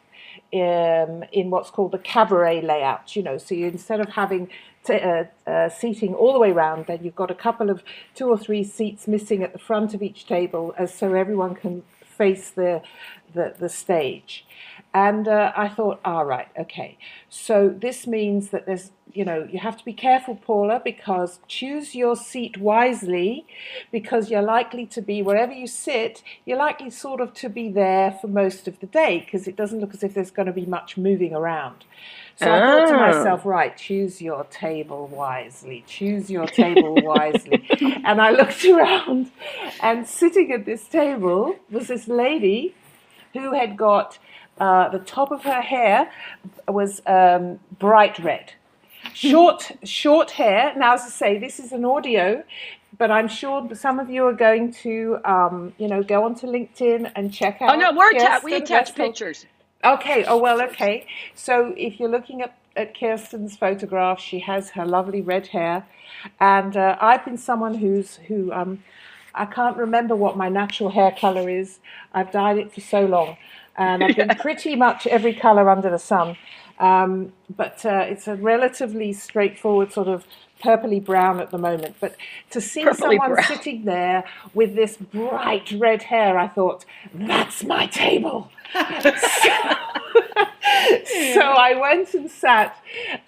Um, 0.54 1.24
in 1.32 1.50
what's 1.50 1.70
called 1.70 1.90
the 1.90 1.98
cabaret 1.98 2.62
layout, 2.62 3.16
you 3.16 3.22
know, 3.22 3.36
so 3.36 3.54
you, 3.54 3.66
instead 3.66 4.00
of 4.00 4.10
having 4.10 4.48
uh, 4.88 5.24
uh, 5.46 5.68
seating 5.68 6.14
all 6.14 6.32
the 6.32 6.38
way 6.38 6.52
around, 6.52 6.86
then 6.86 7.00
you've 7.02 7.16
got 7.16 7.32
a 7.32 7.34
couple 7.34 7.68
of 7.68 7.82
two 8.14 8.28
or 8.28 8.38
three 8.38 8.62
seats 8.62 9.08
missing 9.08 9.42
at 9.42 9.52
the 9.52 9.58
front 9.58 9.92
of 9.92 10.02
each 10.02 10.24
table, 10.26 10.72
as 10.78 10.94
so 10.94 11.14
everyone 11.14 11.56
can 11.56 11.82
face 12.16 12.50
the 12.50 12.80
the, 13.34 13.54
the 13.58 13.68
stage. 13.68 14.44
And 14.96 15.28
uh, 15.28 15.52
I 15.54 15.68
thought, 15.68 16.00
all 16.06 16.24
right, 16.24 16.48
okay. 16.58 16.96
So 17.28 17.68
this 17.68 18.06
means 18.06 18.48
that 18.48 18.64
there's, 18.64 18.92
you 19.12 19.26
know, 19.26 19.46
you 19.50 19.58
have 19.58 19.76
to 19.76 19.84
be 19.84 19.92
careful, 19.92 20.36
Paula, 20.36 20.80
because 20.82 21.38
choose 21.46 21.94
your 21.94 22.16
seat 22.16 22.56
wisely, 22.56 23.44
because 23.92 24.30
you're 24.30 24.40
likely 24.40 24.86
to 24.86 25.02
be, 25.02 25.20
wherever 25.20 25.52
you 25.52 25.66
sit, 25.66 26.22
you're 26.46 26.56
likely 26.56 26.88
sort 26.88 27.20
of 27.20 27.34
to 27.34 27.50
be 27.50 27.68
there 27.68 28.10
for 28.10 28.28
most 28.28 28.66
of 28.66 28.80
the 28.80 28.86
day, 28.86 29.20
because 29.20 29.46
it 29.46 29.54
doesn't 29.54 29.80
look 29.80 29.92
as 29.92 30.02
if 30.02 30.14
there's 30.14 30.30
going 30.30 30.46
to 30.46 30.52
be 30.52 30.64
much 30.64 30.96
moving 30.96 31.34
around. 31.34 31.84
So 32.36 32.50
I 32.50 32.58
thought 32.58 32.88
to 32.88 32.94
ah. 32.94 33.12
myself, 33.12 33.44
right, 33.44 33.76
choose 33.76 34.22
your 34.22 34.44
table 34.44 35.08
wisely, 35.08 35.84
choose 35.86 36.30
your 36.30 36.46
table 36.46 36.94
wisely. 37.02 37.68
and 38.02 38.20
I 38.20 38.30
looked 38.30 38.64
around, 38.74 39.30
and 39.82 40.06
sitting 40.08 40.52
at 40.52 40.64
this 40.64 40.88
table 40.88 41.56
was 41.70 41.88
this 41.88 42.08
lady 42.08 42.74
who 43.36 43.52
had 43.52 43.76
got 43.76 44.18
uh, 44.58 44.88
the 44.88 44.98
top 44.98 45.30
of 45.30 45.42
her 45.42 45.60
hair 45.60 46.10
was 46.68 47.02
um, 47.06 47.60
bright 47.78 48.18
red. 48.18 48.52
Short, 49.14 49.70
short 49.84 50.32
hair. 50.32 50.72
Now, 50.76 50.94
as 50.94 51.02
I 51.02 51.08
say, 51.08 51.38
this 51.38 51.60
is 51.60 51.70
an 51.70 51.84
audio, 51.84 52.42
but 52.98 53.10
I'm 53.10 53.28
sure 53.28 53.72
some 53.74 54.00
of 54.00 54.10
you 54.10 54.26
are 54.26 54.32
going 54.32 54.72
to, 54.82 55.18
um, 55.24 55.72
you 55.78 55.86
know, 55.86 56.02
go 56.02 56.24
onto 56.24 56.46
LinkedIn 56.46 57.12
and 57.14 57.32
check 57.32 57.62
out. 57.62 57.74
Oh 57.76 57.78
no, 57.78 57.92
we're 57.92 58.10
atta- 58.16 58.44
we 58.44 58.54
attach 58.54 58.94
pictures. 58.96 59.46
Okay. 59.84 60.24
Oh 60.24 60.36
well. 60.38 60.60
Okay. 60.60 61.06
So 61.34 61.72
if 61.76 62.00
you're 62.00 62.08
looking 62.08 62.42
at 62.42 62.56
at 62.74 62.98
Kirsten's 62.98 63.56
photograph, 63.56 64.20
she 64.20 64.40
has 64.40 64.70
her 64.70 64.84
lovely 64.84 65.22
red 65.22 65.46
hair, 65.48 65.86
and 66.40 66.76
uh, 66.76 66.96
I've 67.00 67.24
been 67.24 67.38
someone 67.38 67.74
who's 67.74 68.16
who 68.28 68.52
um, 68.52 68.82
I 69.36 69.46
can't 69.46 69.76
remember 69.76 70.16
what 70.16 70.36
my 70.36 70.48
natural 70.48 70.90
hair 70.90 71.12
color 71.12 71.48
is. 71.48 71.78
I've 72.12 72.32
dyed 72.32 72.58
it 72.58 72.72
for 72.72 72.80
so 72.80 73.04
long, 73.04 73.36
and 73.76 74.02
I've 74.02 74.16
been 74.16 74.28
pretty 74.40 74.76
much 74.76 75.06
every 75.06 75.34
color 75.34 75.68
under 75.70 75.90
the 75.90 75.98
sun. 75.98 76.36
Um, 76.78 77.32
but 77.54 77.84
uh, 77.84 78.04
it's 78.08 78.28
a 78.28 78.36
relatively 78.36 79.12
straightforward 79.12 79.92
sort 79.92 80.08
of 80.08 80.26
purpley 80.62 81.02
brown 81.04 81.40
at 81.40 81.50
the 81.50 81.58
moment. 81.58 81.96
But 82.00 82.16
to 82.50 82.60
see 82.60 82.84
purpley 82.84 82.96
someone 82.96 83.34
brown. 83.34 83.46
sitting 83.46 83.84
there 83.84 84.24
with 84.54 84.74
this 84.74 84.96
bright 84.96 85.70
red 85.72 86.02
hair, 86.04 86.38
I 86.38 86.48
thought, 86.48 86.84
that's 87.14 87.64
my 87.64 87.86
table. 87.86 88.50
so 91.34 91.40
I 91.40 91.74
went 91.80 92.14
and 92.14 92.30
sat 92.30 92.76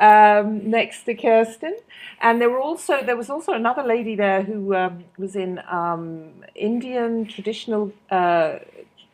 um, 0.01 0.71
next 0.71 1.05
to 1.05 1.15
Kirsten, 1.15 1.77
and 2.21 2.41
there 2.41 2.51
were 2.51 2.61
also 2.61 3.03
there 3.05 3.17
was 3.17 3.31
also 3.31 3.53
another 3.53 3.83
lady 3.83 4.15
there 4.17 4.43
who 4.43 4.75
um, 4.75 5.05
was 5.17 5.37
in 5.37 5.61
um, 5.71 6.45
Indian 6.55 7.27
traditional 7.27 7.93
uh, 8.11 8.59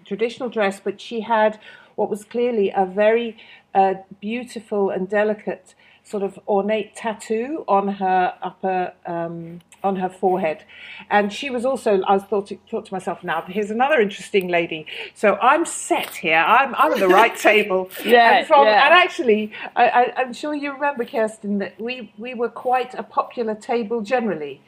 traditional 0.04 0.48
dress, 0.48 0.80
but 0.80 1.00
she 1.00 1.20
had 1.20 1.58
what 1.94 2.10
was 2.10 2.24
clearly 2.24 2.72
a 2.74 2.84
very 2.84 3.36
uh, 3.74 3.94
beautiful 4.20 4.90
and 4.90 5.08
delicate 5.08 5.74
sort 6.02 6.22
of 6.22 6.38
ornate 6.46 6.94
tattoo 6.94 7.64
on 7.66 7.88
her 7.88 8.34
upper 8.42 8.92
um, 9.06 9.60
on 9.84 9.96
her 9.96 10.08
forehead, 10.08 10.64
and 11.10 11.32
she 11.32 11.50
was 11.50 11.64
also. 11.64 12.02
I 12.08 12.18
thought 12.18 12.48
to, 12.48 12.58
thought 12.70 12.86
to 12.86 12.94
myself, 12.94 13.22
now 13.22 13.42
here's 13.46 13.70
another 13.70 14.00
interesting 14.00 14.48
lady. 14.48 14.86
So 15.14 15.36
I'm 15.36 15.64
set 15.64 16.16
here. 16.16 16.38
I'm 16.38 16.74
I'm 16.74 16.92
at 16.92 16.98
the 16.98 17.08
right 17.08 17.36
table. 17.50 17.90
yeah, 18.04 18.38
and, 18.38 18.46
from, 18.46 18.66
yeah. 18.66 18.86
and 18.86 18.94
actually, 18.94 19.52
I, 19.76 20.12
am 20.16 20.32
sure 20.32 20.54
you 20.54 20.72
remember, 20.72 21.04
Kirsten, 21.04 21.58
that 21.58 21.80
we 21.80 22.12
we 22.18 22.34
were 22.34 22.48
quite 22.48 22.94
a 22.94 23.02
popular 23.02 23.54
table 23.54 24.00
generally. 24.00 24.60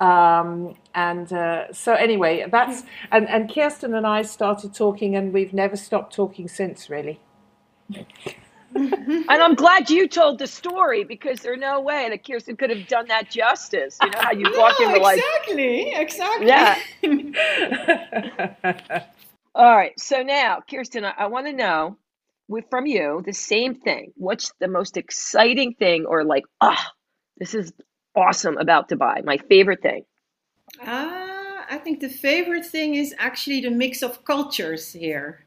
Um, 0.00 0.74
and 0.94 1.32
uh, 1.32 1.72
so 1.72 1.94
anyway, 1.94 2.46
that's 2.50 2.82
and, 3.12 3.28
and 3.28 3.52
Kirsten 3.52 3.94
and 3.94 4.06
I 4.06 4.22
started 4.22 4.74
talking, 4.74 5.14
and 5.14 5.32
we've 5.32 5.54
never 5.54 5.76
stopped 5.76 6.14
talking 6.14 6.48
since, 6.48 6.90
really. 6.90 7.20
And 8.74 9.30
I'm 9.30 9.54
glad 9.54 9.88
you 9.88 10.08
told 10.08 10.38
the 10.38 10.46
story 10.46 11.04
because 11.04 11.40
there's 11.40 11.58
no 11.58 11.80
way 11.80 12.08
that 12.08 12.26
Kirsten 12.26 12.56
could 12.56 12.70
have 12.70 12.86
done 12.88 13.08
that 13.08 13.30
justice. 13.30 13.98
You 14.02 14.10
know 14.10 14.20
how 14.20 14.32
you 14.32 14.44
walk 14.56 14.74
no, 14.80 14.94
in 14.94 15.02
like 15.02 15.18
exactly, 15.18 15.92
exactly. 15.94 16.46
Yeah. 16.46 16.78
All 19.54 19.76
right. 19.76 19.98
So 19.98 20.22
now, 20.22 20.60
Kirsten, 20.68 21.04
I, 21.04 21.14
I 21.18 21.26
want 21.26 21.46
to 21.46 21.52
know 21.52 21.96
with, 22.48 22.64
from 22.68 22.86
you 22.86 23.22
the 23.24 23.32
same 23.32 23.76
thing. 23.76 24.12
What's 24.16 24.52
the 24.58 24.68
most 24.68 24.96
exciting 24.96 25.74
thing, 25.74 26.06
or 26.06 26.24
like, 26.24 26.44
ah, 26.60 26.76
oh, 26.76 26.90
this 27.36 27.54
is 27.54 27.72
awesome 28.16 28.58
about 28.58 28.88
Dubai? 28.88 29.24
My 29.24 29.38
favorite 29.38 29.82
thing. 29.82 30.04
Ah, 30.80 30.86
uh, 30.86 31.64
I 31.70 31.78
think 31.78 32.00
the 32.00 32.08
favorite 32.08 32.66
thing 32.66 32.96
is 32.96 33.14
actually 33.18 33.60
the 33.60 33.70
mix 33.70 34.02
of 34.02 34.24
cultures 34.24 34.92
here 34.92 35.43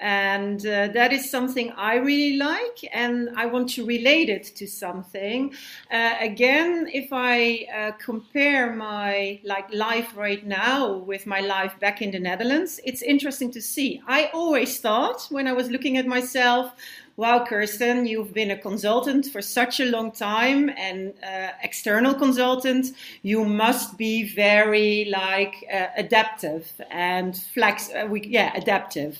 and 0.00 0.64
uh, 0.64 0.88
that 0.88 1.12
is 1.12 1.30
something 1.30 1.72
I 1.72 1.96
really 1.96 2.36
like, 2.36 2.78
and 2.92 3.30
I 3.36 3.46
want 3.46 3.70
to 3.70 3.84
relate 3.84 4.28
it 4.28 4.44
to 4.56 4.66
something. 4.66 5.52
Uh, 5.90 6.14
again, 6.20 6.88
if 6.92 7.08
I 7.12 7.66
uh, 7.74 7.92
compare 7.92 8.74
my 8.74 9.40
like 9.44 9.72
life 9.72 10.16
right 10.16 10.46
now 10.46 10.98
with 10.98 11.26
my 11.26 11.40
life 11.40 11.78
back 11.80 12.00
in 12.00 12.10
the 12.12 12.20
Netherlands, 12.20 12.80
it's 12.84 13.02
interesting 13.02 13.50
to 13.52 13.60
see. 13.60 14.00
I 14.06 14.30
always 14.32 14.78
thought 14.78 15.26
when 15.30 15.48
I 15.48 15.52
was 15.52 15.68
looking 15.68 15.96
at 15.96 16.06
myself, 16.06 16.74
wow, 17.18 17.44
Kirsten, 17.44 18.06
you've 18.06 18.32
been 18.32 18.52
a 18.52 18.56
consultant 18.56 19.26
for 19.26 19.42
such 19.42 19.80
a 19.80 19.84
long 19.84 20.12
time 20.12 20.70
and 20.78 21.12
uh, 21.20 21.48
external 21.64 22.14
consultant. 22.14 22.92
You 23.22 23.44
must 23.44 23.98
be 23.98 24.22
very 24.22 25.06
like 25.10 25.56
uh, 25.70 25.86
adaptive 25.96 26.70
and 26.92 27.36
flex. 27.36 27.90
Uh, 27.90 28.06
we, 28.08 28.24
yeah, 28.24 28.52
adaptive. 28.56 29.18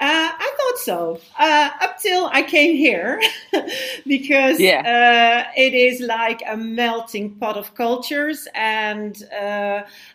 Uh, 0.00 0.30
I 0.38 0.54
thought 0.58 0.78
so 0.78 1.20
uh, 1.36 1.70
up 1.82 1.98
till 1.98 2.26
I 2.32 2.42
came 2.42 2.76
here 2.76 3.20
because 4.06 4.60
yeah. 4.60 4.82
Uh, 4.84 5.50
it 5.56 5.74
is 5.74 6.00
like 6.00 6.40
a 6.46 6.56
melting 6.56 7.34
pot 7.34 7.56
of 7.56 7.74
cultures 7.74 8.46
and 8.54 9.20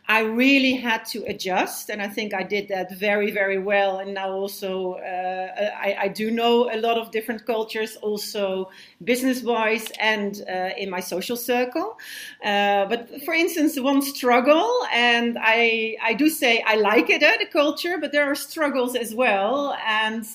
I 0.10 0.22
really 0.22 0.74
had 0.74 1.06
to 1.14 1.24
adjust, 1.26 1.92
and 1.92 2.02
I 2.02 2.08
think 2.08 2.34
I 2.34 2.42
did 2.42 2.68
that 2.70 2.92
very, 2.96 3.30
very 3.30 3.60
well. 3.60 4.00
And 4.00 4.16
now 4.16 4.32
also, 4.32 4.94
uh, 4.94 5.70
I, 5.80 5.98
I, 6.02 6.08
do 6.08 6.32
know 6.32 6.68
a 6.74 6.78
lot 6.82 6.98
of 6.98 7.12
different 7.12 7.46
cultures, 7.46 7.96
also 7.98 8.72
business-wise 9.04 9.92
and 10.00 10.44
uh, 10.50 10.72
in 10.80 10.90
my 10.90 11.00
social 11.00 11.38
circle. 11.38 12.00
Uh, 12.44 12.88
but 12.88 13.22
for 13.24 13.36
instance, 13.36 13.80
one 13.80 14.02
struggle, 14.02 14.68
and 14.92 15.38
I, 15.40 15.96
I 16.02 16.16
do 16.16 16.28
say 16.28 16.64
I 16.66 16.78
like 16.78 17.12
it, 17.12 17.22
uh, 17.22 17.34
the 17.38 17.46
culture, 17.46 18.00
but 18.02 18.12
there 18.12 18.26
are 18.26 18.34
struggles 18.34 18.96
as 18.96 19.14
well. 19.14 19.78
And 19.86 20.26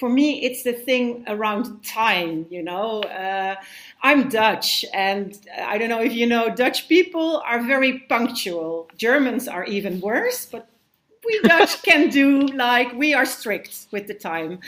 for 0.00 0.08
me, 0.08 0.42
it's 0.42 0.62
the 0.62 0.72
thing 0.72 1.24
around 1.28 1.84
time, 1.84 2.46
you 2.48 2.62
know. 2.62 3.02
Uh, 3.02 3.54
I'm 4.02 4.30
Dutch, 4.30 4.82
and 4.94 5.38
I 5.62 5.76
don't 5.76 5.90
know 5.90 6.00
if 6.00 6.14
you 6.14 6.26
know, 6.26 6.48
Dutch 6.48 6.88
people 6.88 7.42
are 7.46 7.62
very 7.62 8.00
punctual. 8.08 8.88
Germans 8.96 9.46
are 9.46 9.64
even 9.66 10.00
worse, 10.00 10.46
but 10.46 10.68
we 11.24 11.38
Dutch 11.42 11.82
can 11.88 12.08
do 12.08 12.46
like 12.46 12.92
we 12.94 13.12
are 13.12 13.26
strict 13.26 13.86
with 13.92 14.06
the 14.06 14.14
time. 14.14 14.60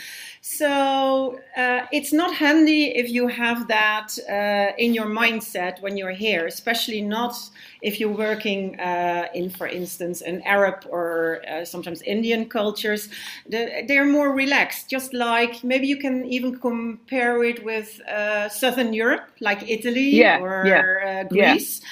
So 0.45 1.39
uh, 1.57 1.87
it's 1.93 2.13
not 2.13 2.35
handy 2.35 2.87
if 2.87 3.09
you 3.09 3.29
have 3.29 3.69
that 3.69 4.09
uh, 4.29 4.75
in 4.77 4.93
your 4.93 5.07
mindset 5.07 5.81
when 5.81 5.97
you're 5.97 6.11
here, 6.11 6.49
especially 6.49 7.01
not 7.01 7.37
if 7.81 8.01
you're 8.01 8.17
working 8.17 8.79
uh, 8.81 9.29
in, 9.35 9.51
for 9.51 9.69
instance, 9.69 10.21
an 10.21 10.43
Arab 10.43 10.85
or 10.91 11.43
uh, 11.49 11.65
sometimes 11.65 12.03
Indian 12.03 12.49
cultures. 12.49 13.09
They're 13.47 14.05
more 14.05 14.33
relaxed, 14.33 14.91
just 14.91 15.15
like 15.15 15.63
maybe 15.63 15.87
you 15.87 15.99
can 15.99 16.27
even 16.27 16.59
compare 16.59 17.45
it 17.45 17.65
with 17.65 18.01
uh, 18.09 18.49
Southern 18.49 18.93
Europe, 18.93 19.29
like 19.39 19.71
Italy 19.71 20.11
yeah, 20.11 20.41
or 20.41 20.67
yeah, 20.67 21.21
uh, 21.21 21.29
Greece. 21.29 21.81
Yeah. 21.81 21.89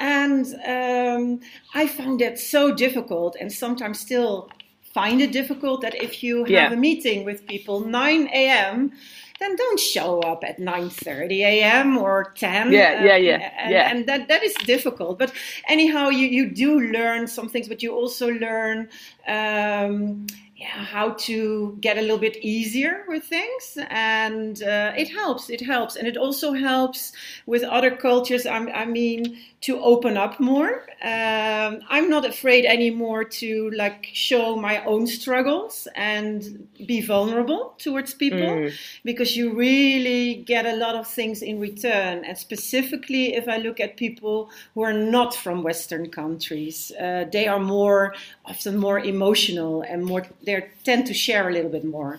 And 0.00 0.46
um, 0.64 1.40
I 1.74 1.88
found 1.88 2.20
that 2.20 2.38
so 2.38 2.72
difficult 2.72 3.34
and 3.40 3.52
sometimes 3.52 3.98
still 3.98 4.50
find 5.00 5.20
it 5.26 5.32
difficult 5.40 5.78
that 5.82 5.94
if 6.06 6.12
you 6.24 6.34
have 6.38 6.50
yeah. 6.50 6.72
a 6.72 6.76
meeting 6.88 7.24
with 7.24 7.46
people 7.46 7.76
9 7.80 8.28
a.m., 8.42 8.92
then 9.40 9.54
don't 9.54 9.78
show 9.78 10.20
up 10.20 10.42
at 10.42 10.58
9:30 10.58 11.30
a.m. 11.52 11.96
or 11.96 12.32
10. 12.34 12.72
Yeah, 12.72 13.04
yeah, 13.04 13.16
yeah, 13.16 13.52
and, 13.62 13.70
yeah. 13.70 13.90
And 13.90 13.98
that 14.08 14.26
that 14.26 14.42
is 14.42 14.54
difficult. 14.74 15.18
But 15.22 15.30
anyhow, 15.68 16.08
you 16.08 16.26
you 16.26 16.44
do 16.50 16.70
learn 16.80 17.28
some 17.28 17.48
things, 17.48 17.68
but 17.68 17.82
you 17.82 17.90
also 17.94 18.26
learn. 18.46 18.88
Um, 19.28 20.26
yeah, 20.58 20.84
how 20.84 21.10
to 21.10 21.78
get 21.80 21.98
a 21.98 22.00
little 22.00 22.18
bit 22.18 22.36
easier 22.38 23.04
with 23.06 23.22
things, 23.22 23.78
and 23.90 24.60
uh, 24.60 24.92
it 24.96 25.08
helps. 25.08 25.48
It 25.50 25.60
helps, 25.60 25.94
and 25.94 26.08
it 26.08 26.16
also 26.16 26.52
helps 26.52 27.12
with 27.46 27.62
other 27.62 27.94
cultures. 27.94 28.44
I, 28.44 28.58
I 28.58 28.84
mean, 28.84 29.38
to 29.60 29.80
open 29.80 30.16
up 30.16 30.38
more. 30.38 30.84
Um, 31.02 31.80
I'm 31.88 32.08
not 32.08 32.24
afraid 32.24 32.64
anymore 32.64 33.24
to 33.24 33.70
like 33.70 34.08
show 34.12 34.54
my 34.54 34.84
own 34.84 35.06
struggles 35.06 35.88
and 35.96 36.68
be 36.86 37.00
vulnerable 37.00 37.74
towards 37.78 38.14
people 38.14 38.38
mm. 38.38 38.72
because 39.04 39.36
you 39.36 39.54
really 39.54 40.36
get 40.46 40.64
a 40.64 40.76
lot 40.76 40.94
of 40.94 41.08
things 41.08 41.42
in 41.42 41.58
return. 41.58 42.24
And 42.24 42.38
specifically, 42.38 43.34
if 43.34 43.48
I 43.48 43.56
look 43.58 43.80
at 43.80 43.96
people 43.96 44.50
who 44.74 44.82
are 44.82 44.92
not 44.92 45.34
from 45.34 45.64
Western 45.64 46.08
countries, 46.10 46.92
uh, 47.00 47.24
they 47.30 47.48
are 47.48 47.60
more 47.60 48.14
often 48.44 48.76
more 48.76 49.00
emotional 49.00 49.82
and 49.82 50.04
more 50.04 50.24
they 50.48 50.66
tend 50.84 51.06
to 51.06 51.14
share 51.14 51.48
a 51.48 51.52
little 51.52 51.70
bit 51.70 51.84
more. 51.84 52.18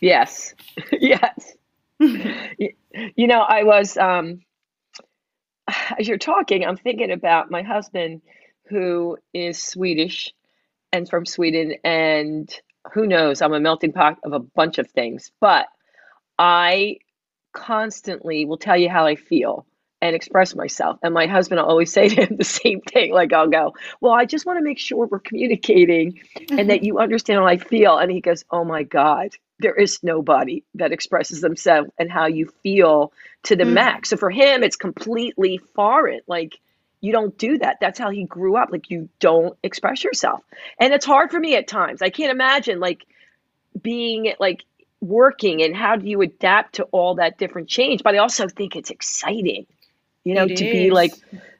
Yes, 0.00 0.54
yes. 0.92 1.52
you 2.00 3.26
know, 3.26 3.40
I 3.40 3.62
was 3.62 3.96
um, 3.96 4.40
as 5.98 6.08
you're 6.08 6.18
talking, 6.18 6.64
I'm 6.64 6.76
thinking 6.76 7.12
about 7.12 7.50
my 7.50 7.62
husband 7.62 8.22
who 8.68 9.16
is 9.32 9.62
Swedish 9.62 10.32
and 10.92 11.08
from 11.08 11.24
Sweden, 11.24 11.74
and 11.84 12.52
who 12.92 13.06
knows, 13.06 13.40
I'm 13.40 13.54
a 13.54 13.60
melting 13.60 13.92
pot 13.92 14.18
of 14.24 14.32
a 14.32 14.40
bunch 14.40 14.78
of 14.78 14.90
things, 14.90 15.30
but 15.40 15.66
I 16.38 16.98
constantly 17.52 18.44
will 18.44 18.58
tell 18.58 18.76
you 18.76 18.88
how 18.88 19.06
I 19.06 19.14
feel 19.16 19.66
and 20.02 20.16
express 20.16 20.54
myself. 20.54 20.98
And 21.02 21.14
my 21.14 21.26
husband 21.26 21.60
will 21.60 21.68
always 21.68 21.92
say 21.98 22.08
to 22.08 22.26
him 22.26 22.36
the 22.36 22.44
same 22.44 22.82
thing. 22.82 23.14
Like 23.14 23.32
I'll 23.32 23.48
go, 23.48 23.74
Well, 24.00 24.12
I 24.12 24.26
just 24.26 24.44
want 24.44 24.58
to 24.58 24.64
make 24.64 24.78
sure 24.78 25.06
we're 25.06 25.20
communicating 25.20 26.20
and 26.50 26.68
that 26.68 26.82
you 26.84 26.98
understand 26.98 27.38
how 27.38 27.46
I 27.46 27.56
feel. 27.56 27.96
And 27.96 28.10
he 28.10 28.20
goes, 28.20 28.44
Oh 28.50 28.64
my 28.64 28.82
God, 28.82 29.30
there 29.60 29.74
is 29.74 30.02
nobody 30.02 30.64
that 30.74 30.92
expresses 30.92 31.40
themselves 31.40 31.90
and 31.96 32.10
how 32.10 32.26
you 32.26 32.52
feel 32.62 33.12
to 33.44 33.56
the 33.56 33.64
mm. 33.64 33.72
max. 33.72 34.10
So 34.10 34.16
for 34.16 34.30
him, 34.30 34.62
it's 34.62 34.76
completely 34.76 35.58
foreign. 35.74 36.20
Like 36.26 36.58
you 37.00 37.12
don't 37.12 37.36
do 37.38 37.58
that. 37.58 37.78
That's 37.80 37.98
how 37.98 38.10
he 38.10 38.24
grew 38.24 38.56
up. 38.56 38.70
Like 38.70 38.90
you 38.90 39.08
don't 39.20 39.56
express 39.62 40.04
yourself. 40.04 40.40
And 40.78 40.92
it's 40.92 41.06
hard 41.06 41.30
for 41.30 41.38
me 41.38 41.56
at 41.56 41.68
times. 41.68 42.02
I 42.02 42.10
can't 42.10 42.32
imagine 42.32 42.80
like 42.80 43.06
being 43.80 44.34
like 44.40 44.64
working 45.00 45.62
and 45.62 45.74
how 45.74 45.96
do 45.96 46.08
you 46.08 46.22
adapt 46.22 46.76
to 46.76 46.84
all 46.84 47.16
that 47.16 47.38
different 47.38 47.68
change. 47.68 48.02
But 48.02 48.14
I 48.14 48.18
also 48.18 48.48
think 48.48 48.74
it's 48.74 48.90
exciting 48.90 49.66
you 50.24 50.34
know, 50.34 50.44
it 50.44 50.56
to 50.56 50.66
is. 50.66 50.72
be 50.72 50.90
like, 50.90 51.12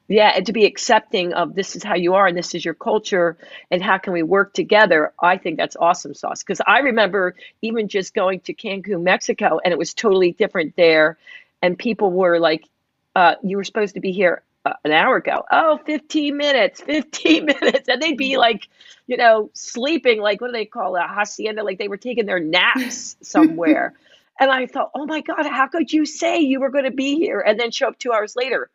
yeah, 0.08 0.32
and 0.36 0.46
to 0.46 0.52
be 0.52 0.66
accepting 0.66 1.32
of 1.32 1.54
this 1.54 1.74
is 1.74 1.82
how 1.82 1.94
you 1.94 2.14
are 2.14 2.26
and 2.26 2.36
this 2.36 2.54
is 2.54 2.64
your 2.64 2.74
culture 2.74 3.36
and 3.70 3.82
how 3.82 3.98
can 3.98 4.12
we 4.12 4.22
work 4.22 4.52
together. 4.52 5.12
I 5.20 5.38
think 5.38 5.56
that's 5.56 5.76
awesome 5.76 6.14
sauce. 6.14 6.42
Because 6.42 6.60
I 6.66 6.80
remember 6.80 7.34
even 7.62 7.88
just 7.88 8.14
going 8.14 8.40
to 8.40 8.54
Cancun, 8.54 9.02
Mexico, 9.02 9.58
and 9.64 9.72
it 9.72 9.78
was 9.78 9.94
totally 9.94 10.32
different 10.32 10.76
there. 10.76 11.18
And 11.62 11.78
people 11.78 12.10
were 12.10 12.38
like, 12.38 12.66
uh, 13.14 13.36
you 13.42 13.56
were 13.56 13.64
supposed 13.64 13.94
to 13.94 14.00
be 14.00 14.12
here 14.12 14.42
uh, 14.64 14.74
an 14.84 14.92
hour 14.92 15.16
ago. 15.16 15.44
Oh, 15.50 15.78
15 15.84 16.36
minutes, 16.36 16.80
15 16.86 17.46
minutes. 17.46 17.88
And 17.88 18.02
they'd 18.02 18.16
be 18.16 18.36
like, 18.36 18.68
you 19.06 19.16
know, 19.16 19.50
sleeping, 19.54 20.20
like, 20.20 20.40
what 20.40 20.48
do 20.48 20.52
they 20.52 20.64
call 20.64 20.96
it? 20.96 21.02
A 21.04 21.08
hacienda, 21.08 21.62
like 21.62 21.78
they 21.78 21.88
were 21.88 21.96
taking 21.96 22.26
their 22.26 22.40
naps 22.40 23.16
somewhere. 23.22 23.94
And 24.40 24.50
I 24.50 24.66
thought, 24.66 24.90
oh 24.94 25.06
my 25.06 25.20
God, 25.20 25.46
how 25.46 25.68
could 25.68 25.92
you 25.92 26.04
say 26.04 26.40
you 26.40 26.60
were 26.60 26.70
going 26.70 26.84
to 26.84 26.90
be 26.90 27.16
here 27.16 27.40
and 27.40 27.58
then 27.58 27.70
show 27.70 27.88
up 27.88 27.98
two 27.98 28.12
hours 28.12 28.34
later? 28.36 28.70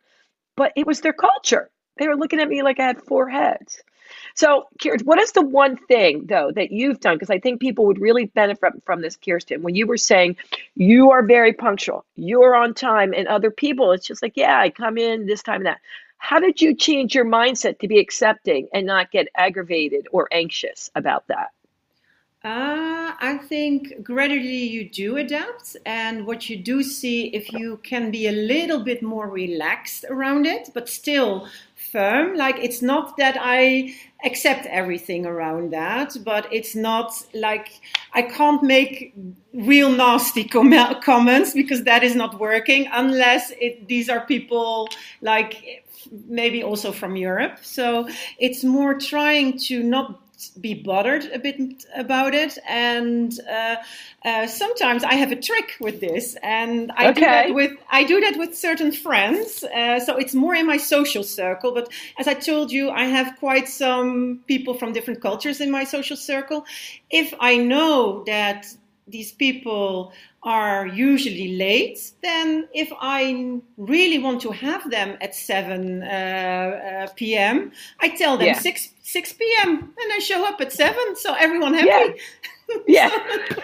But 0.56 0.72
it 0.76 0.86
was 0.86 1.00
their 1.00 1.12
culture. 1.12 1.70
They 1.98 2.08
were 2.08 2.16
looking 2.16 2.40
at 2.40 2.48
me 2.48 2.62
like 2.62 2.80
I 2.80 2.86
had 2.86 3.02
four 3.02 3.28
heads. 3.28 3.80
So, 4.34 4.68
Kirsten, 4.80 5.06
what 5.06 5.20
is 5.20 5.32
the 5.32 5.42
one 5.42 5.76
thing, 5.76 6.26
though, 6.26 6.50
that 6.54 6.70
you've 6.70 7.00
done? 7.00 7.16
Because 7.16 7.30
I 7.30 7.40
think 7.40 7.60
people 7.60 7.86
would 7.86 8.00
really 8.00 8.26
benefit 8.26 8.72
from 8.84 9.02
this, 9.02 9.16
Kirsten, 9.16 9.62
when 9.62 9.74
you 9.74 9.86
were 9.86 9.96
saying 9.96 10.36
you 10.74 11.10
are 11.10 11.22
very 11.22 11.52
punctual, 11.52 12.04
you're 12.16 12.54
on 12.54 12.74
time, 12.74 13.12
and 13.12 13.28
other 13.28 13.50
people, 13.50 13.92
it's 13.92 14.06
just 14.06 14.22
like, 14.22 14.36
yeah, 14.36 14.58
I 14.58 14.70
come 14.70 14.96
in 14.96 15.26
this 15.26 15.42
time 15.42 15.56
and 15.56 15.66
that. 15.66 15.80
How 16.16 16.40
did 16.40 16.60
you 16.60 16.74
change 16.74 17.14
your 17.14 17.26
mindset 17.26 17.80
to 17.80 17.88
be 17.88 18.00
accepting 18.00 18.68
and 18.72 18.86
not 18.86 19.12
get 19.12 19.28
aggravated 19.36 20.08
or 20.10 20.28
anxious 20.32 20.90
about 20.94 21.26
that? 21.28 21.50
Uh, 22.44 23.14
I 23.18 23.40
think 23.48 24.04
gradually 24.04 24.62
you 24.62 24.88
do 24.88 25.16
adapt, 25.16 25.76
and 25.84 26.24
what 26.24 26.48
you 26.48 26.56
do 26.56 26.84
see 26.84 27.26
if 27.34 27.52
you 27.52 27.80
can 27.82 28.12
be 28.12 28.28
a 28.28 28.32
little 28.32 28.78
bit 28.84 29.02
more 29.02 29.28
relaxed 29.28 30.04
around 30.08 30.46
it, 30.46 30.70
but 30.72 30.88
still 30.88 31.48
firm. 31.74 32.36
Like 32.36 32.56
it's 32.58 32.80
not 32.80 33.16
that 33.16 33.36
I 33.40 33.92
accept 34.24 34.66
everything 34.66 35.26
around 35.26 35.72
that, 35.72 36.16
but 36.24 36.46
it's 36.52 36.76
not 36.76 37.12
like 37.34 37.80
I 38.12 38.22
can't 38.22 38.62
make 38.62 39.14
real 39.52 39.90
nasty 39.90 40.44
com- 40.44 41.00
comments 41.02 41.54
because 41.54 41.82
that 41.84 42.04
is 42.04 42.14
not 42.14 42.38
working 42.38 42.88
unless 42.92 43.50
it, 43.60 43.88
these 43.88 44.08
are 44.08 44.20
people 44.26 44.88
like 45.22 45.84
maybe 46.28 46.62
also 46.62 46.92
from 46.92 47.16
Europe. 47.16 47.58
So 47.62 48.08
it's 48.38 48.62
more 48.62 48.94
trying 48.94 49.58
to 49.66 49.82
not 49.82 50.20
be 50.60 50.74
bothered 50.74 51.24
a 51.32 51.38
bit 51.38 51.84
about 51.94 52.34
it. 52.34 52.58
And 52.66 53.38
uh, 53.48 53.76
uh, 54.24 54.46
sometimes 54.46 55.04
I 55.04 55.14
have 55.14 55.32
a 55.32 55.36
trick 55.36 55.76
with 55.80 56.00
this, 56.00 56.36
and 56.42 56.92
I 56.96 57.08
okay. 57.08 57.14
do 57.14 57.20
that 57.20 57.54
with 57.54 57.72
I 57.90 58.04
do 58.04 58.20
that 58.20 58.36
with 58.36 58.56
certain 58.56 58.92
friends. 58.92 59.64
Uh, 59.64 60.00
so 60.00 60.16
it's 60.16 60.34
more 60.34 60.54
in 60.54 60.66
my 60.66 60.76
social 60.76 61.24
circle. 61.24 61.72
But 61.72 61.92
as 62.18 62.28
I 62.28 62.34
told 62.34 62.70
you, 62.70 62.90
I 62.90 63.04
have 63.04 63.36
quite 63.38 63.68
some 63.68 64.40
people 64.46 64.74
from 64.74 64.92
different 64.92 65.20
cultures 65.20 65.60
in 65.60 65.70
my 65.70 65.84
social 65.84 66.16
circle. 66.16 66.64
If 67.10 67.34
I 67.40 67.56
know 67.56 68.24
that 68.24 68.66
these 69.06 69.32
people 69.32 70.12
are 70.42 70.86
usually 70.86 71.56
late, 71.56 72.12
then 72.22 72.68
if 72.72 72.92
I 73.00 73.60
really 73.76 74.18
want 74.18 74.40
to 74.42 74.50
have 74.52 74.88
them 74.90 75.16
at 75.20 75.34
7 75.34 76.02
uh, 76.02 76.06
uh, 76.06 77.06
p.m., 77.16 77.72
I 78.00 78.08
tell 78.10 78.38
them 78.38 78.48
yeah. 78.48 78.58
6, 78.58 78.88
6 79.02 79.32
p.m. 79.32 79.70
and 79.70 80.12
I 80.12 80.18
show 80.20 80.46
up 80.46 80.60
at 80.60 80.72
7, 80.72 81.16
so 81.16 81.34
everyone 81.34 81.74
happy. 81.74 81.88
Yeah. 81.88 82.78
yeah. 82.86 83.10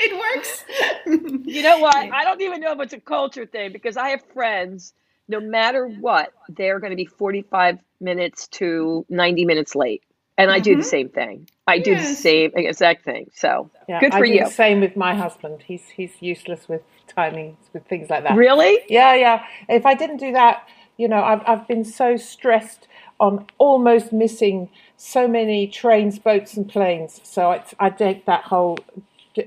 it 0.00 0.36
works. 0.36 0.64
you 1.46 1.62
know 1.62 1.78
what? 1.78 1.96
I 1.96 2.24
don't 2.24 2.40
even 2.40 2.60
know 2.60 2.72
if 2.72 2.80
it's 2.80 2.92
a 2.92 3.00
culture 3.00 3.46
thing 3.46 3.72
because 3.72 3.96
I 3.96 4.08
have 4.08 4.22
friends, 4.34 4.94
no 5.28 5.40
matter 5.40 5.86
what, 5.86 6.32
they're 6.48 6.80
going 6.80 6.90
to 6.90 6.96
be 6.96 7.04
45 7.04 7.78
minutes 8.00 8.48
to 8.48 9.06
90 9.08 9.44
minutes 9.44 9.74
late. 9.76 10.02
And 10.40 10.50
I 10.50 10.56
mm-hmm. 10.56 10.64
do 10.64 10.74
the 10.76 10.80
mm-hmm. 10.80 10.96
same 10.96 11.08
thing. 11.10 11.48
I 11.66 11.74
yes. 11.74 11.84
do 11.84 11.94
the 11.94 12.14
same 12.28 12.50
exact 12.56 13.04
thing. 13.04 13.30
So 13.34 13.70
yeah, 13.88 14.00
good 14.00 14.12
for 14.12 14.24
I 14.24 14.28
you. 14.28 14.44
the 14.44 14.50
same 14.50 14.80
with 14.80 14.96
my 14.96 15.14
husband. 15.14 15.56
He's 15.70 15.86
he's 15.98 16.14
useless 16.20 16.62
with 16.66 16.82
timings 17.16 17.56
with 17.74 17.84
things 17.86 18.08
like 18.08 18.22
that. 18.24 18.34
Really? 18.36 18.74
Yeah, 18.88 19.14
yeah. 19.14 19.44
If 19.68 19.84
I 19.84 19.94
didn't 19.94 20.16
do 20.16 20.32
that, 20.32 20.56
you 20.96 21.08
know, 21.08 21.22
I've 21.30 21.42
I've 21.50 21.68
been 21.68 21.84
so 21.84 22.16
stressed 22.16 22.88
on 23.18 23.46
almost 23.58 24.12
missing 24.12 24.70
so 24.96 25.28
many 25.28 25.66
trains, 25.66 26.18
boats, 26.18 26.56
and 26.56 26.66
planes. 26.66 27.20
So 27.22 27.52
I, 27.52 27.62
I 27.78 27.90
take 27.90 28.24
that 28.24 28.44
whole, 28.44 28.78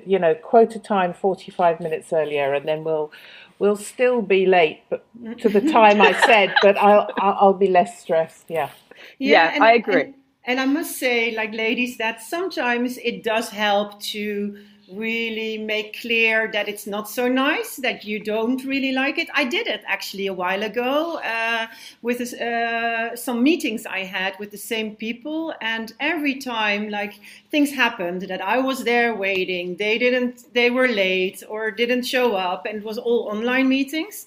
you 0.05 0.19
know, 0.19 0.35
quota 0.35 0.79
time 0.79 1.11
forty 1.13 1.51
five 1.51 1.79
minutes 1.79 2.13
earlier, 2.13 2.53
and 2.53 2.67
then 2.67 2.83
we'll 2.83 3.11
we'll 3.57 3.81
still 3.93 4.21
be 4.21 4.45
late, 4.45 4.81
but 4.91 5.03
to 5.39 5.49
the 5.49 5.61
time 5.79 6.01
I 6.01 6.13
said, 6.27 6.53
but 6.61 6.77
I'll 6.77 7.09
I'll, 7.17 7.37
I'll 7.41 7.59
be 7.67 7.71
less 7.79 7.99
stressed. 7.99 8.45
Yeah. 8.49 8.69
Yeah, 9.17 9.31
yeah 9.33 9.55
and, 9.55 9.63
I 9.63 9.73
agree. 9.73 10.01
And, 10.01 10.13
and 10.45 10.59
I 10.59 10.65
must 10.65 10.97
say, 10.97 11.35
like 11.35 11.53
ladies, 11.53 11.97
that 11.97 12.21
sometimes 12.21 12.97
it 12.97 13.23
does 13.23 13.49
help 13.49 14.01
to 14.13 14.57
really 14.95 15.57
make 15.57 15.99
clear 16.01 16.49
that 16.51 16.67
it's 16.67 16.87
not 16.87 17.09
so 17.09 17.27
nice, 17.27 17.77
that 17.77 18.03
you 18.03 18.19
don't 18.19 18.63
really 18.63 18.91
like 18.91 19.17
it. 19.17 19.29
I 19.33 19.43
did 19.43 19.67
it 19.67 19.83
actually 19.85 20.27
a 20.27 20.33
while 20.33 20.63
ago 20.63 21.17
uh, 21.17 21.67
with 22.01 22.21
uh, 22.33 23.15
some 23.15 23.43
meetings 23.43 23.85
I 23.85 23.99
had 23.99 24.33
with 24.39 24.51
the 24.51 24.57
same 24.57 24.95
people, 24.95 25.53
and 25.61 25.93
every 25.99 26.35
time 26.35 26.89
like 26.89 27.13
things 27.51 27.71
happened 27.71 28.23
that 28.23 28.41
I 28.41 28.59
was 28.59 28.83
there 28.83 29.15
waiting, 29.15 29.75
they 29.77 29.97
didn't, 29.97 30.53
they 30.53 30.69
were 30.69 30.87
late 30.87 31.43
or 31.47 31.71
didn't 31.71 32.03
show 32.03 32.35
up, 32.35 32.65
and 32.65 32.77
it 32.77 32.83
was 32.83 32.97
all 32.97 33.29
online 33.31 33.69
meetings. 33.69 34.25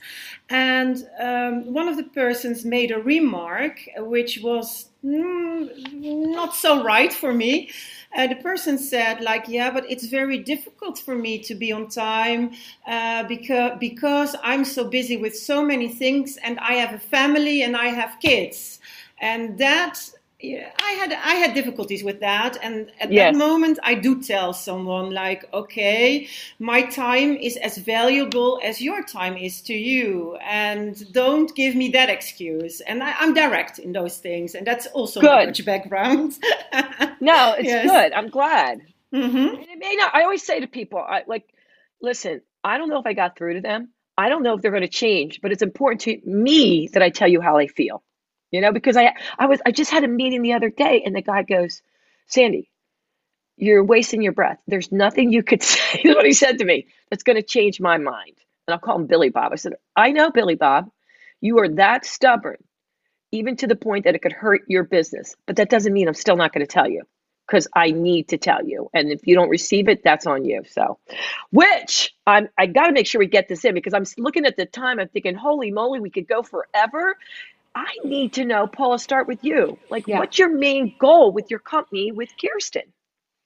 And 0.48 0.96
um, 1.18 1.72
one 1.72 1.88
of 1.88 1.96
the 1.96 2.04
persons 2.04 2.64
made 2.64 2.92
a 2.92 2.98
remark 2.98 3.80
which 3.96 4.40
was 4.42 4.88
mm, 5.04 5.68
not 5.92 6.54
so 6.54 6.84
right 6.84 7.12
for 7.12 7.32
me. 7.32 7.70
Uh, 8.14 8.26
the 8.26 8.36
person 8.36 8.78
said, 8.78 9.20
like, 9.20 9.46
yeah, 9.48 9.70
but 9.70 9.88
it's 9.90 10.06
very 10.06 10.38
difficult 10.38 10.98
for 10.98 11.14
me 11.14 11.38
to 11.38 11.54
be 11.54 11.72
on 11.72 11.88
time 11.88 12.52
uh, 12.86 13.24
because 13.24 13.78
because 13.78 14.36
I'm 14.42 14.64
so 14.64 14.84
busy 14.84 15.16
with 15.16 15.36
so 15.36 15.64
many 15.64 15.88
things, 15.88 16.36
and 16.42 16.58
I 16.60 16.74
have 16.74 16.94
a 16.94 16.98
family 16.98 17.62
and 17.62 17.76
I 17.76 17.86
have 17.88 18.18
kids, 18.20 18.80
and 19.20 19.58
that 19.58 19.98
yeah, 20.40 20.70
I 20.78 20.90
had 20.92 21.12
I 21.12 21.34
had 21.34 21.54
difficulties 21.54 22.04
with 22.04 22.20
that, 22.20 22.58
and 22.62 22.92
at 23.00 23.10
yes. 23.10 23.32
that 23.32 23.38
moment, 23.38 23.78
I 23.82 23.94
do 23.94 24.22
tell 24.22 24.52
someone 24.52 25.10
like, 25.10 25.48
"Okay, 25.54 26.28
my 26.58 26.82
time 26.82 27.36
is 27.36 27.56
as 27.56 27.78
valuable 27.78 28.60
as 28.62 28.82
your 28.82 29.02
time 29.02 29.38
is 29.38 29.62
to 29.62 29.74
you, 29.74 30.36
and 30.42 31.10
don't 31.12 31.54
give 31.54 31.74
me 31.74 31.88
that 31.90 32.10
excuse." 32.10 32.82
And 32.82 33.02
I, 33.02 33.14
am 33.20 33.32
direct 33.32 33.78
in 33.78 33.92
those 33.92 34.18
things, 34.18 34.54
and 34.54 34.66
that's 34.66 34.86
also 34.88 35.22
good. 35.22 35.58
my 35.58 35.64
background. 35.64 36.38
no, 37.20 37.54
it's 37.54 37.68
yes. 37.68 37.90
good. 37.90 38.12
I'm 38.12 38.28
glad. 38.28 38.82
Mm-hmm. 39.14 39.62
it 39.62 39.78
may 39.78 39.94
not. 39.96 40.14
I 40.14 40.24
always 40.24 40.42
say 40.42 40.60
to 40.60 40.66
people, 40.66 40.98
I 40.98 41.22
like, 41.26 41.48
listen, 42.02 42.42
I 42.62 42.76
don't 42.76 42.90
know 42.90 42.98
if 42.98 43.06
I 43.06 43.14
got 43.14 43.38
through 43.38 43.54
to 43.54 43.60
them. 43.62 43.88
I 44.18 44.28
don't 44.28 44.42
know 44.42 44.54
if 44.54 44.60
they're 44.60 44.70
going 44.70 44.82
to 44.82 44.88
change, 44.88 45.40
but 45.40 45.52
it's 45.52 45.62
important 45.62 46.02
to 46.02 46.20
me 46.24 46.88
that 46.92 47.02
I 47.02 47.08
tell 47.08 47.28
you 47.28 47.40
how 47.40 47.56
I 47.56 47.68
feel. 47.68 48.02
You 48.50 48.60
know, 48.60 48.72
because 48.72 48.96
I 48.96 49.14
I 49.38 49.46
was 49.46 49.60
I 49.66 49.72
just 49.72 49.90
had 49.90 50.04
a 50.04 50.08
meeting 50.08 50.42
the 50.42 50.54
other 50.54 50.70
day 50.70 51.02
and 51.04 51.14
the 51.16 51.22
guy 51.22 51.42
goes, 51.42 51.82
Sandy, 52.26 52.70
you're 53.56 53.84
wasting 53.84 54.22
your 54.22 54.32
breath. 54.32 54.58
There's 54.66 54.92
nothing 54.92 55.32
you 55.32 55.42
could 55.42 55.62
say, 55.64 56.00
is 56.04 56.14
what 56.14 56.26
he 56.26 56.32
said 56.32 56.58
to 56.58 56.64
me, 56.64 56.86
that's 57.10 57.22
going 57.22 57.36
to 57.36 57.42
change 57.42 57.80
my 57.80 57.98
mind. 57.98 58.34
And 58.66 58.74
I'll 58.74 58.80
call 58.80 58.96
him 58.96 59.06
Billy 59.06 59.30
Bob. 59.30 59.52
I 59.52 59.56
said, 59.56 59.74
I 59.96 60.12
know, 60.12 60.30
Billy 60.30 60.56
Bob, 60.56 60.90
you 61.40 61.58
are 61.60 61.68
that 61.76 62.04
stubborn, 62.04 62.56
even 63.32 63.56
to 63.56 63.66
the 63.66 63.76
point 63.76 64.04
that 64.04 64.14
it 64.14 64.22
could 64.22 64.32
hurt 64.32 64.62
your 64.68 64.84
business. 64.84 65.36
But 65.46 65.56
that 65.56 65.70
doesn't 65.70 65.92
mean 65.92 66.08
I'm 66.08 66.14
still 66.14 66.36
not 66.36 66.52
going 66.52 66.66
to 66.66 66.72
tell 66.72 66.88
you 66.88 67.02
because 67.46 67.68
I 67.74 67.92
need 67.92 68.28
to 68.30 68.38
tell 68.38 68.64
you. 68.66 68.90
And 68.92 69.12
if 69.12 69.26
you 69.26 69.36
don't 69.36 69.50
receive 69.50 69.88
it, 69.88 70.02
that's 70.02 70.26
on 70.26 70.44
you. 70.44 70.62
So, 70.68 70.98
which 71.52 72.12
I'm, 72.26 72.48
I 72.58 72.66
got 72.66 72.86
to 72.88 72.92
make 72.92 73.06
sure 73.06 73.20
we 73.20 73.28
get 73.28 73.48
this 73.48 73.64
in 73.64 73.74
because 73.74 73.94
I'm 73.94 74.04
looking 74.18 74.46
at 74.46 74.56
the 74.56 74.66
time. 74.66 74.98
I'm 74.98 75.08
thinking, 75.08 75.36
holy 75.36 75.70
moly, 75.70 76.00
we 76.00 76.10
could 76.10 76.26
go 76.28 76.42
forever. 76.42 77.16
I 77.76 77.92
need 78.04 78.32
to 78.34 78.44
know, 78.46 78.66
Paula, 78.66 78.98
start 78.98 79.28
with 79.28 79.44
you. 79.44 79.78
Like, 79.90 80.08
yeah. 80.08 80.18
what's 80.18 80.38
your 80.38 80.48
main 80.48 80.94
goal 80.98 81.30
with 81.30 81.50
your 81.50 81.60
company 81.60 82.10
with 82.10 82.30
Kirsten? 82.40 82.84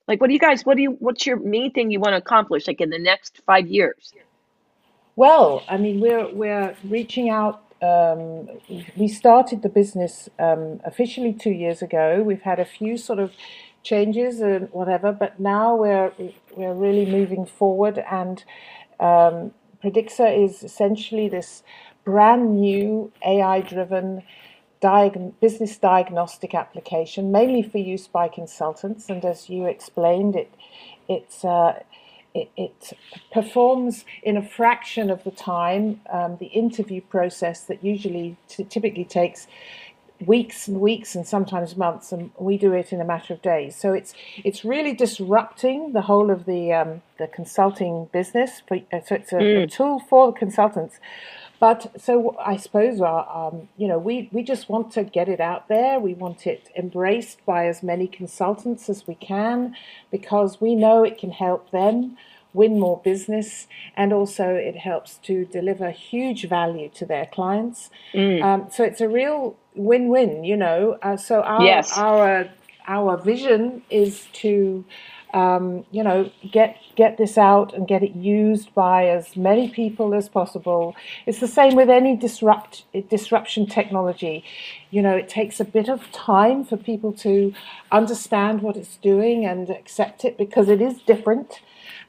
Like, 0.07 0.21
what 0.21 0.29
do 0.29 0.35
you 0.35 0.39
guys, 0.39 0.65
what 0.65 0.77
do 0.77 0.83
you, 0.83 0.93
what's 1.01 1.27
your 1.27 1.37
main 1.37 1.73
thing 1.73 1.91
you 1.91 1.99
want 1.99 2.13
to 2.13 2.19
accomplish, 2.19 2.69
like 2.69 2.81
in 2.81 2.91
the 2.91 2.99
next 2.99 3.43
five 3.45 3.67
years? 3.67 4.15
Well, 5.17 5.65
I 5.69 5.79
mean, 5.79 6.01
we're, 6.01 6.33
we're 6.33 6.77
reaching 6.85 7.29
out 7.29 7.65
um, 7.83 8.49
we 8.97 9.09
started 9.09 9.63
the 9.63 9.69
business 9.69 10.29
um, 10.39 10.81
officially 10.85 11.33
two 11.33 11.51
years 11.51 11.83
ago. 11.83 12.23
We've 12.23 12.43
had 12.43 12.61
a 12.61 12.65
few 12.65 12.97
sort 12.97 13.19
of 13.19 13.33
changes 13.83 14.41
and 14.41 14.69
whatever, 14.73 15.13
but 15.13 15.41
now 15.41 15.75
we're 15.77 16.13
we're 16.55 16.75
really 16.75 17.07
moving 17.07 17.47
forward. 17.47 17.99
And 18.11 18.45
um, 19.01 19.53
Predixa 19.83 20.45
is 20.45 20.63
essentially 20.63 21.29
this 21.29 21.63
brand 22.11 22.61
new 22.61 23.13
AI-driven 23.25 24.23
diag- 24.83 25.33
business 25.41 25.77
diagnostic 25.79 26.55
application, 26.55 27.31
mainly 27.31 27.63
for 27.63 27.79
use 27.79 28.09
by 28.09 28.27
consultants. 28.27 29.09
And 29.09 29.25
as 29.25 29.49
you 29.49 29.67
explained, 29.67 30.35
it 30.35 30.53
it's 31.09 31.45
uh, 31.45 31.83
it, 32.35 32.51
it, 32.57 32.93
performs 33.33 34.05
in 34.23 34.37
a 34.37 34.43
fraction 34.43 35.11
of 35.11 35.23
the 35.25 35.31
time 35.31 36.01
um, 36.13 36.37
the 36.39 36.47
interview 36.47 37.01
process 37.01 37.63
that 37.65 37.85
usually 37.85 38.37
t- 38.49 38.65
typically 38.65 39.05
takes 39.05 39.49
weeks 40.27 40.69
and 40.69 40.81
weeks 40.81 41.15
and 41.15 41.27
sometimes 41.27 41.77
months, 41.77 42.13
and 42.13 42.31
we 42.39 42.57
do 42.59 42.73
it 42.73 42.93
in 42.93 43.01
a 43.01 43.05
matter 43.05 43.35
of 43.35 43.43
days. 43.43 43.77
So 43.77 43.93
it's 43.93 44.15
it's 44.45 44.65
really 44.65 44.95
disrupting 44.95 45.93
the 45.93 46.03
whole 46.03 46.31
of 46.31 46.45
the 46.45 46.73
um, 46.73 47.03
the 47.19 47.27
consulting 47.27 48.09
business. 48.13 48.63
For, 48.67 48.79
uh, 48.93 49.01
so 49.07 49.15
it's 49.15 49.33
a, 49.33 49.37
mm. 49.37 49.63
a, 49.65 49.67
tool 49.67 50.01
for 50.01 50.33
the 50.33 50.39
consultants. 50.39 50.99
But 51.61 52.01
so 52.01 52.37
I 52.45 52.57
suppose 52.57 53.01
uh, 53.01 53.25
um, 53.33 53.69
you 53.77 53.87
know 53.87 53.99
we 53.99 54.29
we 54.33 54.43
just 54.43 54.69
want 54.69 54.93
to 54.93 55.05
get 55.05 55.29
it 55.29 55.41
out 55.41 55.69
there. 55.69 56.01
We 56.01 56.15
want 56.15 56.47
it 56.47 56.71
embraced 56.75 57.45
by 57.45 57.67
as 57.67 57.83
many 57.83 58.09
consultants 58.09 58.89
as 58.89 59.07
we 59.07 59.15
can 59.15 59.77
because 60.11 60.61
we 60.61 60.75
know 60.75 61.05
it 61.05 61.19
can 61.19 61.31
help 61.31 61.71
them 61.71 62.17
win 62.53 62.81
more 62.81 63.01
business, 63.05 63.69
and 63.95 64.13
also 64.13 64.55
it 64.55 64.77
helps 64.77 65.17
to 65.19 65.45
deliver 65.45 65.91
huge 65.91 66.49
value 66.49 66.89
to 66.89 67.07
their 67.07 67.27
clients. 67.27 67.91
Mm. 68.13 68.43
Um, 68.43 68.67
so 68.71 68.83
it's 68.83 69.01
a 69.01 69.09
real 69.09 69.57
win-win, 69.75 70.43
you 70.45 70.57
know. 70.57 70.99
Uh, 71.03 71.17
so 71.17 71.43
our 71.43 71.63
yes. 71.63 71.97
our 71.97 72.49
our 72.89 73.17
vision 73.19 73.83
is 73.91 74.27
to 74.33 74.85
um, 75.35 75.85
you 75.91 76.03
know 76.03 76.31
get 76.51 76.77
get 76.97 77.19
this 77.19 77.39
out 77.39 77.73
and 77.75 77.87
get 77.87 78.03
it 78.03 78.15
used 78.15 78.75
by 78.75 79.07
as 79.07 79.37
many 79.37 79.69
people 79.69 80.15
as 80.15 80.29
possible. 80.29 80.95
It's 81.27 81.41
the 81.41 81.49
same 81.49 81.77
with 81.77 81.89
any 81.89 82.17
disrupt 82.17 82.85
disruption 83.09 83.67
technology. 83.67 84.45
You 84.91 85.03
know, 85.03 85.17
it 85.17 85.29
takes 85.29 85.61
a 85.61 85.65
bit 85.65 85.89
of 85.89 86.11
time 86.13 86.65
for 86.65 86.77
people 86.77 87.13
to 87.15 87.53
understand 87.93 88.63
what 88.63 88.77
it's 88.77 88.97
doing 88.97 89.45
and 89.45 89.71
accept 89.71 90.25
it 90.25 90.37
because 90.37 90.69
it 90.69 90.81
is 90.81 91.01
different, 91.03 91.61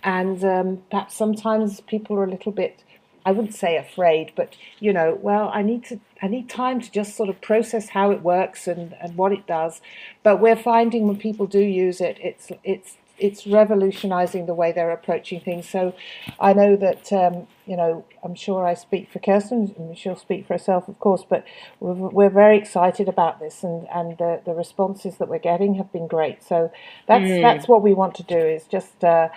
and 0.04 0.44
um, 0.44 0.84
perhaps 0.90 1.16
sometimes 1.16 1.82
people 1.82 2.16
are 2.18 2.24
a 2.24 2.30
little 2.30 2.52
bit 2.52 2.84
I 3.26 3.32
wouldn't 3.32 3.54
say 3.54 3.78
afraid, 3.78 4.34
but 4.36 4.56
you 4.80 4.92
know, 4.94 5.18
well, 5.22 5.52
I 5.54 5.62
need 5.62 5.86
to 5.86 6.00
I 6.22 6.28
need 6.28 6.50
time 6.50 6.82
to 6.82 6.92
just 6.92 7.16
sort 7.16 7.30
of 7.30 7.40
process 7.42 7.90
how 7.90 8.12
it 8.12 8.22
works 8.22 8.68
and, 8.68 8.96
and 9.02 9.16
what 9.16 9.32
it 9.32 9.46
does. 9.46 9.82
But 10.24 10.40
we're 10.40 10.56
finding 10.56 11.08
when 11.08 11.18
people 11.18 11.46
do 11.46 11.60
use 11.60 12.02
it, 12.02 12.18
it's 12.22 12.52
it's 12.64 12.98
it's 13.22 13.46
revolutionizing 13.48 14.48
the 14.48 14.54
way 14.54 14.72
they're 14.72 14.92
approaching 14.92 15.40
things. 15.40 15.70
So 15.70 15.94
I 16.40 16.54
know 16.54 16.76
that 16.76 17.14
um, 17.14 17.48
you 17.66 17.78
know 17.78 18.04
I'm 18.24 18.36
sure 18.36 18.66
I 18.66 18.74
speak 18.74 19.12
for 19.12 19.20
Kirsten, 19.20 19.74
and 19.78 19.98
she'll 19.98 20.16
speak 20.16 20.48
for 20.48 20.56
herself, 20.56 20.88
of 20.88 21.00
course. 21.00 21.24
But 21.28 21.46
we're, 21.80 21.94
we're 21.94 22.30
very 22.30 22.58
excited 22.58 23.08
about 23.08 23.40
this, 23.40 23.64
and 23.64 23.88
and 23.94 24.18
the, 24.18 24.42
the 24.46 24.54
responses 24.54 25.18
that 25.18 25.30
we're 25.30 25.40
getting 25.40 25.76
have 25.76 25.92
been 25.94 26.08
great. 26.08 26.44
So 26.44 26.72
that's 27.08 27.24
mm. 27.24 27.42
that's 27.42 27.68
what 27.68 27.82
we 27.84 27.94
want 27.94 28.16
to 28.16 28.24
do 28.24 28.38
is 28.38 28.66
just. 28.66 29.04
Uh, 29.04 29.30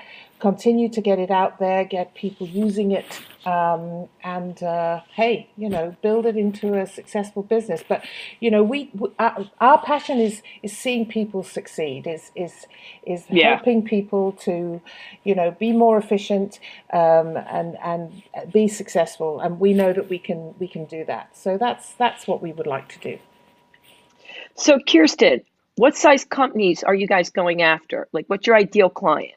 continue 0.45 0.91
to 0.91 1.01
get 1.01 1.19
it 1.19 1.31
out 1.31 1.59
there, 1.59 1.85
get 1.85 2.15
people 2.15 2.47
using 2.47 2.91
it, 2.91 3.23
um, 3.47 4.11
and 4.23 4.63
uh, 4.63 5.01
hey, 5.15 5.49
you 5.57 5.71
know, 5.71 5.97
build 6.03 6.27
it 6.27 6.37
into 6.37 6.75
a 6.75 6.87
successful 6.87 7.43
business. 7.43 7.83
But 7.89 8.05
you 8.41 8.51
know, 8.51 8.63
we, 8.63 8.91
we 8.93 9.09
our, 9.19 9.49
our, 9.63 9.83
passion 9.83 10.19
is 10.19 10.43
is 10.63 10.77
seeing 10.77 11.07
people 11.07 11.43
succeed, 11.45 12.07
is 12.07 12.31
is 12.35 12.67
is 13.07 13.25
yeah. 13.31 13.55
helping 13.55 13.83
people 13.83 14.33
to, 14.47 14.83
you 15.25 15.35
know, 15.35 15.51
be 15.53 15.73
more 15.73 15.97
efficient 15.97 16.61
um, 16.93 17.39
and 17.59 17.79
and 17.83 18.23
be 18.53 18.69
successful. 18.69 19.41
And 19.41 19.59
we 19.59 19.73
know 19.73 19.95
that 19.95 20.11
we 20.11 20.19
can 20.19 20.55
we 20.59 20.69
can 20.69 20.85
do 20.85 21.07
that. 21.07 21.35
So 21.35 21.57
that's 21.57 21.95
that's 21.95 22.27
what 22.27 22.43
we 22.43 22.53
would 22.53 22.67
like 22.67 22.91
to 22.91 22.99
do. 22.99 23.19
So, 24.57 24.79
Kirsten, 24.79 25.41
what 25.77 25.97
size 25.97 26.27
companies 26.27 26.83
are 26.83 26.95
you 26.95 27.07
guys 27.07 27.31
going 27.31 27.63
after? 27.63 28.09
Like, 28.13 28.27
what's 28.29 28.47
your 28.47 28.57
ideal 28.57 28.91
client? 28.91 29.33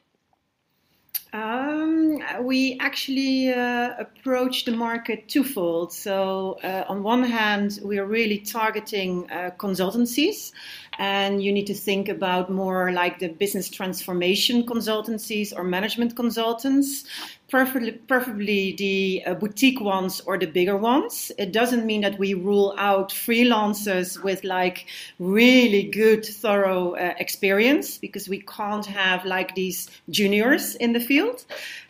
Um, 1.32 2.22
we 2.40 2.78
actually 2.80 3.52
uh, 3.52 3.94
approach 3.98 4.64
the 4.64 4.72
market 4.72 5.28
twofold. 5.28 5.92
So, 5.92 6.58
uh, 6.64 6.84
on 6.88 7.02
one 7.02 7.22
hand, 7.22 7.80
we 7.84 7.98
are 7.98 8.06
really 8.06 8.38
targeting 8.38 9.30
uh, 9.30 9.50
consultancies, 9.58 10.52
and 10.98 11.42
you 11.42 11.52
need 11.52 11.66
to 11.66 11.74
think 11.74 12.08
about 12.08 12.50
more 12.50 12.92
like 12.92 13.18
the 13.18 13.28
business 13.28 13.68
transformation 13.68 14.64
consultancies 14.64 15.52
or 15.54 15.64
management 15.64 16.16
consultants 16.16 17.04
preferably, 17.48 17.92
preferably 17.92 18.74
the 18.76 19.22
uh, 19.26 19.34
boutique 19.34 19.80
ones 19.80 20.20
or 20.26 20.38
the 20.38 20.46
bigger 20.46 20.76
ones. 20.76 21.32
It 21.38 21.52
doesn't 21.52 21.86
mean 21.86 22.02
that 22.02 22.18
we 22.18 22.34
rule 22.34 22.74
out 22.78 23.10
freelancers 23.10 24.22
with 24.22 24.44
like 24.44 24.86
really 25.18 25.84
good, 25.84 26.24
thorough 26.24 26.92
uh, 26.92 27.14
experience 27.18 27.98
because 27.98 28.28
we 28.28 28.40
can't 28.40 28.86
have 28.86 29.24
like 29.24 29.54
these 29.54 29.88
juniors 30.10 30.74
in 30.76 30.92
the 30.92 31.00
field. 31.00 31.44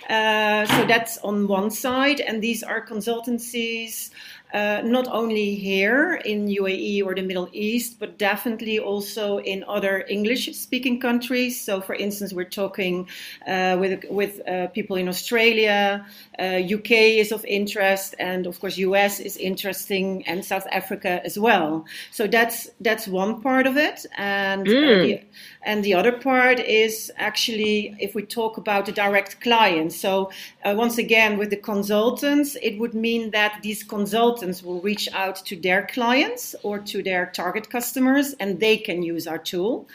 Uh, 0.08 0.64
so 0.66 0.86
that's 0.86 1.18
on 1.18 1.46
one 1.48 1.70
side, 1.70 2.20
and 2.20 2.42
these 2.42 2.62
are 2.62 2.84
consultancies 2.84 4.10
uh, 4.52 4.80
not 4.84 5.06
only 5.08 5.54
here 5.54 6.14
in 6.24 6.46
UAE 6.46 7.04
or 7.04 7.14
the 7.14 7.22
Middle 7.22 7.48
East, 7.52 7.98
but 7.98 8.18
definitely 8.18 8.78
also 8.78 9.38
in 9.38 9.64
other 9.68 10.04
English-speaking 10.08 11.00
countries. 11.00 11.60
So, 11.60 11.80
for 11.80 11.94
instance, 11.94 12.32
we're 12.32 12.44
talking 12.44 13.08
uh, 13.46 13.76
with 13.78 14.04
with 14.10 14.40
uh, 14.48 14.68
people 14.68 14.96
in 14.96 15.08
Australia, 15.08 16.06
UK 16.38 16.90
uh, 16.90 17.22
is 17.22 17.32
of 17.32 17.44
interest, 17.44 18.14
and 18.18 18.46
of 18.46 18.58
course, 18.60 18.78
US 18.78 19.20
is 19.20 19.36
interesting, 19.36 20.26
and 20.26 20.44
South 20.44 20.66
Africa 20.72 21.20
as 21.24 21.38
well. 21.38 21.84
So 22.10 22.26
that's 22.26 22.70
that's 22.80 23.06
one 23.06 23.42
part 23.42 23.66
of 23.66 23.76
it, 23.76 24.06
and 24.16 24.66
mm. 24.66 25.02
the, 25.02 25.20
and 25.68 25.84
the 25.84 25.94
other 25.94 26.12
part 26.12 26.58
is 26.58 27.12
actually 27.16 27.94
if 28.06 28.14
we 28.16 28.22
talk 28.22 28.56
about 28.56 28.86
the 28.86 28.92
direct 28.92 29.40
clients. 29.40 29.94
So 30.04 30.30
uh, 30.64 30.74
once 30.84 30.96
again, 30.98 31.38
with 31.38 31.50
the 31.50 31.62
consultants, 31.72 32.56
it 32.68 32.74
would 32.80 32.94
mean 32.94 33.30
that 33.30 33.60
these 33.62 33.82
consultants 33.82 34.08
consultants 34.08 34.62
will 34.62 34.80
reach 34.80 35.08
out 35.12 35.36
to 35.44 35.54
their 35.54 35.86
clients 35.86 36.54
or 36.62 36.78
to 36.78 37.02
their 37.02 37.26
target 37.26 37.68
customers 37.68 38.34
and 38.40 38.58
they 38.58 38.76
can 38.76 39.02
use 39.02 39.26
our 39.26 39.38
tool. 39.38 39.86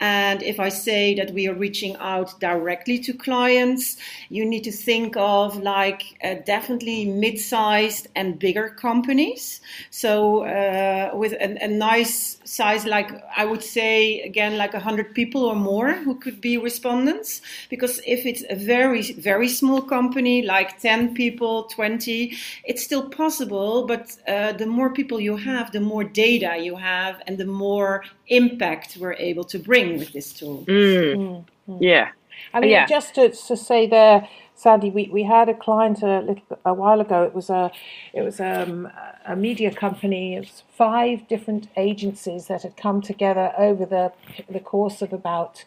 And 0.00 0.42
if 0.42 0.60
I 0.60 0.68
say 0.68 1.14
that 1.14 1.32
we 1.32 1.48
are 1.48 1.54
reaching 1.54 1.96
out 1.96 2.38
directly 2.38 2.98
to 3.00 3.14
clients, 3.14 3.96
you 4.28 4.44
need 4.44 4.64
to 4.64 4.72
think 4.72 5.16
of 5.16 5.62
like 5.62 6.02
uh, 6.22 6.34
definitely 6.44 7.06
mid 7.06 7.38
sized 7.38 8.08
and 8.14 8.38
bigger 8.38 8.68
companies. 8.68 9.60
So, 9.90 10.44
uh, 10.44 11.16
with 11.16 11.32
a, 11.32 11.64
a, 11.64 11.68
nice 11.68 12.38
size, 12.44 12.84
like 12.84 13.10
I 13.36 13.44
would 13.44 13.62
say, 13.62 14.20
again, 14.20 14.56
like 14.56 14.72
100 14.74 15.14
people 15.14 15.44
or 15.44 15.56
more 15.56 15.92
who 15.92 16.14
could 16.16 16.40
be 16.40 16.58
respondents. 16.58 17.40
Because 17.70 18.00
if 18.06 18.26
it's 18.26 18.44
a 18.50 18.56
very, 18.56 19.02
very 19.12 19.48
small 19.48 19.80
company, 19.80 20.42
like 20.42 20.80
10 20.80 21.14
people, 21.14 21.64
20, 21.64 22.36
it's 22.64 22.82
still 22.82 23.08
possible. 23.08 23.86
But 23.86 24.16
uh, 24.28 24.52
the 24.52 24.66
more 24.66 24.90
people 24.92 25.20
you 25.20 25.36
have, 25.36 25.72
the 25.72 25.80
more 25.80 26.04
data 26.04 26.58
you 26.58 26.76
have, 26.76 27.22
and 27.26 27.38
the 27.38 27.46
more 27.46 28.04
impact 28.28 28.96
we're 29.00 29.14
able 29.14 29.44
to 29.44 29.58
bring 29.58 29.85
with 29.94 30.12
this 30.12 30.32
tool. 30.32 30.64
Mm. 30.66 31.44
Mm. 31.68 31.78
Yeah. 31.80 32.10
I 32.54 32.60
mean, 32.60 32.70
Yeah. 32.70 32.86
just 32.86 33.14
to, 33.16 33.30
to 33.30 33.56
say 33.56 33.86
there, 33.86 34.28
Sandy, 34.54 34.90
we, 34.90 35.08
we 35.12 35.24
had 35.24 35.48
a 35.48 35.54
client 35.54 36.02
a 36.02 36.20
little 36.20 36.42
a 36.64 36.74
while 36.74 37.00
ago. 37.00 37.22
It 37.24 37.34
was 37.34 37.50
a 37.50 37.70
it 38.14 38.22
was 38.22 38.40
um, 38.40 38.88
a 39.26 39.36
media 39.36 39.72
company. 39.72 40.36
It 40.36 40.40
was 40.40 40.62
five 40.76 41.28
different 41.28 41.68
agencies 41.76 42.46
that 42.48 42.62
had 42.62 42.76
come 42.76 43.02
together 43.02 43.52
over 43.58 43.86
the 43.86 44.12
the 44.50 44.60
course 44.60 45.02
of 45.02 45.12
about 45.12 45.64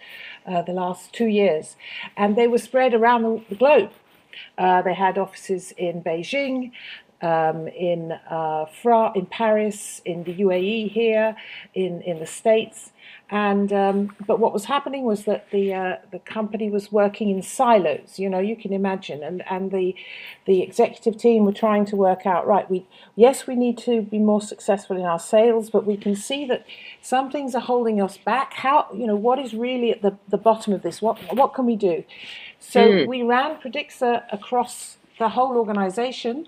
uh, 0.48 0.62
the 0.64 0.74
last 0.74 1.14
two 1.14 1.28
years, 1.28 1.76
and 2.18 2.36
they 2.36 2.48
were 2.48 2.58
spread 2.60 2.94
around 2.94 3.24
the, 3.24 3.44
the 3.50 3.56
globe. 3.56 3.92
Uh, 4.58 4.82
they 4.82 4.94
had 4.96 5.18
offices 5.18 5.74
in 5.78 6.02
Beijing, 6.04 6.72
um, 7.22 7.68
in 7.68 8.14
uh, 8.30 8.66
Fra- 8.82 9.12
in 9.16 9.26
Paris, 9.26 10.02
in 10.06 10.24
the 10.24 10.34
UAE 10.36 10.92
here, 10.92 11.36
in 11.74 12.02
in 12.02 12.20
the 12.20 12.26
States. 12.26 12.92
And 13.32 13.72
um, 13.72 14.16
but 14.26 14.40
what 14.40 14.54
was 14.54 14.66
happening 14.66 15.04
was 15.06 15.26
that 15.26 15.52
the 15.52 15.74
uh, 15.74 15.96
the 16.12 16.18
company 16.20 16.70
was 16.72 16.92
working 16.92 17.30
in 17.30 17.44
silos. 17.44 18.18
You 18.18 18.28
know, 18.28 18.40
you 18.40 18.56
can 18.56 18.74
imagine, 18.74 19.22
and 19.22 19.44
and 19.50 19.70
the 19.70 19.96
the 20.46 20.64
executive 20.64 21.16
team 21.18 21.46
were 21.46 21.54
trying 21.54 21.86
to 21.86 21.96
work 21.96 22.26
out 22.26 22.48
right. 22.48 22.68
We 22.70 22.88
yes, 23.16 23.46
we 23.46 23.56
need 23.56 23.78
to 23.80 24.02
be 24.02 24.18
more 24.18 24.42
successful 24.42 24.98
in 24.98 25.04
our 25.04 25.20
sales, 25.20 25.70
but 25.70 25.86
we 25.86 25.96
can 25.96 26.16
see 26.16 26.46
that 26.46 26.66
some 27.02 27.30
things 27.30 27.54
are 27.54 27.62
holding 27.62 28.02
us 28.02 28.18
back. 28.18 28.54
How 28.54 28.88
you 28.96 29.06
know 29.06 29.16
what 29.16 29.38
is 29.38 29.54
really 29.54 29.92
at 29.92 30.02
the, 30.02 30.18
the 30.28 30.38
bottom 30.38 30.74
of 30.74 30.82
this? 30.82 31.00
What 31.00 31.20
what 31.36 31.54
can 31.54 31.68
we 31.68 31.76
do? 31.76 32.04
So 32.60 33.06
we 33.06 33.22
ran 33.22 33.58
Predixa 33.58 34.24
across 34.34 34.98
the 35.20 35.30
whole 35.30 35.56
organization. 35.56 36.48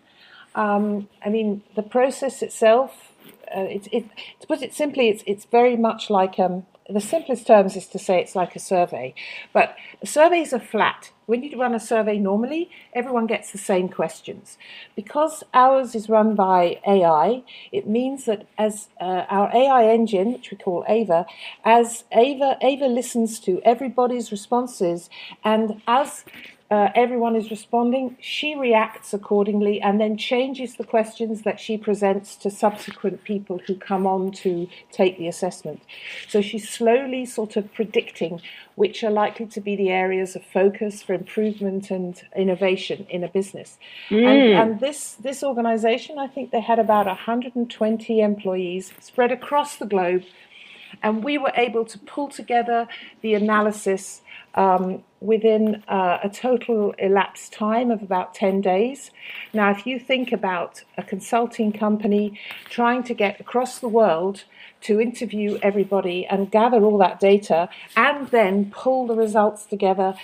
Um, 0.55 1.07
I 1.25 1.29
mean, 1.29 1.63
the 1.75 1.83
process 1.83 2.41
itself, 2.41 3.13
uh, 3.55 3.61
it, 3.61 3.87
it, 3.91 4.05
to 4.39 4.47
put 4.47 4.61
it 4.61 4.73
simply, 4.73 5.09
it's, 5.09 5.23
it's 5.25 5.45
very 5.45 5.77
much 5.77 6.09
like 6.09 6.39
um, 6.39 6.65
the 6.89 6.99
simplest 6.99 7.47
terms 7.47 7.75
is 7.75 7.87
to 7.87 7.99
say 7.99 8.19
it's 8.19 8.35
like 8.35 8.55
a 8.55 8.59
survey. 8.59 9.13
But 9.53 9.75
surveys 10.03 10.53
are 10.53 10.59
flat. 10.59 11.11
When 11.25 11.43
you 11.43 11.57
run 11.57 11.73
a 11.73 11.79
survey 11.79 12.17
normally, 12.17 12.69
everyone 12.93 13.27
gets 13.27 13.51
the 13.51 13.57
same 13.57 13.87
questions. 13.87 14.57
Because 14.95 15.43
ours 15.53 15.95
is 15.95 16.09
run 16.09 16.35
by 16.35 16.79
AI, 16.85 17.43
it 17.71 17.87
means 17.87 18.25
that 18.25 18.47
as 18.57 18.89
uh, 18.99 19.25
our 19.29 19.49
AI 19.55 19.85
engine, 19.85 20.33
which 20.33 20.51
we 20.51 20.57
call 20.57 20.83
Ava, 20.87 21.25
as 21.63 22.03
Ava, 22.11 22.57
Ava 22.61 22.87
listens 22.87 23.39
to 23.41 23.61
everybody's 23.63 24.31
responses, 24.31 25.09
and 25.43 25.81
as 25.87 26.25
uh, 26.71 26.89
everyone 26.95 27.35
is 27.35 27.51
responding, 27.51 28.15
she 28.21 28.55
reacts 28.55 29.13
accordingly 29.13 29.81
and 29.81 29.99
then 29.99 30.15
changes 30.15 30.75
the 30.75 30.85
questions 30.85 31.41
that 31.41 31.59
she 31.59 31.77
presents 31.77 32.37
to 32.37 32.49
subsequent 32.49 33.25
people 33.25 33.59
who 33.67 33.75
come 33.75 34.07
on 34.07 34.31
to 34.31 34.69
take 34.89 35.17
the 35.17 35.27
assessment. 35.27 35.81
So 36.29 36.41
she's 36.41 36.69
slowly 36.69 37.25
sort 37.25 37.57
of 37.57 37.73
predicting 37.73 38.41
which 38.75 39.03
are 39.03 39.11
likely 39.11 39.47
to 39.47 39.59
be 39.59 39.75
the 39.75 39.89
areas 39.89 40.33
of 40.37 40.45
focus 40.45 41.03
for 41.03 41.13
improvement 41.13 41.91
and 41.91 42.21
innovation 42.37 43.05
in 43.09 43.21
a 43.25 43.27
business. 43.27 43.77
And, 44.09 44.71
and 44.71 44.79
this, 44.79 45.15
this 45.15 45.43
organization, 45.43 46.17
I 46.17 46.27
think 46.27 46.51
they 46.51 46.61
had 46.61 46.79
about 46.79 47.05
120 47.05 48.21
employees 48.21 48.93
spread 49.01 49.33
across 49.33 49.75
the 49.75 49.85
globe 49.85 50.23
and 51.03 51.23
we 51.23 51.37
were 51.37 51.51
able 51.55 51.85
to 51.85 51.99
pull 51.99 52.29
together 52.29 52.87
the 53.21 53.33
analysis 53.33 54.21
um, 54.55 55.03
within 55.19 55.83
uh, 55.87 56.19
a 56.23 56.29
total 56.29 56.91
elapsed 56.97 57.53
time 57.53 57.91
of 57.91 58.01
about 58.01 58.33
10 58.33 58.61
days. 58.61 59.11
Now, 59.53 59.69
if 59.71 59.85
you 59.85 59.99
think 59.99 60.31
about 60.31 60.83
a 60.97 61.03
consulting 61.03 61.71
company 61.71 62.39
trying 62.65 63.03
to 63.03 63.13
get 63.13 63.39
across 63.39 63.79
the 63.79 63.87
world 63.87 64.43
to 64.81 64.99
interview 64.99 65.57
everybody 65.61 66.25
and 66.25 66.51
gather 66.51 66.83
all 66.83 66.97
that 66.97 67.19
data 67.19 67.69
and 67.95 68.27
then 68.29 68.71
pull 68.71 69.07
the 69.07 69.15
results 69.15 69.65
together 69.65 70.15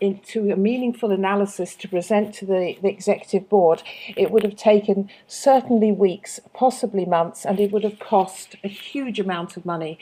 into 0.00 0.50
a 0.50 0.56
meaningful 0.56 1.10
analysis 1.10 1.74
to 1.76 1.88
present 1.88 2.34
to 2.34 2.46
the, 2.46 2.76
the 2.82 2.88
executive 2.88 3.48
board, 3.48 3.82
it 4.16 4.30
would 4.30 4.42
have 4.42 4.56
taken 4.56 5.08
certainly 5.26 5.92
weeks, 5.92 6.40
possibly 6.52 7.04
months, 7.04 7.44
and 7.44 7.60
it 7.60 7.72
would 7.72 7.84
have 7.84 7.98
cost 7.98 8.56
a 8.64 8.68
huge 8.68 9.20
amount 9.20 9.56
of 9.56 9.64
money. 9.64 9.98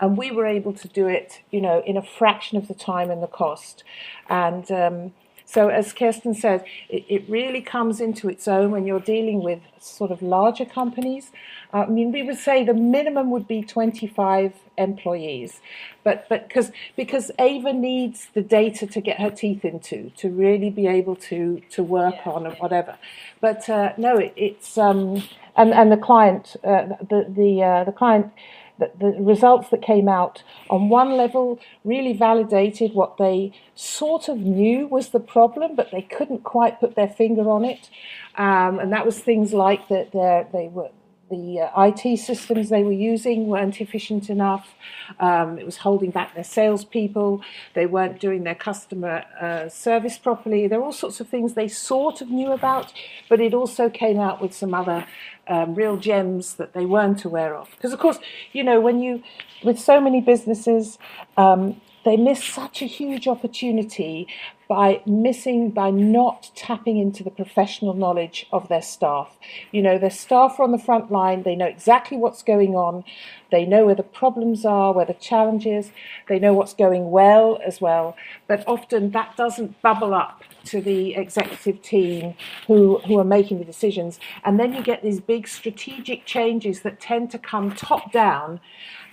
And 0.00 0.18
we 0.18 0.30
were 0.30 0.46
able 0.46 0.72
to 0.74 0.88
do 0.88 1.06
it, 1.06 1.40
you 1.50 1.60
know, 1.60 1.82
in 1.86 1.96
a 1.96 2.02
fraction 2.02 2.58
of 2.58 2.68
the 2.68 2.74
time 2.74 3.10
and 3.10 3.22
the 3.22 3.28
cost. 3.28 3.84
And 4.28 4.70
um, 4.70 5.12
so, 5.46 5.68
as 5.68 5.92
Kirsten 5.92 6.34
said, 6.34 6.64
it, 6.88 7.04
it 7.08 7.24
really 7.28 7.60
comes 7.60 8.00
into 8.00 8.28
its 8.28 8.48
own 8.48 8.70
when 8.70 8.86
you're 8.86 9.00
dealing 9.00 9.42
with 9.42 9.60
sort 9.78 10.10
of 10.10 10.22
larger 10.22 10.64
companies. 10.64 11.30
Uh, 11.72 11.78
I 11.78 11.86
mean, 11.86 12.12
we 12.12 12.22
would 12.22 12.38
say 12.38 12.64
the 12.64 12.74
minimum 12.74 13.30
would 13.30 13.46
be 13.46 13.62
25 13.62 14.54
employees, 14.78 15.60
but 16.02 16.26
but 16.28 16.48
because 16.48 16.72
because 16.96 17.30
Ava 17.38 17.72
needs 17.72 18.28
the 18.34 18.42
data 18.42 18.86
to 18.86 19.00
get 19.00 19.20
her 19.20 19.30
teeth 19.30 19.64
into 19.64 20.10
to 20.16 20.30
really 20.30 20.70
be 20.70 20.86
able 20.86 21.16
to 21.16 21.60
to 21.70 21.82
work 21.82 22.26
on 22.26 22.46
and 22.46 22.56
whatever. 22.56 22.96
But 23.40 23.68
uh, 23.68 23.92
no, 23.98 24.16
it, 24.16 24.32
it's 24.36 24.78
um, 24.78 25.22
and 25.56 25.72
and 25.72 25.92
the 25.92 25.96
client 25.98 26.56
uh, 26.64 26.86
the 27.00 27.26
the 27.28 27.62
uh, 27.62 27.84
the 27.84 27.92
client 27.92 28.32
the, 28.78 28.90
the 28.98 29.12
results 29.20 29.68
that 29.70 29.82
came 29.82 30.08
out 30.08 30.42
on 30.68 30.88
one 30.88 31.16
level 31.16 31.60
really 31.84 32.12
validated 32.12 32.94
what 32.94 33.16
they 33.18 33.52
sort 33.74 34.28
of 34.28 34.38
knew 34.38 34.86
was 34.86 35.10
the 35.10 35.20
problem, 35.20 35.76
but 35.76 35.90
they 35.92 36.02
couldn't 36.02 36.42
quite 36.42 36.80
put 36.80 36.94
their 36.94 37.08
finger 37.08 37.48
on 37.50 37.64
it. 37.64 37.88
Um, 38.36 38.78
and 38.80 38.92
that 38.92 39.06
was 39.06 39.18
things 39.18 39.52
like 39.52 39.88
that 39.88 40.12
they 40.52 40.68
were 40.68 40.90
the 41.30 41.60
uh, 41.60 41.82
IT 41.82 42.18
systems 42.18 42.68
they 42.68 42.82
were 42.82 42.92
using 42.92 43.46
weren't 43.46 43.80
efficient 43.80 44.28
enough. 44.28 44.74
Um, 45.20 45.58
it 45.58 45.64
was 45.64 45.78
holding 45.78 46.10
back 46.10 46.34
their 46.34 46.44
salespeople. 46.44 47.42
They 47.74 47.86
weren't 47.86 48.20
doing 48.20 48.44
their 48.44 48.54
customer 48.54 49.24
uh, 49.40 49.68
service 49.68 50.18
properly. 50.18 50.66
There 50.66 50.80
are 50.80 50.84
all 50.84 50.92
sorts 50.92 51.20
of 51.20 51.28
things 51.28 51.54
they 51.54 51.68
sort 51.68 52.20
of 52.20 52.28
knew 52.30 52.52
about, 52.52 52.92
but 53.28 53.40
it 53.40 53.54
also 53.54 53.88
came 53.88 54.18
out 54.20 54.40
with 54.40 54.54
some 54.54 54.74
other 54.74 55.06
um, 55.48 55.74
real 55.74 55.96
gems 55.96 56.54
that 56.54 56.72
they 56.72 56.86
weren't 56.86 57.24
aware 57.24 57.54
of. 57.54 57.70
Because, 57.72 57.92
of 57.92 57.98
course, 57.98 58.18
you 58.52 58.64
know, 58.64 58.80
when 58.80 59.00
you, 59.00 59.22
with 59.62 59.78
so 59.78 60.00
many 60.00 60.20
businesses, 60.20 60.98
um, 61.36 61.80
they 62.04 62.16
miss 62.16 62.44
such 62.44 62.82
a 62.82 62.86
huge 62.86 63.26
opportunity 63.26 64.28
by 64.68 65.02
missing 65.06 65.70
by 65.70 65.90
not 65.90 66.50
tapping 66.54 66.98
into 66.98 67.22
the 67.22 67.30
professional 67.30 67.94
knowledge 67.94 68.46
of 68.52 68.68
their 68.68 68.82
staff. 68.82 69.36
You 69.72 69.82
know 69.82 69.98
their 69.98 70.10
staff 70.10 70.58
are 70.58 70.64
on 70.64 70.72
the 70.72 70.78
front 70.78 71.10
line 71.10 71.42
they 71.42 71.56
know 71.56 71.66
exactly 71.66 72.16
what's 72.16 72.42
going 72.42 72.74
on 72.74 73.04
they 73.50 73.64
know 73.64 73.86
where 73.86 73.94
the 73.94 74.02
problems 74.02 74.64
are 74.64 74.92
where 74.92 75.04
the 75.04 75.14
challenges 75.14 75.90
they 76.28 76.38
know 76.38 76.52
what's 76.52 76.74
going 76.74 77.10
well 77.10 77.58
as 77.64 77.80
well. 77.80 78.16
But 78.46 78.64
often 78.66 79.10
that 79.10 79.36
doesn't 79.36 79.80
bubble 79.82 80.14
up 80.14 80.42
to 80.66 80.80
the 80.80 81.14
executive 81.14 81.82
team 81.82 82.34
who 82.66 82.98
who 83.06 83.18
are 83.18 83.24
making 83.24 83.58
the 83.58 83.64
decisions. 83.64 84.18
And 84.44 84.58
then 84.58 84.72
you 84.72 84.82
get 84.82 85.02
these 85.02 85.20
big 85.20 85.46
strategic 85.46 86.24
changes 86.24 86.80
that 86.80 87.00
tend 87.00 87.30
to 87.32 87.38
come 87.38 87.74
top 87.74 88.12
down 88.12 88.60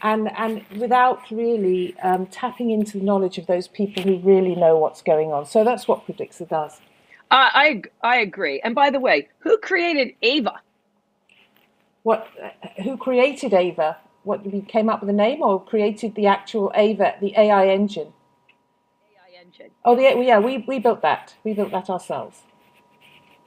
and 0.03 0.31
and 0.37 0.65
without 0.79 1.19
really 1.31 1.95
um, 1.99 2.25
tapping 2.27 2.71
into 2.71 2.99
the 2.99 3.03
knowledge 3.03 3.37
of 3.37 3.47
those 3.47 3.67
people 3.67 4.03
who 4.03 4.17
really 4.19 4.55
know 4.55 4.77
what's 4.77 5.01
going 5.01 5.31
on. 5.31 5.45
So 5.45 5.63
that's 5.63 5.87
what 5.87 6.05
Predixa 6.05 6.49
does. 6.49 6.79
I, 7.31 7.81
I 8.03 8.15
I 8.15 8.17
agree. 8.17 8.61
And 8.61 8.75
by 8.75 8.89
the 8.89 8.99
way, 8.99 9.29
who 9.39 9.57
created 9.57 10.15
Ava? 10.21 10.61
What? 12.03 12.27
Uh, 12.41 12.81
who 12.83 12.97
created 12.97 13.53
Ava? 13.53 13.97
What 14.23 14.45
we 14.45 14.61
came 14.61 14.89
up 14.89 15.01
with 15.01 15.07
the 15.07 15.13
name, 15.13 15.41
or 15.41 15.63
created 15.63 16.15
the 16.15 16.27
actual 16.27 16.71
Ava, 16.75 17.15
the 17.21 17.33
AI 17.37 17.67
engine? 17.67 18.13
AI 19.03 19.41
engine. 19.41 19.71
Oh, 19.85 19.95
the, 19.95 20.03
yeah, 20.23 20.39
we 20.39 20.59
we 20.67 20.79
built 20.79 21.01
that. 21.01 21.35
We 21.43 21.53
built 21.53 21.71
that 21.71 21.89
ourselves. 21.89 22.41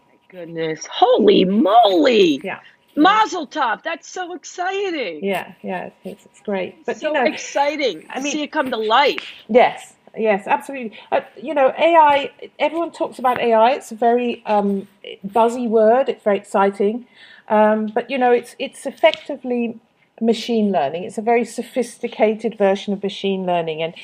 My 0.09 0.19
goodness, 0.29 0.87
holy 0.87 1.45
moly! 1.45 2.41
Yeah. 2.43 2.61
Mazel 2.97 3.47
tov! 3.47 3.83
That's 3.83 4.09
so 4.09 4.35
exciting. 4.35 5.25
Yeah, 5.25 5.53
yeah, 5.63 5.91
it's, 6.05 6.25
it's 6.27 6.41
great. 6.41 6.85
But 6.87 6.99
so 6.99 7.09
you 7.09 7.15
know, 7.15 7.25
exciting 7.25 8.07
I 8.11 8.21
mean- 8.21 8.33
see 8.33 8.43
it 8.43 8.53
come 8.53 8.71
to 8.71 8.77
life. 8.77 9.25
Yes, 9.49 9.95
yes, 10.17 10.47
absolutely. 10.47 10.99
Uh, 11.11 11.21
you 11.43 11.55
know, 11.55 11.73
AI. 11.79 12.31
Everyone 12.59 12.93
talks 12.93 13.19
about 13.19 13.41
AI. 13.41 13.73
It's 13.73 13.93
a 13.93 13.97
very 13.97 14.43
um, 14.47 14.87
buzzy 15.23 15.67
word. 15.67 16.09
It's 16.09 16.23
very 16.23 16.39
exciting, 16.39 17.07
um, 17.49 17.87
but 17.87 18.11
you 18.11 18.19
know, 18.19 18.33
it's 18.33 18.55
it's 18.59 18.87
effectively 18.87 19.79
machine 20.21 20.71
learning. 20.71 21.05
It's 21.05 21.19
a 21.19 21.23
very 21.23 21.45
sophisticated 21.45 22.57
version 22.57 22.93
of 22.93 23.03
machine 23.03 23.45
learning, 23.47 23.83
and 23.83 23.95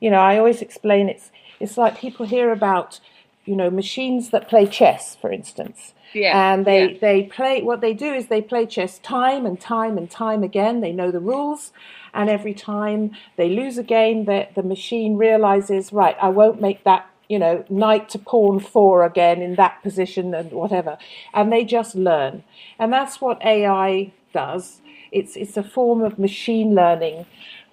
you 0.00 0.10
know, 0.10 0.20
I 0.20 0.38
always 0.38 0.62
explain 0.62 1.08
it's 1.08 1.30
it's 1.58 1.76
like 1.76 1.98
people 1.98 2.26
hear 2.26 2.52
about 2.52 3.00
you 3.46 3.56
know 3.56 3.70
machines 3.70 4.30
that 4.30 4.48
play 4.48 4.66
chess, 4.66 5.16
for 5.16 5.32
instance. 5.32 5.94
Yeah, 6.14 6.52
And 6.52 6.64
they, 6.64 6.92
yeah. 6.92 6.98
they 7.00 7.22
play, 7.24 7.62
what 7.62 7.80
they 7.82 7.92
do 7.92 8.14
is 8.14 8.28
they 8.28 8.40
play 8.40 8.64
chess 8.64 8.98
time 9.00 9.44
and 9.44 9.60
time 9.60 9.98
and 9.98 10.10
time 10.10 10.42
again. 10.42 10.80
They 10.80 10.92
know 10.92 11.10
the 11.10 11.20
rules. 11.20 11.72
And 12.14 12.30
every 12.30 12.54
time 12.54 13.10
they 13.36 13.50
lose 13.50 13.76
a 13.76 13.82
game, 13.82 14.24
the, 14.24 14.48
the 14.54 14.62
machine 14.62 15.16
realizes, 15.18 15.92
right, 15.92 16.16
I 16.22 16.28
won't 16.30 16.60
make 16.60 16.84
that, 16.84 17.06
you 17.28 17.38
know, 17.38 17.64
knight 17.68 18.08
to 18.10 18.18
pawn 18.18 18.60
four 18.60 19.04
again 19.04 19.42
in 19.42 19.56
that 19.56 19.82
position 19.82 20.32
and 20.34 20.52
whatever. 20.52 20.96
And 21.34 21.52
they 21.52 21.64
just 21.64 21.94
learn. 21.94 22.44
And 22.78 22.90
that's 22.92 23.20
what 23.20 23.44
AI 23.44 24.12
does. 24.32 24.80
it's 25.12 25.36
it's 25.36 25.56
a 25.56 25.62
form 25.62 26.02
of 26.02 26.18
machine 26.18 26.74
learning. 26.74 27.26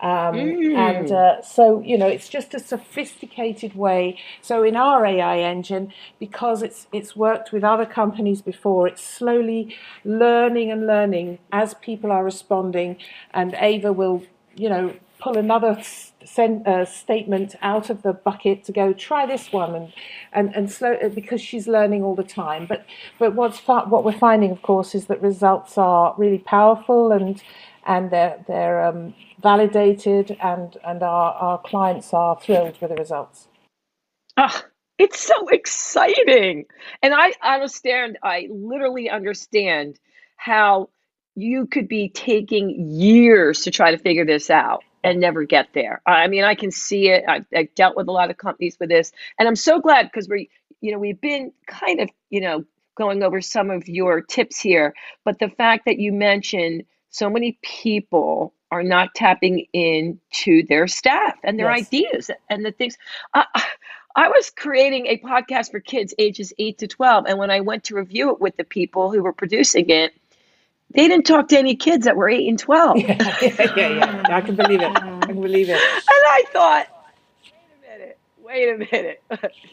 Um, 0.03 0.35
mm. 0.35 0.75
And 0.75 1.11
uh, 1.13 1.41
so, 1.41 1.79
you 1.79 1.97
know, 1.97 2.07
it's 2.07 2.27
just 2.27 2.53
a 2.53 2.59
sophisticated 2.59 3.73
way. 3.73 4.19
So, 4.41 4.61
in 4.61 4.75
our 4.75 5.05
AI 5.05 5.39
engine, 5.39 5.93
because 6.19 6.61
it's 6.61 6.87
it's 6.91 7.15
worked 7.15 7.53
with 7.53 7.63
other 7.63 7.85
companies 7.85 8.41
before, 8.41 8.85
it's 8.89 9.01
slowly 9.01 9.73
learning 10.03 10.71
and 10.71 10.85
learning 10.85 11.39
as 11.53 11.73
people 11.75 12.11
are 12.11 12.25
responding. 12.25 12.97
And 13.33 13.55
Ava 13.57 13.93
will, 13.93 14.23
you 14.55 14.67
know, 14.67 14.93
pull 15.21 15.37
another 15.37 15.81
send, 16.25 16.67
uh, 16.67 16.83
statement 16.83 17.55
out 17.61 17.89
of 17.89 18.01
the 18.01 18.11
bucket 18.11 18.65
to 18.65 18.73
go 18.73 18.91
try 18.91 19.25
this 19.25 19.53
one 19.53 19.73
and 19.73 19.93
and 20.33 20.53
and 20.53 20.69
slow 20.69 20.95
uh, 20.95 21.07
because 21.07 21.39
she's 21.39 21.65
learning 21.65 22.03
all 22.03 22.15
the 22.15 22.25
time. 22.25 22.65
But 22.65 22.85
but 23.19 23.35
what's 23.35 23.59
what 23.65 24.03
we're 24.03 24.11
finding, 24.11 24.51
of 24.51 24.61
course, 24.61 24.93
is 24.93 25.05
that 25.05 25.21
results 25.21 25.77
are 25.77 26.13
really 26.17 26.39
powerful 26.39 27.13
and 27.13 27.41
and 27.85 28.11
they're 28.11 28.43
they're 28.47 28.85
um, 28.85 29.13
validated, 29.41 30.37
and 30.41 30.77
and 30.85 31.03
our 31.03 31.33
our 31.33 31.57
clients 31.59 32.13
are 32.13 32.39
thrilled 32.39 32.79
with 32.81 32.89
the 32.89 32.95
results. 32.95 33.47
Ah, 34.37 34.65
it's 34.97 35.19
so 35.19 35.47
exciting, 35.49 36.65
and 37.01 37.13
I 37.13 37.33
understand. 37.43 38.17
I 38.23 38.47
literally 38.51 39.09
understand 39.09 39.99
how 40.37 40.89
you 41.35 41.65
could 41.67 41.87
be 41.87 42.09
taking 42.09 42.89
years 42.89 43.61
to 43.61 43.71
try 43.71 43.91
to 43.91 43.97
figure 43.97 44.25
this 44.25 44.49
out 44.49 44.83
and 45.03 45.19
never 45.19 45.43
get 45.43 45.67
there. 45.73 46.01
I 46.05 46.27
mean, 46.27 46.43
I 46.43 46.55
can 46.55 46.71
see 46.71 47.09
it. 47.09 47.23
I've, 47.27 47.45
I've 47.55 47.73
dealt 47.75 47.97
with 47.97 48.07
a 48.07 48.11
lot 48.11 48.29
of 48.29 48.37
companies 48.37 48.77
with 48.79 48.89
this, 48.89 49.11
and 49.39 49.47
I'm 49.47 49.55
so 49.55 49.79
glad 49.79 50.03
because 50.03 50.29
we, 50.29 50.49
you 50.81 50.91
know, 50.91 50.99
we've 50.99 51.19
been 51.21 51.51
kind 51.67 51.99
of, 51.99 52.09
you 52.29 52.41
know, 52.41 52.65
going 52.95 53.23
over 53.23 53.41
some 53.41 53.69
of 53.71 53.87
your 53.87 54.21
tips 54.21 54.59
here, 54.59 54.93
but 55.25 55.39
the 55.39 55.49
fact 55.49 55.85
that 55.85 55.99
you 55.99 56.11
mentioned 56.11 56.83
so 57.13 57.29
many 57.29 57.59
people 57.61 58.53
are 58.71 58.81
not 58.81 59.13
tapping 59.13 59.67
into 59.71 60.65
their 60.65 60.87
staff 60.87 61.37
and 61.43 61.59
their 61.59 61.69
yes. 61.69 61.87
ideas 61.87 62.31
and 62.49 62.65
the 62.65 62.71
things. 62.71 62.97
I, 63.35 63.45
I 64.15 64.29
was 64.29 64.49
creating 64.49 65.05
a 65.07 65.19
podcast 65.19 65.69
for 65.69 65.79
kids 65.79 66.15
ages 66.17 66.53
8 66.57 66.79
to 66.79 66.87
12, 66.87 67.25
and 67.27 67.37
when 67.37 67.51
I 67.51 67.61
went 67.61 67.83
to 67.85 67.95
review 67.95 68.31
it 68.31 68.41
with 68.41 68.57
the 68.57 68.63
people 68.63 69.11
who 69.11 69.21
were 69.21 69.33
producing 69.33 69.89
it, 69.89 70.13
they 70.89 71.07
didn't 71.07 71.27
talk 71.27 71.49
to 71.49 71.57
any 71.57 71.75
kids 71.75 72.05
that 72.05 72.15
were 72.15 72.29
8 72.29 72.47
and 72.47 72.57
12. 72.59 72.97
Yeah, 72.97 73.17
yeah, 73.41 73.65
yeah. 73.75 73.87
yeah. 73.95 74.23
I 74.29 74.41
can 74.41 74.55
believe 74.55 74.81
it. 74.81 74.89
I 74.95 75.25
can 75.25 75.41
believe 75.41 75.69
it. 75.69 75.79
And 75.79 75.81
I 76.07 76.43
thought, 76.51 76.87
wait 78.43 78.69
a 78.69 78.77
minute. 78.77 79.23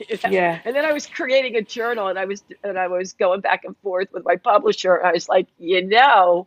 you 0.09 0.19
know? 0.25 0.31
Yeah. 0.31 0.61
And 0.65 0.77
then 0.77 0.85
I 0.85 0.93
was 0.93 1.07
creating 1.07 1.57
a 1.57 1.63
journal 1.63 2.09
and 2.09 2.19
I 2.19 2.27
was 2.27 2.43
and 2.65 2.79
I 2.79 2.89
was 2.89 3.15
going 3.15 3.41
back 3.41 3.65
and 3.65 3.77
forth 3.79 4.09
with 4.13 4.25
my 4.25 4.37
publisher. 4.37 5.03
I 5.05 5.13
was 5.13 5.29
like, 5.29 5.47
you 5.59 5.87
know, 5.87 6.47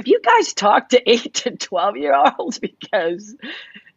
have 0.00 0.06
you 0.06 0.18
guys 0.24 0.54
talked 0.54 0.92
to 0.92 1.10
eight 1.10 1.34
to 1.34 1.50
12 1.50 1.96
year 1.98 2.14
olds? 2.38 2.58
Because 2.80 3.36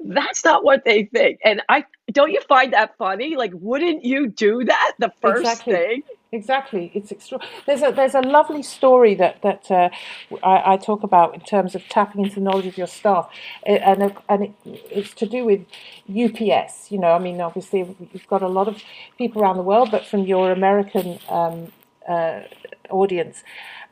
that's 0.03 0.43
not 0.43 0.65
what 0.65 0.83
they 0.83 1.05
think. 1.05 1.39
And 1.45 1.61
I 1.69 1.85
don't 2.11 2.31
you 2.31 2.41
find 2.41 2.73
that 2.73 2.97
funny? 2.97 3.37
Like, 3.37 3.51
wouldn't 3.53 4.03
you 4.03 4.27
do 4.27 4.65
that 4.65 4.93
the 4.99 5.13
first 5.21 5.39
exactly. 5.39 5.73
thing? 5.73 6.03
Exactly, 6.33 6.91
it's 6.93 7.11
extra. 7.11 7.39
There's 7.65 7.83
a 7.83 7.91
there's 7.91 8.15
a 8.15 8.21
lovely 8.21 8.63
story 8.63 9.13
that 9.15 9.41
that 9.43 9.71
uh, 9.71 9.89
I, 10.43 10.73
I, 10.73 10.77
talk 10.77 11.03
about 11.03 11.35
in 11.35 11.41
terms 11.41 11.75
of 11.75 11.87
tapping 11.87 12.23
into 12.23 12.35
the 12.35 12.41
knowledge 12.41 12.65
of 12.65 12.77
your 12.77 12.87
staff, 12.87 13.29
and 13.65 14.11
and 14.27 14.43
it, 14.43 14.51
it's 14.65 15.13
to 15.13 15.27
do 15.27 15.45
with 15.45 15.61
UPS. 16.09 16.91
You 16.91 16.99
know, 16.99 17.11
I 17.11 17.19
mean, 17.19 17.39
obviously 17.39 17.79
you've 18.11 18.27
got 18.27 18.41
a 18.41 18.47
lot 18.47 18.67
of 18.67 18.81
people 19.17 19.43
around 19.43 19.57
the 19.57 19.63
world, 19.63 19.91
but 19.91 20.05
from 20.05 20.23
your 20.23 20.51
American 20.51 21.19
um, 21.29 21.71
uh, 22.09 22.41
audience, 22.89 23.43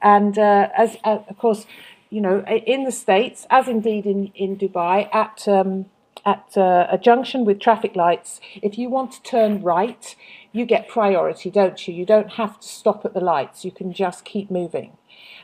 and 0.01 0.37
uh, 0.37 0.69
as 0.75 0.97
uh, 1.03 1.19
of 1.29 1.37
course 1.37 1.65
you 2.11 2.21
know, 2.21 2.43
in 2.45 2.83
the 2.83 2.91
States, 2.91 3.47
as 3.49 3.67
indeed 3.67 4.05
in, 4.05 4.31
in 4.35 4.57
Dubai, 4.57 5.09
at, 5.15 5.47
um, 5.47 5.85
at 6.25 6.55
uh, 6.57 6.85
a 6.91 6.97
junction 6.97 7.45
with 7.45 7.59
traffic 7.59 7.95
lights, 7.95 8.39
if 8.61 8.77
you 8.77 8.89
want 8.89 9.13
to 9.13 9.23
turn 9.23 9.63
right, 9.63 10.15
you 10.51 10.65
get 10.65 10.89
priority, 10.89 11.49
don't 11.49 11.87
you? 11.87 11.93
You 11.93 12.05
don't 12.05 12.33
have 12.33 12.59
to 12.59 12.67
stop 12.67 13.05
at 13.05 13.13
the 13.13 13.21
lights. 13.21 13.63
You 13.63 13.71
can 13.71 13.93
just 13.93 14.25
keep 14.25 14.51
moving. 14.51 14.97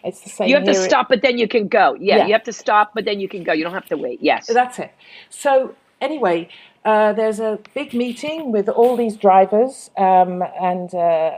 It's 0.04 0.22
the 0.22 0.30
same. 0.30 0.50
You 0.50 0.56
have 0.56 0.66
to 0.66 0.76
stop, 0.76 1.08
but 1.10 1.22
then 1.22 1.38
you 1.38 1.48
can 1.48 1.70
go. 1.70 1.96
Yeah, 2.00 2.18
yeah, 2.18 2.26
you 2.28 2.34
have 2.34 2.44
to 2.44 2.54
stop, 2.54 2.92
but 2.94 3.06
then 3.06 3.20
you 3.20 3.30
can 3.30 3.44
go. 3.44 3.54
You 3.54 3.64
don't 3.64 3.74
have 3.74 3.88
to 3.88 3.98
wait. 3.98 4.20
Yes. 4.22 4.48
That's 4.48 4.78
it. 4.80 4.94
So, 5.30 5.76
anyway, 6.02 6.50
uh, 6.86 7.14
there's 7.14 7.40
a 7.40 7.60
big 7.74 7.94
meeting 7.94 8.52
with 8.52 8.70
all 8.70 8.96
these 8.98 9.16
drivers, 9.16 9.90
um, 9.98 10.44
and 10.62 10.94
uh, 10.94 11.32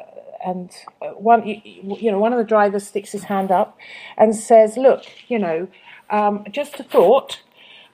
and 0.46 0.72
uh, 1.02 1.10
one 1.10 1.46
you 1.46 2.12
know 2.12 2.20
one 2.20 2.34
of 2.34 2.40
the 2.40 2.46
drivers 2.46 2.88
sticks 2.88 3.12
his 3.12 3.24
hand 3.24 3.52
up 3.52 3.78
and 4.18 4.36
says, 4.36 4.78
"Look, 4.78 5.04
you 5.28 5.40
know, 5.40 5.68
um, 6.10 6.46
just 6.52 6.80
a 6.80 6.84
thought, 6.84 7.42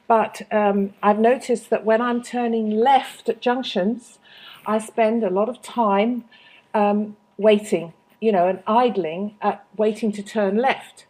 but 0.07 0.41
um, 0.51 0.93
I've 1.01 1.19
noticed 1.19 1.69
that 1.69 1.85
when 1.85 2.01
I'm 2.01 2.21
turning 2.21 2.69
left 2.71 3.29
at 3.29 3.41
junctions, 3.41 4.19
I 4.65 4.79
spend 4.79 5.23
a 5.23 5.29
lot 5.29 5.49
of 5.49 5.61
time 5.61 6.25
um, 6.73 7.17
waiting, 7.37 7.93
you 8.21 8.31
know, 8.31 8.47
and 8.47 8.61
idling 8.67 9.35
at 9.41 9.65
waiting 9.77 10.11
to 10.13 10.23
turn 10.23 10.57
left. 10.57 11.05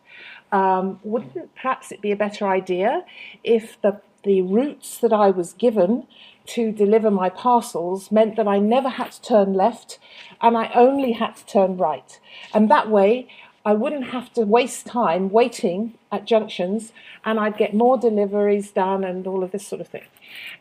Um, 0.52 1.00
wouldn't 1.04 1.54
perhaps 1.56 1.92
it 1.92 2.02
be 2.02 2.12
a 2.12 2.16
better 2.16 2.48
idea 2.48 3.04
if 3.44 3.82
the 3.82 4.02
the 4.24 4.42
routes 4.42 4.98
that 4.98 5.14
I 5.14 5.30
was 5.30 5.54
given 5.54 6.08
to 6.48 6.72
deliver 6.72 7.12
my 7.12 7.30
parcels 7.30 8.12
meant 8.12 8.36
that 8.36 8.48
I 8.48 8.60
never 8.60 8.90
had 8.90 9.12
to 9.14 9.22
turn 9.22 9.54
left 9.54 10.00
and 10.42 10.58
I 10.58 10.72
only 10.74 11.14
had 11.14 11.36
to 11.38 11.46
turn 11.46 11.78
right. 11.78 12.20
And 12.54 12.70
that 12.70 12.90
way, 12.90 13.28
I 13.66 13.74
wouldn't 13.74 14.06
have 14.06 14.32
to 14.34 14.42
waste 14.42 14.86
time 14.86 15.32
waiting 15.32 15.96
at 16.12 16.26
junctions 16.26 16.94
and 17.26 17.40
I'd 17.40 17.58
get 17.58 17.74
more 17.74 17.98
deliveries 17.98 18.70
done 18.70 19.04
and 19.04 19.26
all 19.26 19.44
of 19.44 19.52
this 19.52 19.66
sort 19.66 19.82
of 19.82 19.88
thing. 19.88 20.04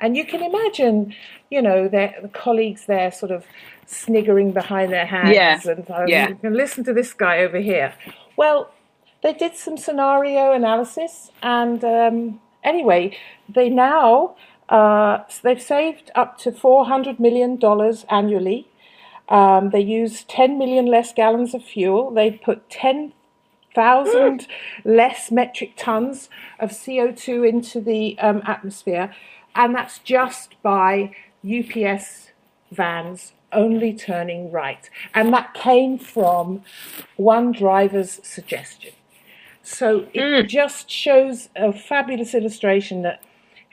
And 0.01 0.17
you 0.17 0.25
can 0.25 0.43
imagine, 0.43 1.15
you 1.51 1.61
know, 1.61 1.87
the 1.87 2.31
colleagues 2.33 2.87
there 2.87 3.13
sort 3.13 3.31
of 3.31 3.45
sniggering 3.87 4.53
behind 4.53 4.91
their 4.91 5.05
hands 5.05 5.35
yeah. 5.35 5.61
and 5.67 5.91
uh, 5.91 6.07
yeah. 6.09 6.31
you 6.31 6.37
can 6.37 6.55
listen 6.55 6.83
to 6.85 6.95
this 6.95 7.13
guy 7.13 7.41
over 7.41 7.59
here. 7.59 7.93
Well, 8.37 8.73
they 9.23 9.35
did 9.35 9.55
some 9.55 9.77
scenario 9.77 10.53
analysis 10.53 11.31
and 11.43 11.85
um, 11.85 12.41
anyway, 12.63 13.19
they 13.51 13.69
now 13.69 14.35
uh, 14.69 15.19
they've 15.43 15.61
saved 15.61 16.11
up 16.15 16.39
to 16.39 16.53
$400 16.53 17.19
million 17.19 17.59
annually. 18.11 18.69
Um, 19.29 19.71
they 19.71 19.81
use 19.81 20.25
10 20.25 20.59
million 20.59 20.87
less 20.87 21.13
gallons 21.13 21.55
of 21.55 21.63
fuel. 21.63 22.11
They 22.11 22.31
put 22.31 22.69
10,000 22.71 24.47
less 24.85 25.31
metric 25.31 25.73
tons 25.77 26.29
of 26.59 26.71
CO2 26.71 27.49
into 27.49 27.81
the 27.81 28.19
um, 28.19 28.43
atmosphere. 28.47 29.15
And 29.55 29.75
that's 29.75 29.99
just 29.99 30.61
by 30.63 31.15
UPS 31.45 32.31
vans 32.73 33.33
only 33.53 33.95
turning 33.95 34.51
right. 34.51 34.91
And 35.15 35.33
that 35.33 35.55
came 35.55 35.99
from 35.99 36.63
one 37.17 37.53
driver's 37.53 38.21
suggestion. 38.23 38.93
So 39.63 40.07
it 40.13 40.21
mm. 40.21 40.49
just 40.49 40.91
shows 40.91 41.49
a 41.57 41.73
fabulous 41.73 42.35
illustration 42.35 43.03
that 43.03 43.23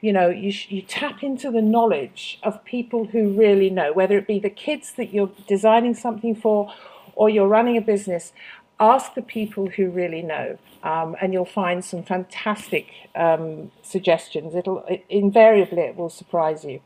you 0.01 0.13
know 0.13 0.29
you, 0.29 0.53
you 0.69 0.81
tap 0.81 1.23
into 1.23 1.51
the 1.51 1.61
knowledge 1.61 2.39
of 2.43 2.63
people 2.65 3.05
who 3.05 3.33
really 3.33 3.69
know 3.69 3.93
whether 3.93 4.17
it 4.17 4.27
be 4.27 4.39
the 4.39 4.49
kids 4.49 4.93
that 4.97 5.13
you're 5.13 5.31
designing 5.47 5.95
something 5.95 6.35
for 6.35 6.73
or 7.15 7.29
you're 7.29 7.47
running 7.47 7.77
a 7.77 7.81
business 7.81 8.33
ask 8.79 9.13
the 9.13 9.21
people 9.21 9.67
who 9.69 9.89
really 9.91 10.23
know 10.23 10.57
um, 10.83 11.15
and 11.21 11.33
you'll 11.33 11.45
find 11.45 11.85
some 11.85 12.03
fantastic 12.03 12.87
um, 13.15 13.71
suggestions. 13.83 14.55
It'll 14.55 14.79
it, 14.89 15.05
invariably 15.09 15.81
it 15.83 15.95
will 15.95 16.09
surprise 16.09 16.65
you 16.65 16.81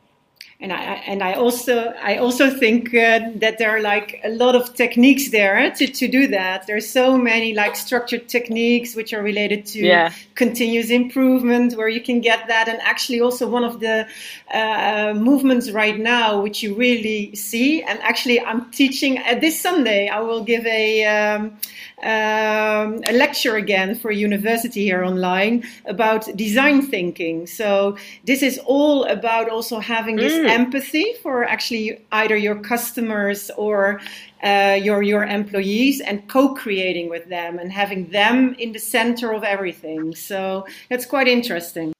and 0.61 0.71
I 0.71 0.77
and 1.05 1.21
I 1.21 1.33
also 1.33 1.93
I 2.01 2.17
also 2.17 2.49
think 2.49 2.93
uh, 2.93 3.19
that 3.35 3.57
there 3.57 3.69
are 3.69 3.81
like 3.81 4.21
a 4.23 4.29
lot 4.29 4.55
of 4.55 4.73
techniques 4.73 5.29
there 5.29 5.69
to, 5.71 5.85
to 5.85 6.07
do 6.07 6.27
that. 6.27 6.65
There's 6.65 6.89
so 6.89 7.17
many 7.17 7.53
like 7.53 7.75
structured 7.75 8.29
techniques 8.29 8.95
which 8.95 9.13
are 9.13 9.21
related 9.21 9.65
to 9.67 9.79
yeah. 9.79 10.13
continuous 10.35 10.89
improvement 10.89 11.75
where 11.75 11.89
you 11.89 12.01
can 12.01 12.21
get 12.21 12.47
that. 12.47 12.69
And 12.69 12.79
actually 12.83 13.19
also 13.19 13.49
one 13.49 13.65
of 13.65 13.81
the 13.81 14.07
uh, 14.53 15.13
movements 15.15 15.71
right 15.71 15.99
now 15.99 16.41
which 16.41 16.63
you 16.63 16.73
really 16.73 17.35
see. 17.35 17.83
And 17.83 17.99
actually 18.01 18.39
I'm 18.39 18.71
teaching 18.71 19.19
uh, 19.19 19.35
this 19.35 19.59
Sunday. 19.59 20.07
I 20.07 20.21
will 20.21 20.43
give 20.43 20.65
a 20.65 21.05
um, 21.05 21.57
um, 22.01 23.01
a 23.07 23.13
lecture 23.13 23.55
again 23.55 23.95
for 23.95 24.11
a 24.11 24.15
university 24.15 24.83
here 24.83 25.03
online 25.03 25.63
about 25.85 26.27
design 26.35 26.81
thinking. 26.81 27.47
So 27.47 27.97
this 28.25 28.43
is 28.43 28.59
all 28.65 29.05
about 29.05 29.49
also 29.49 29.79
having 29.79 30.15
this 30.17 30.33
mm. 30.33 30.44
Empathy 30.47 31.13
for 31.21 31.43
actually 31.43 32.05
either 32.11 32.35
your 32.35 32.55
customers 32.55 33.51
or 33.57 34.01
uh, 34.43 34.77
your 34.81 35.01
your 35.01 35.23
employees 35.23 36.01
and 36.01 36.27
co-creating 36.27 37.09
with 37.09 37.27
them 37.29 37.59
and 37.59 37.71
having 37.71 38.09
them 38.09 38.55
in 38.59 38.71
the 38.71 38.79
center 38.79 39.31
of 39.31 39.43
everything. 39.43 40.15
So 40.15 40.65
it's 40.89 41.05
quite 41.05 41.27
interesting. 41.27 41.93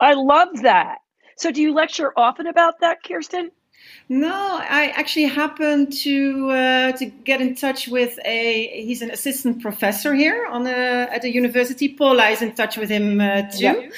I 0.00 0.14
love 0.14 0.62
that. 0.62 0.98
So 1.36 1.50
do 1.50 1.60
you 1.62 1.74
lecture 1.74 2.12
often 2.16 2.46
about 2.46 2.80
that, 2.80 2.98
Kirsten? 3.02 3.50
No, 4.08 4.58
I 4.60 4.92
actually 4.94 5.24
happened 5.24 5.90
to 6.04 6.50
uh, 6.50 6.92
to 6.92 7.06
get 7.06 7.40
in 7.40 7.54
touch 7.54 7.88
with 7.88 8.18
a. 8.26 8.84
He's 8.84 9.00
an 9.00 9.10
assistant 9.10 9.62
professor 9.62 10.14
here 10.14 10.46
on 10.46 10.66
a, 10.66 11.08
at 11.10 11.22
the 11.22 11.32
university. 11.32 11.88
Paula 11.88 12.28
is 12.28 12.42
in 12.42 12.54
touch 12.54 12.76
with 12.76 12.90
him 12.90 13.18
uh, 13.18 13.42
too, 13.50 13.90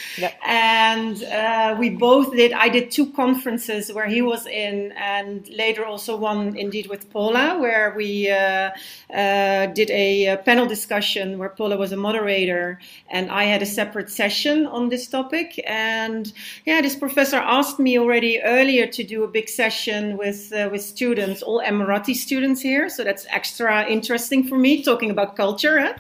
and 0.47 1.25
uh, 1.25 1.75
we 1.77 1.91
both 1.91 2.31
did. 2.31 2.53
I 2.53 2.69
did 2.69 2.93
two 2.93 3.07
conferences 3.15 3.93
where 3.93 4.07
he 4.07 4.23
was 4.23 4.47
in, 4.47 4.93
and 4.93 5.49
later 5.49 5.85
also 5.85 6.17
one 6.17 6.57
indeed 6.57 6.87
with 6.87 7.11
Paula, 7.11 7.59
where 7.59 7.93
we 7.97 8.31
uh, 8.31 8.71
uh, 9.13 9.67
did 9.67 9.91
a, 9.91 10.27
a 10.27 10.37
panel 10.37 10.67
discussion 10.67 11.37
where 11.37 11.49
Paula 11.49 11.77
was 11.77 11.91
a 11.91 11.97
moderator, 11.97 12.79
and 13.11 13.29
I 13.29 13.45
had 13.45 13.61
a 13.61 13.67
separate 13.67 14.11
session 14.11 14.67
on 14.67 14.89
this 14.89 15.09
topic. 15.09 15.61
And 15.67 16.33
yeah, 16.65 16.81
this 16.81 16.95
professor 16.95 17.39
asked 17.39 17.81
me 17.81 17.99
already 17.99 18.41
earlier 18.41 18.87
to 18.87 19.03
do 19.03 19.25
a 19.25 19.29
big 19.29 19.49
session 19.49 19.76
session 19.77 20.17
with 20.17 20.53
uh, 20.53 20.69
with 20.73 20.83
students, 20.83 21.43
all 21.43 21.61
Emirati 21.61 22.15
students 22.15 22.61
here. 22.61 22.89
So 22.89 23.05
that's 23.05 23.27
extra 23.31 23.87
interesting 23.89 24.45
for 24.49 24.59
me, 24.59 24.83
talking 24.83 25.11
about 25.11 25.37
culture. 25.37 25.81
Huh? 25.81 25.95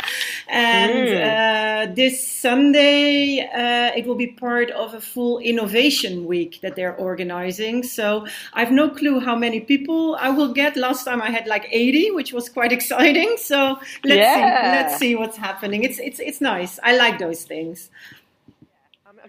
And 0.49 1.09
mm. 1.09 1.91
uh, 1.91 1.95
this 1.95 2.27
Sunday, 2.27 3.41
uh, 3.41 3.99
it 3.99 4.07
will 4.07 4.14
be 4.27 4.29
part 4.29 4.70
of 4.70 4.95
a 4.95 5.01
full 5.01 5.39
innovation 5.39 6.27
week 6.27 6.61
that 6.62 6.77
they're 6.77 6.97
organizing. 6.97 7.83
So 7.83 8.27
I 8.55 8.61
have 8.64 8.72
no 8.72 8.89
clue 8.89 9.20
how 9.20 9.37
many 9.37 9.61
people 9.61 10.16
I 10.16 10.31
will 10.31 10.53
get. 10.53 10.77
Last 10.77 11.05
time 11.05 11.20
I 11.20 11.31
had 11.31 11.47
like 11.47 11.66
80, 11.70 12.11
which 12.12 12.33
was 12.33 12.49
quite 12.49 12.72
exciting. 12.79 13.37
So 13.37 13.79
let's 14.05 14.27
yeah. 14.27 14.35
see, 14.35 14.77
let's 14.77 14.99
see 14.99 15.16
what's 15.16 15.37
happening. 15.37 15.85
It's 15.85 15.99
it's 15.99 16.20
it's 16.20 16.41
nice. 16.41 16.79
I 16.83 16.97
like 16.97 17.18
those 17.18 17.45
things 17.45 17.91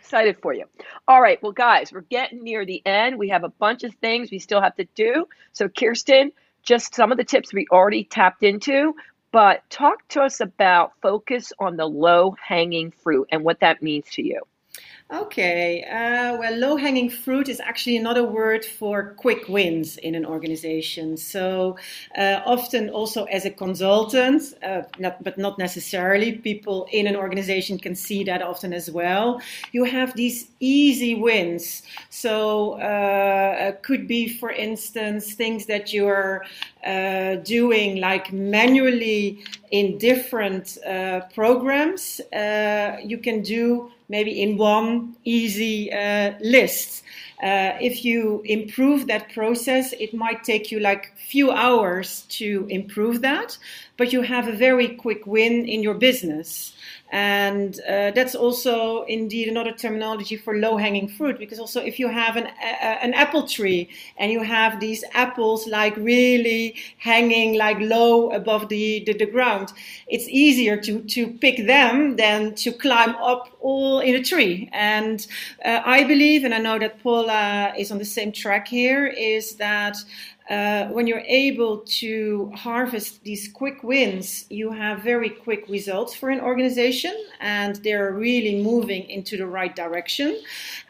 excited 0.08 0.38
for 0.41 0.53
you. 0.53 0.64
All 1.10 1.22
right. 1.22 1.41
Well, 1.43 1.51
guys, 1.51 1.91
we're 1.91 1.99
getting 2.01 2.41
near 2.41 2.66
the 2.66 2.82
end. 2.86 3.18
We 3.18 3.28
have 3.28 3.43
a 3.43 3.49
bunch 3.49 3.84
of 3.84 3.93
things 3.95 4.32
we 4.32 4.39
still 4.39 4.62
have 4.62 4.76
to 4.78 4.88
do. 4.95 5.28
So, 5.51 5.68
Kirsten, 5.68 6.32
just 6.64 6.95
some 6.95 7.12
of 7.12 7.18
the 7.18 7.26
tips 7.26 7.53
we 7.53 7.68
already 7.72 8.05
tapped 8.05 8.41
into, 8.43 8.95
but 9.34 9.70
talk 9.70 10.08
to 10.10 10.22
us 10.22 10.39
about 10.39 10.93
focus 11.01 11.51
on 11.60 11.76
the 11.76 11.86
low 11.86 12.36
hanging 12.41 12.91
fruit 12.91 13.28
and 13.34 13.43
what 13.43 13.60
that 13.60 13.84
means 13.84 14.05
to 14.12 14.24
you. 14.24 14.41
Okay, 15.10 15.86
uh, 15.86 16.36
well, 16.38 16.53
low 16.58 16.76
hanging 16.76 17.10
fruit 17.10 17.47
is 17.47 17.62
actually 17.62 17.95
another 17.95 18.26
word 18.26 18.66
for 18.66 19.14
quick 19.16 19.47
wins 19.47 19.95
in 19.95 20.16
an 20.16 20.26
organization. 20.26 21.16
So, 21.16 21.78
uh, 22.18 22.41
often 22.45 22.89
also 22.89 23.24
as 23.24 23.45
a 23.45 23.49
consultant, 23.49 24.43
uh, 24.62 24.82
not, 24.99 25.24
but 25.24 25.38
not 25.38 25.58
necessarily, 25.58 26.34
people 26.34 26.89
in 26.91 27.08
an 27.08 27.16
organization 27.16 27.80
can 27.80 27.95
see 27.95 28.26
that 28.26 28.41
often 28.41 28.74
as 28.74 28.91
well. 28.91 29.39
You 29.72 29.86
have 29.86 30.14
these 30.18 30.49
easy 30.60 31.16
wins. 31.16 31.84
So, 32.10 32.74
uh, 32.74 33.72
could 33.84 34.10
be, 34.10 34.28
for 34.28 34.51
instance, 34.51 35.36
things 35.36 35.68
that 35.68 35.93
you're 35.93 36.43
uh, 36.86 37.36
doing 37.36 38.01
like 38.01 38.34
manually 38.34 39.39
in 39.72 39.97
different 39.99 40.78
uh, 40.86 41.22
programs, 41.34 42.20
you 43.05 43.18
can 43.20 43.41
do 43.41 43.89
maybe 44.10 44.41
in 44.41 44.58
one 44.58 45.16
easy 45.24 45.91
uh, 45.91 46.34
list. 46.39 47.03
Uh, 47.43 47.78
if 47.80 48.03
you 48.03 48.41
improve 48.45 49.05
that 49.08 49.32
process, 49.34 49.93
it 49.99 50.14
might 50.14 50.43
take 50.43 50.72
you 50.72 50.80
like 50.80 51.16
few 51.18 51.51
hours 51.51 52.26
to 52.30 52.66
improve 52.70 53.22
that, 53.22 53.58
but 53.95 54.12
you 54.12 54.22
have 54.24 54.47
a 54.47 54.55
very 54.55 54.95
quick 54.95 55.28
win 55.28 55.66
in 55.66 55.84
your 55.84 55.93
business. 55.93 56.74
And 57.10 57.80
uh, 57.88 58.12
that's 58.12 58.36
also 58.36 59.03
indeed 59.03 59.47
another 59.47 59.72
terminology 59.72 60.36
for 60.36 60.58
low 60.58 60.76
hanging 60.76 61.08
fruit 61.08 61.39
because 61.39 61.58
also 61.58 61.82
if 61.82 61.99
you 61.99 62.10
have 62.10 62.36
an, 62.36 62.47
an 62.62 63.14
apple 63.14 63.47
tree 63.47 63.89
and 64.18 64.32
you 64.32 64.43
have 64.43 64.80
these 64.82 65.05
apples 65.14 65.68
like 65.68 65.95
really 65.95 66.76
hanging 66.97 67.58
like 67.58 67.80
low 67.80 68.32
above 68.32 68.68
the, 68.68 69.03
the, 69.05 69.14
the 69.14 69.26
ground, 69.26 69.72
it's 70.08 70.28
easier 70.28 70.76
to, 70.82 70.99
to 71.03 71.28
pick 71.28 71.66
them 71.66 72.18
than 72.18 72.53
to 72.55 72.72
climb 72.74 73.16
up 73.16 73.49
all 73.62 73.99
in 73.99 74.16
a 74.16 74.24
tree. 74.24 74.70
And 74.74 75.26
uh, 75.64 75.82
I 75.86 76.03
believe, 76.03 76.43
and 76.43 76.53
I 76.53 76.60
know 76.60 76.78
that 76.80 77.01
Paula 77.01 77.74
is 77.78 77.91
on 77.91 77.99
the 77.99 78.05
same 78.05 78.32
track 78.32 78.68
here, 78.68 79.08
is 79.08 79.55
that 79.55 79.97
uh, 80.50 80.86
when 80.88 81.08
you're 81.08 81.24
able 81.28 81.80
to 81.80 82.52
harvest 82.56 83.24
these 83.24 83.50
quick 83.50 83.84
wins, 83.84 84.45
you 84.50 84.72
have 84.72 85.02
very 85.02 85.30
quick 85.30 85.68
results 85.68 86.16
for 86.16 86.30
an 86.30 86.39
organization 86.39 87.14
and 87.41 87.76
they're 87.78 88.14
really 88.14 88.64
moving 88.64 89.10
into 89.10 89.36
the 89.36 89.45
right 89.45 89.76
direction. 89.76 90.39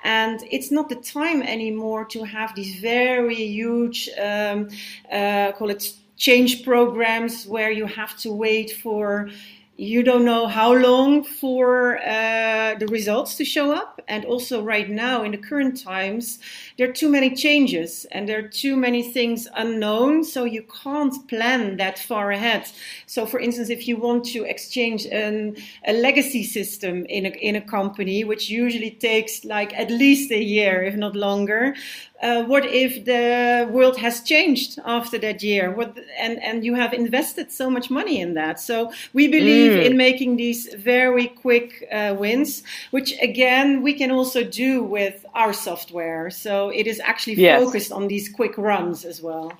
And 0.03 0.43
it's 0.51 0.72
not 0.72 0.89
the 0.89 0.95
time 0.95 1.41
anymore 1.41 2.05
to 2.05 2.24
have 2.24 2.53
these 2.55 2.80
very 2.80 3.36
huge, 3.36 4.10
um, 4.22 4.70
uh, 5.12 5.51
call 5.53 5.72
it 5.72 5.91
change 6.18 6.64
programs 6.64 7.47
where 7.47 7.72
you 7.72 7.88
have 7.88 8.18
to 8.18 8.32
wait 8.32 8.72
for 8.72 9.30
you 9.78 10.01
don't 10.01 10.26
know 10.26 10.47
how 10.47 10.74
long 10.74 11.24
for 11.24 11.99
uh, 11.99 12.74
the 12.80 12.88
results 12.88 13.36
to 13.36 13.45
show 13.45 13.72
up. 13.72 14.01
And 14.08 14.26
also, 14.26 14.64
right 14.64 14.89
now, 14.89 15.24
in 15.24 15.32
the 15.32 15.38
current 15.38 15.82
times, 15.82 16.39
there 16.78 16.89
are 16.89 16.93
too 16.93 17.09
many 17.09 17.36
changes 17.36 18.05
and 18.11 18.28
there 18.28 18.39
are 18.39 18.47
too 18.47 18.75
many 18.75 19.03
things 19.03 19.47
unknown. 19.55 20.23
So, 20.23 20.43
you 20.45 20.63
can't 20.84 21.28
plan 21.28 21.78
that 21.78 21.99
far 21.99 22.32
ahead. 22.32 22.69
So, 23.05 23.25
for 23.25 23.39
instance, 23.39 23.69
if 23.69 23.88
you 23.88 23.97
want 23.97 24.25
to 24.25 24.43
exchange 24.43 25.05
an, 25.05 25.57
a 25.86 25.93
legacy 25.93 26.43
system 26.43 27.05
in 27.05 27.25
a, 27.25 27.30
in 27.30 27.55
a 27.55 27.61
company, 27.61 28.23
which 28.23 28.49
usually 28.49 28.91
takes 28.91 29.43
like 29.43 29.73
at 29.73 29.89
least 29.89 30.32
a 30.32 30.41
year, 30.41 30.84
if 30.84 30.95
not 30.95 31.15
longer, 31.15 31.75
uh, 32.21 32.43
what 32.43 32.65
if 32.65 33.05
the 33.05 33.69
world 33.71 33.97
has 33.97 34.21
changed 34.21 34.80
after 34.86 35.17
that 35.19 35.43
year? 35.43 35.71
What 35.71 35.97
and 36.19 36.41
and 36.41 36.65
you 36.65 36.73
have 36.73 36.93
invested 36.93 37.51
so 37.51 37.69
much 37.69 37.91
money 37.91 38.19
in 38.19 38.34
that. 38.34 38.59
So 38.59 38.91
we 39.13 39.28
believe 39.28 39.73
mm. 39.73 39.86
in 39.86 39.97
making 39.97 40.38
these 40.38 40.73
very 40.73 41.28
quick 41.28 41.88
uh, 41.91 42.15
wins, 42.17 42.63
which 42.91 43.13
again 43.21 43.84
we 43.84 43.93
can 43.93 44.09
also 44.11 44.43
do 44.43 44.84
with 44.84 45.25
our 45.38 45.53
software. 45.53 46.29
So 46.29 46.69
it 46.69 46.88
is 46.88 46.99
actually 46.99 47.35
yes. 47.35 47.63
focused 47.63 47.91
on 47.91 48.07
these 48.07 48.29
quick 48.29 48.57
runs 48.57 49.05
as 49.05 49.21
well. 49.21 49.53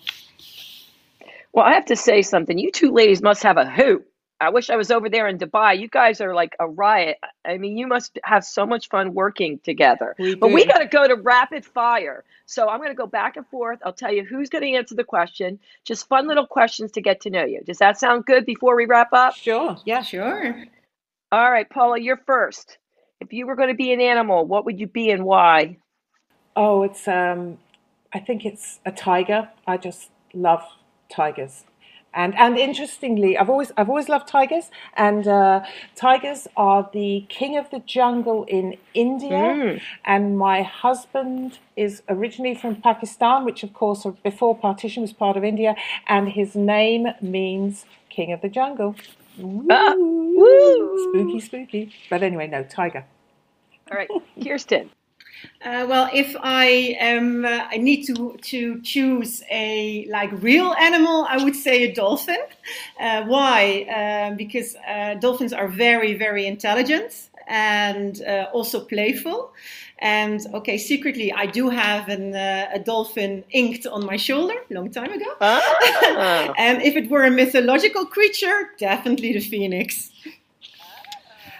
Well, 1.53 1.65
I 1.65 1.73
have 1.73 1.86
to 1.86 1.95
say 1.95 2.21
something. 2.21 2.57
You 2.57 2.71
two 2.71 2.91
ladies 2.91 3.21
must 3.21 3.43
have 3.43 3.57
a 3.57 3.69
hoot 3.69 4.05
I 4.39 4.49
wish 4.49 4.69
I 4.69 4.75
was 4.75 4.91
over 4.91 5.09
there 5.09 5.28
in 5.28 5.39
Dubai. 5.39 5.80
You 5.80 5.88
guys 5.88 6.21
are 6.21 6.34
like 6.36 6.55
a 6.59 6.67
riot. 6.67 7.17
I 7.43 7.57
mean, 7.57 7.75
you 7.75 7.88
must 7.88 8.19
have 8.23 8.45
so 8.45 8.65
much 8.65 8.88
fun 8.89 9.13
working 9.13 9.59
together. 9.63 10.15
We 10.19 10.36
but 10.36 10.51
we 10.51 10.65
got 10.65 10.78
to 10.78 10.86
go 10.86 11.07
to 11.07 11.15
rapid 11.15 11.65
fire. 11.65 12.23
So 12.45 12.69
I'm 12.69 12.80
going 12.80 12.91
to 12.91 12.95
go 12.95 13.07
back 13.07 13.38
and 13.38 13.47
forth. 13.47 13.80
I'll 13.84 13.93
tell 13.93 14.13
you 14.13 14.23
who's 14.23 14.49
going 14.49 14.63
to 14.63 14.78
answer 14.78 14.93
the 14.93 15.03
question. 15.03 15.59
Just 15.86 16.07
fun 16.07 16.28
little 16.28 16.45
questions 16.45 16.91
to 16.93 17.01
get 17.01 17.21
to 17.21 17.32
know 17.32 17.45
you. 17.45 17.61
Does 17.65 17.80
that 17.80 17.99
sound 17.99 18.25
good 18.25 18.45
before 18.45 18.75
we 18.75 18.86
wrap 18.86 19.11
up? 19.11 19.36
Sure. 19.36 19.75
Yeah, 19.86 20.03
sure. 20.03 20.63
All 21.32 21.51
right, 21.51 21.69
Paula, 21.69 21.99
you're 21.99 22.21
first. 22.25 22.78
If 23.20 23.34
you 23.34 23.47
were 23.47 23.55
going 23.55 23.70
to 23.70 23.76
be 23.76 23.91
an 23.91 24.01
animal, 24.01 24.45
what 24.45 24.65
would 24.65 24.80
you 24.80 24.88
be 24.88 25.09
and 25.09 25.24
why? 25.24 25.78
Oh, 26.55 26.84
it's 26.84 27.07
um 27.07 27.57
I 28.13 28.20
think 28.20 28.45
it's 28.45 28.80
a 28.86 28.91
tiger. 28.91 29.49
I 29.65 29.78
just 29.78 30.11
love 30.34 30.63
tigers. 31.09 31.65
And 32.13 32.36
and 32.36 32.57
interestingly, 32.57 33.38
I've 33.38 33.49
always 33.49 33.72
I've 33.78 33.89
always 33.89 34.09
loved 34.09 34.28
tigers, 34.28 34.72
and 34.95 35.28
uh, 35.28 35.63
tigers 35.95 36.47
are 36.55 36.89
the 36.91 37.26
king 37.30 37.57
of 37.57 37.70
the 37.70 37.80
jungle 37.80 38.45
in 38.45 38.78
India. 38.93 39.30
Mm. 39.30 39.82
And 40.03 40.38
my 40.38 40.63
husband 40.63 41.59
is 41.76 42.01
originally 42.09 42.55
from 42.55 42.78
Pakistan, 42.78 43.45
which 43.45 43.61
of 43.61 43.74
course 43.74 44.07
before 44.24 44.57
partition 44.57 45.01
was 45.01 45.13
part 45.13 45.38
of 45.38 45.43
India, 45.43 45.76
and 46.07 46.30
his 46.30 46.55
name 46.55 47.07
means 47.22 47.86
king 48.09 48.32
of 48.32 48.41
the 48.41 48.49
jungle. 48.49 48.95
Ah, 49.70 49.96
spooky, 50.96 51.40
spooky. 51.40 51.94
But 52.10 52.24
anyway, 52.24 52.48
no 52.48 52.64
tiger. 52.64 53.06
All 53.92 53.98
right, 53.98 54.10
Kirsten. 54.44 54.90
Uh, 55.64 55.86
well, 55.90 56.10
if 56.14 56.36
I 56.42 56.96
am, 57.00 57.46
uh, 57.46 57.68
I 57.72 57.78
need 57.78 58.06
to 58.06 58.38
to 58.42 58.82
choose 58.82 59.44
a 59.52 60.08
like 60.10 60.32
real 60.42 60.74
animal. 60.80 61.26
I 61.30 61.44
would 61.44 61.56
say 61.56 61.84
a 61.84 61.94
dolphin. 61.94 62.40
Uh, 63.00 63.24
why? 63.26 63.84
Uh, 63.84 64.36
because 64.36 64.76
uh, 64.88 65.16
dolphins 65.16 65.54
are 65.54 65.68
very 65.68 66.14
very 66.18 66.48
intelligent 66.48 67.30
and 67.48 68.22
uh, 68.24 68.48
also 68.54 68.80
playful. 68.80 69.54
And 70.00 70.45
okay, 70.54 70.78
secretly, 70.78 71.34
I 71.34 71.48
do 71.48 71.70
have 71.70 72.08
an, 72.08 72.36
a 72.36 72.80
dolphin 72.84 73.43
inked 73.52 73.88
on 73.88 74.06
my 74.06 74.18
shoulder 74.18 74.56
long 74.70 74.91
time 74.91 75.12
ago. 75.12 75.32
Ah. 75.41 76.54
and 76.58 76.82
if 76.84 76.95
it 76.95 77.10
were 77.10 77.24
a 77.24 77.32
mythological 77.32 78.06
creature, 78.06 78.70
definitely 78.78 79.34
the 79.34 79.39
phoenix. 79.39 80.12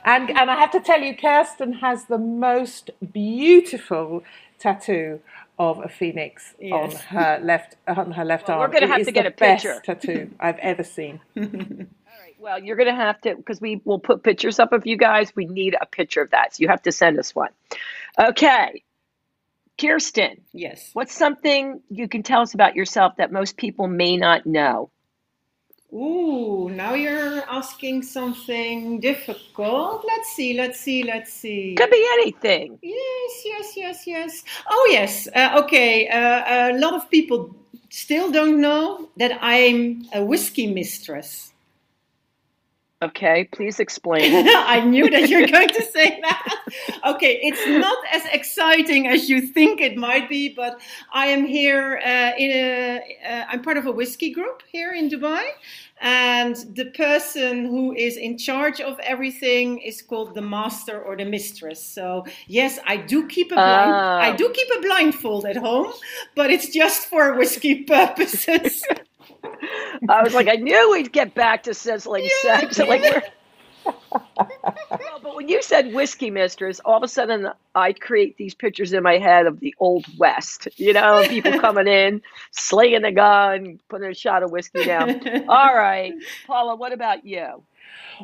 And 0.04 0.30
and 0.30 0.52
I 0.52 0.56
have 0.56 0.72
to 0.72 0.80
tell 0.80 1.02
you, 1.02 1.16
Kirsten 1.16 1.74
has 1.74 2.06
the 2.06 2.18
most 2.18 2.92
beautiful 3.12 4.24
tattoo 4.60 5.20
of 5.60 5.84
a 5.84 5.90
phoenix 5.90 6.54
yes. 6.60 6.94
on 6.94 7.00
her 7.18 7.40
left 7.44 7.76
on 7.88 8.12
her 8.12 8.24
left 8.24 8.48
well, 8.48 8.60
arm. 8.60 8.70
We're 8.70 8.80
going 8.80 8.90
to 8.90 8.96
have 8.96 9.06
to 9.06 9.12
get 9.12 9.26
a 9.26 9.32
picture. 9.32 9.82
tattoo 9.84 10.32
I've 10.40 10.60
ever 10.60 10.84
seen. 10.84 11.20
Well, 12.40 12.64
you're 12.64 12.76
going 12.76 12.90
to 12.90 12.96
have 12.96 13.20
to 13.22 13.36
because 13.36 13.60
we 13.60 13.82
will 13.84 14.00
put 14.00 14.24
pictures 14.24 14.60
up 14.60 14.72
of 14.72 14.86
you 14.86 14.96
guys. 14.98 15.36
We 15.36 15.46
need 15.46 15.76
a 15.80 15.86
picture 15.86 16.22
of 16.22 16.30
that, 16.32 16.56
so 16.56 16.62
you 16.62 16.68
have 16.68 16.84
to 16.84 16.92
send 16.92 17.18
us 17.20 17.34
one. 17.36 17.50
Okay. 18.20 18.84
Kirsten, 19.80 20.42
Yes. 20.54 20.90
what's 20.94 21.14
something 21.14 21.82
you 21.90 22.08
can 22.08 22.24
tell 22.24 22.42
us 22.42 22.56
about 22.56 22.76
yourself 22.76 23.16
that 23.18 23.32
most 23.32 23.58
people 23.58 23.88
may 23.88 24.18
not 24.18 24.46
know? 24.46 24.90
Ooh, 25.94 26.70
now 26.70 26.96
you're 26.96 27.44
asking 27.50 28.04
something 28.04 29.00
difficult. 29.00 30.04
Let's 30.06 30.30
see, 30.34 30.54
let's 30.54 30.80
see, 30.80 31.04
let's 31.04 31.32
see. 31.32 31.76
Could 31.76 31.92
be 31.92 32.06
anything. 32.14 32.78
Yes, 32.82 33.42
yes, 33.46 33.78
yes, 33.78 34.08
yes. 34.08 34.44
Oh, 34.70 34.88
yes. 34.92 35.28
Uh, 35.34 35.62
okay. 35.64 36.10
Uh, 36.10 36.74
a 36.74 36.78
lot 36.78 36.94
of 36.94 37.10
people 37.10 37.56
still 37.90 38.32
don't 38.32 38.60
know 38.60 39.10
that 39.18 39.38
I'm 39.42 40.06
a 40.14 40.24
whiskey 40.26 40.68
mistress. 40.68 41.54
Okay, 43.02 43.48
please 43.52 43.80
explain. 43.86 44.48
I 44.48 44.80
knew 44.84 45.10
that 45.10 45.30
you're 45.30 45.48
going 45.48 45.70
to 45.70 45.84
say 45.84 46.20
that. 46.22 46.58
Okay, 47.06 47.40
it's 47.44 47.66
not 47.68 47.98
as 48.12 48.26
exciting 48.34 49.08
as 49.08 49.30
you 49.30 49.42
think 49.42 49.82
it 49.82 49.96
might 49.96 50.28
be, 50.28 50.50
but 50.50 50.82
I 51.14 51.28
am 51.28 51.46
here 51.46 52.02
uh, 52.04 52.32
in 52.38 52.52
a. 52.52 53.18
Uh, 53.24 53.46
I'm 53.50 53.62
part 53.62 53.78
of 53.78 53.86
a 53.86 53.92
whiskey 53.92 54.32
group 54.32 54.64
here 54.72 54.94
in 54.94 55.10
Dubai, 55.10 55.46
and 56.02 56.56
the 56.76 56.86
person 56.86 57.66
who 57.66 57.94
is 57.94 58.18
in 58.18 58.38
charge 58.38 58.82
of 58.82 59.00
everything 59.00 59.80
is 59.80 60.02
called 60.02 60.34
the 60.34 60.42
master 60.42 61.00
or 61.00 61.16
the 61.16 61.26
mistress. 61.26 61.84
So 61.84 62.26
yes, 62.48 62.80
I 62.86 62.98
do 62.98 63.28
keep 63.28 63.52
a 63.52 63.56
blind. 63.56 63.92
Ah. 63.94 64.20
I 64.20 64.36
do 64.36 64.50
keep 64.50 64.68
a 64.76 64.82
blindfold 64.82 65.46
at 65.46 65.56
home, 65.56 65.94
but 66.36 66.50
it's 66.50 66.70
just 66.70 67.08
for 67.08 67.36
whiskey 67.38 67.84
purposes. 67.84 68.84
I 70.10 70.24
was 70.24 70.34
like, 70.34 70.48
I 70.48 70.56
knew 70.56 70.92
we'd 70.92 71.12
get 71.12 71.34
back 71.34 71.64
to 71.64 71.74
sizzling 71.74 72.30
sex. 72.42 72.80
Like. 72.88 73.34
Well, 73.86 73.96
but 75.24 75.36
when 75.36 75.48
you 75.48 75.62
said 75.62 75.94
whiskey 75.94 76.30
mistress, 76.30 76.80
all 76.84 76.98
of 76.98 77.04
a 77.04 77.08
sudden 77.08 77.50
I 77.76 77.94
create 77.94 78.38
these 78.38 78.54
pictures 78.54 78.94
in 78.94 79.04
my 79.04 79.18
head 79.18 79.46
of 79.46 79.60
the 79.60 79.76
old 79.80 80.06
west. 80.18 80.68
You 80.76 80.94
know, 80.94 81.26
people 81.28 81.60
coming 81.60 81.88
in, 81.88 82.22
slinging 82.52 83.04
a 83.04 83.12
gun, 83.12 83.80
putting 83.90 84.10
a 84.10 84.14
shot 84.14 84.44
of 84.44 84.52
whiskey 84.52 84.86
down. 84.86 85.22
All 85.48 85.76
right, 85.76 86.14
Paula, 86.46 86.76
what 86.76 86.94
about 86.94 87.26
you? 87.26 87.64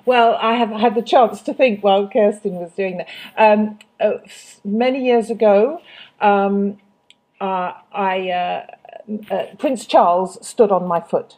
Well, 0.05 0.37
I 0.41 0.55
have 0.55 0.69
had 0.69 0.95
the 0.95 1.01
chance 1.01 1.41
to 1.43 1.53
think 1.53 1.83
while 1.83 2.09
Kirsten 2.09 2.55
was 2.55 2.71
doing 2.73 2.97
that. 2.97 3.07
Um, 3.37 3.79
uh, 3.99 4.13
many 4.65 5.05
years 5.05 5.29
ago, 5.29 5.79
um, 6.19 6.77
uh, 7.43 7.73
I 7.91 8.29
uh, 8.29 8.65
uh, 9.35 9.45
Prince 9.57 9.85
Charles 9.85 10.31
stood 10.47 10.71
on 10.71 10.87
my 10.87 11.01
foot. 11.01 11.37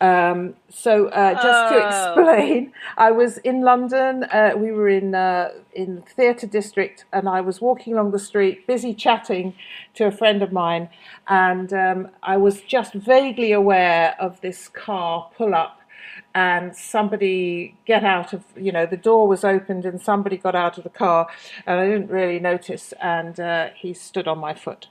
Um, 0.00 0.54
so 0.70 1.08
uh, 1.08 1.34
just 1.34 1.60
Oh. 1.64 1.68
to 1.70 1.76
explain, 1.86 2.72
I 2.96 3.10
was 3.10 3.36
in 3.38 3.60
London. 3.60 4.24
Uh, 4.24 4.52
we 4.56 4.72
were 4.72 4.88
in 4.88 5.14
uh, 5.14 5.50
in 5.74 6.02
theatre 6.16 6.46
district, 6.46 7.04
and 7.12 7.28
I 7.28 7.40
was 7.42 7.60
walking 7.60 7.92
along 7.92 8.12
the 8.12 8.18
street, 8.30 8.66
busy 8.66 8.94
chatting 8.94 9.54
to 9.96 10.06
a 10.06 10.10
friend 10.10 10.42
of 10.42 10.52
mine, 10.52 10.88
and 11.28 11.72
um, 11.72 12.08
I 12.22 12.36
was 12.38 12.62
just 12.62 12.94
vaguely 12.94 13.52
aware 13.52 14.16
of 14.18 14.40
this 14.40 14.68
car 14.68 15.30
pull 15.36 15.54
up 15.54 15.76
and 16.34 16.74
somebody 16.76 17.74
get 17.84 18.04
out 18.04 18.32
of 18.32 18.42
you 18.56 18.72
know 18.72 18.86
the 18.86 18.96
door 18.96 19.28
was 19.28 19.44
opened 19.44 19.84
and 19.84 20.00
somebody 20.00 20.36
got 20.36 20.54
out 20.54 20.78
of 20.78 20.84
the 20.84 20.90
car 21.04 21.28
and 21.66 21.80
I 21.80 21.86
didn't 21.86 22.08
really 22.10 22.38
notice 22.40 22.94
and 23.00 23.38
uh, 23.38 23.68
he 23.76 23.92
stood 23.94 24.26
on 24.28 24.38
my 24.38 24.54
foot. 24.54 24.88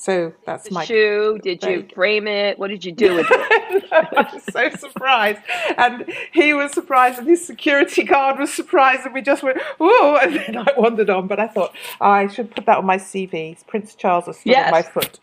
So 0.00 0.32
that's 0.46 0.70
my 0.70 0.86
shoe? 0.86 1.38
Did 1.42 1.62
you 1.62 1.86
frame 1.94 2.26
it? 2.26 2.58
What 2.58 2.68
did 2.68 2.86
you 2.86 2.90
do 2.92 3.16
with 3.16 3.26
it? 3.30 3.84
I 3.92 4.30
was 4.32 4.42
so 4.50 4.70
surprised. 4.70 5.40
And 5.76 6.10
he 6.32 6.54
was 6.54 6.72
surprised, 6.72 7.18
and 7.18 7.28
his 7.28 7.46
security 7.46 8.04
guard 8.04 8.38
was 8.38 8.50
surprised, 8.50 9.04
and 9.04 9.12
we 9.12 9.20
just 9.20 9.42
went, 9.42 9.60
whoa, 9.78 10.16
and 10.22 10.36
then 10.36 10.56
I 10.56 10.72
wandered 10.78 11.10
on. 11.10 11.26
But 11.26 11.38
I 11.38 11.48
thought 11.48 11.74
I 12.00 12.28
should 12.28 12.50
put 12.50 12.64
that 12.64 12.78
on 12.78 12.86
my 12.86 12.96
CV. 12.96 13.54
Prince 13.66 13.94
Charles 13.94 14.24
has 14.24 14.38
stood 14.38 14.52
Yes. 14.52 14.66
on 14.68 14.70
my 14.70 14.80
foot. 14.80 15.20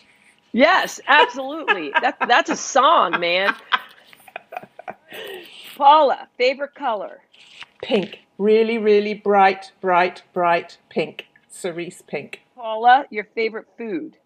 Yes, 0.52 1.00
absolutely. 1.08 1.92
That, 2.00 2.18
that's 2.28 2.52
a 2.52 2.56
song, 2.56 3.20
man. 3.20 3.56
Paula, 5.76 6.28
favorite 6.38 6.76
color? 6.76 7.22
Pink. 7.82 8.20
Really, 8.38 8.78
really 8.78 9.16
bright, 9.16 9.72
bright, 9.82 10.22
bright 10.34 10.78
pink. 10.90 11.26
Cerise 11.50 12.04
pink. 12.06 12.42
Paula, 12.56 13.06
your 13.10 13.24
favorite 13.34 13.66
food? 13.76 14.18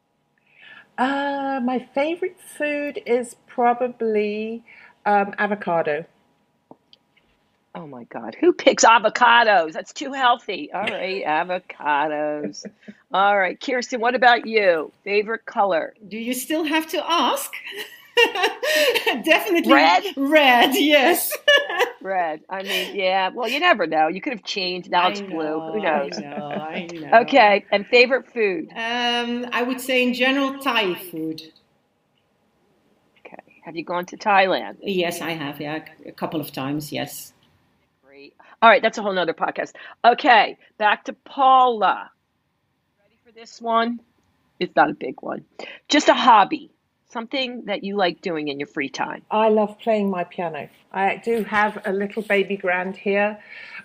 Uh, 1.02 1.60
my 1.64 1.80
favorite 1.95 2.39
food 2.39 3.02
is 3.08 3.36
probably 3.47 4.64
um, 5.04 5.34
avocado. 5.39 6.06
Oh 7.74 7.88
my 7.88 8.04
God, 8.04 8.36
who 8.39 8.54
picks 8.54 8.86
avocados? 8.86 9.74
That's 9.74 9.93
too 9.93 10.14
healthy. 10.14 10.70
All 10.72 10.84
right, 10.84 11.26
avocados. 11.28 12.64
All 13.12 13.36
right, 13.36 13.60
Kirsten, 13.60 13.99
what 13.99 14.14
about 14.14 14.45
you? 14.45 14.91
Favorite 15.04 15.43
color? 15.43 15.95
Do 16.08 16.20
you 16.20 16.36
still 16.36 16.66
have 16.66 16.88
to 16.89 17.04
ask? 17.12 17.52
Definitely 19.24 19.72
Red? 19.74 20.03
Red, 20.18 20.76
yes. 20.76 21.36
Red. 22.01 22.41
I 22.49 22.64
mean, 22.64 22.95
yeah, 22.95 23.30
well, 23.30 23.47
you 23.47 23.59
never 23.59 23.86
know. 23.88 24.07
You 24.07 24.22
could 24.22 24.34
have 24.34 24.43
changed. 24.43 24.89
Now 24.89 25.09
it's 25.09 25.22
I 25.22 25.26
blue. 25.26 25.59
Who 25.59 25.82
knows? 25.82 26.18
I 26.18 26.22
know, 26.22 26.38
I 26.38 26.88
know. 26.93 27.20
Okay, 27.22 27.66
and 27.72 27.86
favorite 27.88 28.32
food? 28.32 28.70
Um, 28.72 29.45
I 29.51 29.64
would 29.64 29.80
say 29.80 30.03
in 30.03 30.14
general 30.14 30.59
Thai 30.59 30.95
food. 30.95 31.41
Okay, 33.20 33.38
have 33.64 33.76
you 33.76 33.84
gone 33.84 34.05
to 34.07 34.18
Thailand? 34.18 34.78
Yes, 34.82 35.22
I 35.22 35.32
have. 35.32 35.62
Yeah, 35.62 35.84
a 36.05 36.12
couple 36.12 36.39
of 36.41 36.51
times. 36.51 36.91
Yes. 36.91 37.34
Great. 38.05 38.36
All 38.62 38.70
right, 38.70 38.82
that's 38.82 38.97
a 38.97 39.01
whole 39.01 39.14
nother 39.14 39.34
podcast. 39.34 39.74
Okay, 40.05 40.57
back 40.78 41.05
to 41.05 41.14
Paula. 41.14 42.12
Ready 42.99 43.16
for 43.26 43.32
this 43.32 43.62
one? 43.62 43.99
It's 44.59 44.76
not 44.76 44.89
a 44.89 44.93
big 44.93 45.22
one. 45.22 45.43
Just 45.89 46.07
a 46.09 46.14
hobby, 46.14 46.72
something 47.12 47.66
that 47.66 47.84
you 47.84 47.95
like 47.95 48.22
doing 48.22 48.47
in 48.47 48.59
your 48.59 48.68
free 48.68 48.89
time. 48.89 49.22
I 49.30 49.49
love 49.49 49.78
playing 49.80 50.09
my 50.09 50.24
piano. 50.24 50.70
I 50.93 51.18
do 51.18 51.43
have 51.43 51.82
a 51.86 51.91
little 51.91 52.22
baby 52.22 52.57
grand 52.57 52.95
here. 52.97 53.39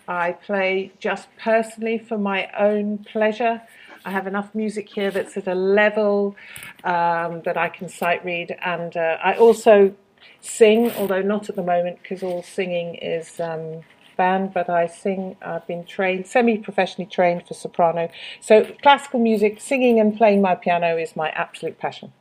I 0.09 0.33
play 0.33 0.93
just 0.99 1.29
personally 1.39 1.99
for 1.99 2.18
my 2.18 2.49
own 2.59 2.99
pleasure. 2.99 3.62
I 4.05 4.11
have 4.11 4.27
enough 4.29 4.55
music 4.55 4.89
here 4.89 5.11
that's 5.11 5.37
at 5.37 5.49
a 5.49 5.55
level 5.55 6.37
um, 6.85 7.43
that 7.43 7.57
I 7.57 7.68
can 7.68 7.89
sight 7.89 8.24
read, 8.24 8.57
and 8.64 8.97
uh, 8.97 9.18
I 9.22 9.35
also 9.35 9.95
sing, 10.41 10.93
although 10.93 11.22
not 11.22 11.49
at 11.49 11.57
the 11.57 11.62
moment 11.62 11.99
because 12.03 12.22
all 12.22 12.45
singing 12.45 12.95
is 12.95 13.41
um, 13.41 13.81
banned. 14.16 14.55
But 14.55 14.70
I 14.70 14.87
sing. 14.87 15.37
I've 15.43 15.66
been 15.66 15.85
trained, 15.85 16.29
semi-professionally 16.29 17.11
trained 17.11 17.49
for 17.49 17.55
soprano. 17.55 18.09
So 18.41 18.64
classical 18.81 19.18
music, 19.18 19.61
singing, 19.61 19.99
and 19.99 20.16
playing 20.16 20.41
my 20.41 20.55
piano 20.55 20.97
is 20.97 21.16
my 21.16 21.31
absolute 21.31 21.81
passion. 21.81 22.12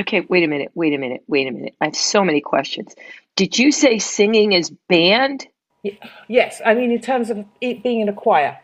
Okay, 0.00 0.20
wait 0.28 0.44
a 0.44 0.46
minute, 0.46 0.70
wait 0.74 0.94
a 0.94 0.98
minute, 0.98 1.22
wait 1.26 1.48
a 1.48 1.50
minute. 1.50 1.74
I 1.80 1.86
have 1.86 1.96
so 1.96 2.24
many 2.24 2.40
questions. 2.40 2.94
Did 3.36 3.58
you 3.58 3.72
say 3.72 3.98
singing 3.98 4.52
is 4.52 4.70
banned? 4.88 5.46
Yes, 6.28 6.60
I 6.64 6.74
mean 6.74 6.90
in 6.90 7.00
terms 7.00 7.30
of 7.30 7.44
it 7.60 7.82
being 7.82 8.00
in 8.00 8.08
a 8.08 8.12
choir. 8.12 8.58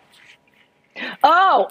Oh, 1.24 1.66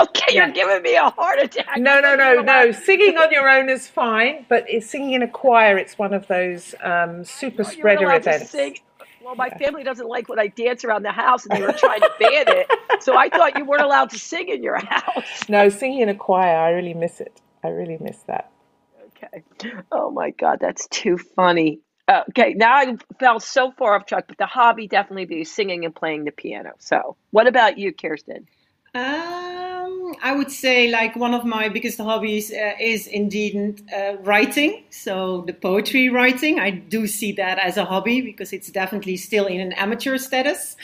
okay, 0.02 0.34
you're 0.34 0.46
Yeah. 0.46 0.50
giving 0.52 0.82
me 0.82 0.96
a 0.96 1.10
heart 1.10 1.38
attack. 1.38 1.76
No, 1.78 2.00
no, 2.00 2.16
no, 2.16 2.40
no. 2.42 2.72
Singing 2.84 3.16
on 3.16 3.30
your 3.30 3.48
own 3.48 3.68
is 3.68 3.86
fine, 3.88 4.44
but 4.48 4.64
it's 4.68 4.90
singing 4.90 5.12
in 5.12 5.22
a 5.22 5.28
choir. 5.28 5.78
It's 5.78 5.96
one 5.98 6.12
of 6.12 6.26
those 6.26 6.74
um, 6.82 7.24
super 7.24 7.62
weren't 7.62 7.72
spreader 7.74 8.04
allowed 8.06 8.22
to 8.24 8.30
events. 8.30 8.50
sing. 8.50 8.76
Well, 9.22 9.36
my 9.36 9.50
family 9.50 9.84
doesn't 9.84 10.08
like 10.08 10.28
when 10.28 10.38
I 10.40 10.48
dance 10.48 10.84
around 10.84 11.04
the 11.04 11.12
house, 11.12 11.46
and 11.46 11.56
they 11.56 11.62
were 11.62 11.72
trying 11.72 12.00
to 12.00 12.10
ban 12.18 12.44
it. 12.48 12.68
So 13.02 13.16
I 13.16 13.28
thought 13.28 13.56
you 13.56 13.64
weren't 13.64 13.82
allowed 13.82 14.10
to 14.10 14.18
sing 14.18 14.48
in 14.48 14.62
your 14.62 14.78
house. 14.84 15.48
No, 15.48 15.68
singing 15.68 16.00
in 16.00 16.08
a 16.08 16.14
choir. 16.14 16.56
I 16.58 16.70
really 16.70 16.94
miss 16.94 17.20
it. 17.20 17.40
I 17.62 17.68
really 17.68 17.98
miss 18.00 18.18
that. 18.26 18.50
Okay. 19.24 19.72
Oh 19.92 20.10
my 20.10 20.30
God, 20.30 20.58
that's 20.60 20.86
too 20.88 21.18
funny. 21.18 21.80
Okay, 22.08 22.52
now 22.54 22.74
I 22.74 22.96
fell 23.18 23.40
so 23.40 23.72
far 23.72 23.94
off 23.94 24.04
track, 24.06 24.26
but 24.28 24.36
the 24.36 24.46
hobby 24.46 24.86
definitely 24.86 25.24
be 25.24 25.44
singing 25.44 25.86
and 25.86 25.94
playing 25.94 26.24
the 26.24 26.32
piano. 26.32 26.72
So, 26.78 27.16
what 27.30 27.46
about 27.46 27.78
you, 27.78 27.94
Kirsten? 27.94 28.46
Um, 28.94 30.14
I 30.22 30.34
would 30.36 30.50
say 30.50 30.88
like 30.88 31.16
one 31.16 31.34
of 31.34 31.44
my 31.44 31.68
biggest 31.68 31.98
hobbies 31.98 32.52
uh, 32.52 32.74
is 32.78 33.08
indeed 33.08 33.82
uh, 33.92 34.16
writing. 34.20 34.84
So 34.90 35.42
the 35.46 35.52
poetry 35.52 36.10
writing, 36.10 36.60
I 36.60 36.70
do 36.70 37.08
see 37.08 37.32
that 37.32 37.58
as 37.58 37.76
a 37.76 37.84
hobby 37.84 38.20
because 38.20 38.52
it's 38.52 38.70
definitely 38.70 39.16
still 39.16 39.46
in 39.46 39.60
an 39.60 39.72
amateur 39.72 40.16
status. 40.16 40.76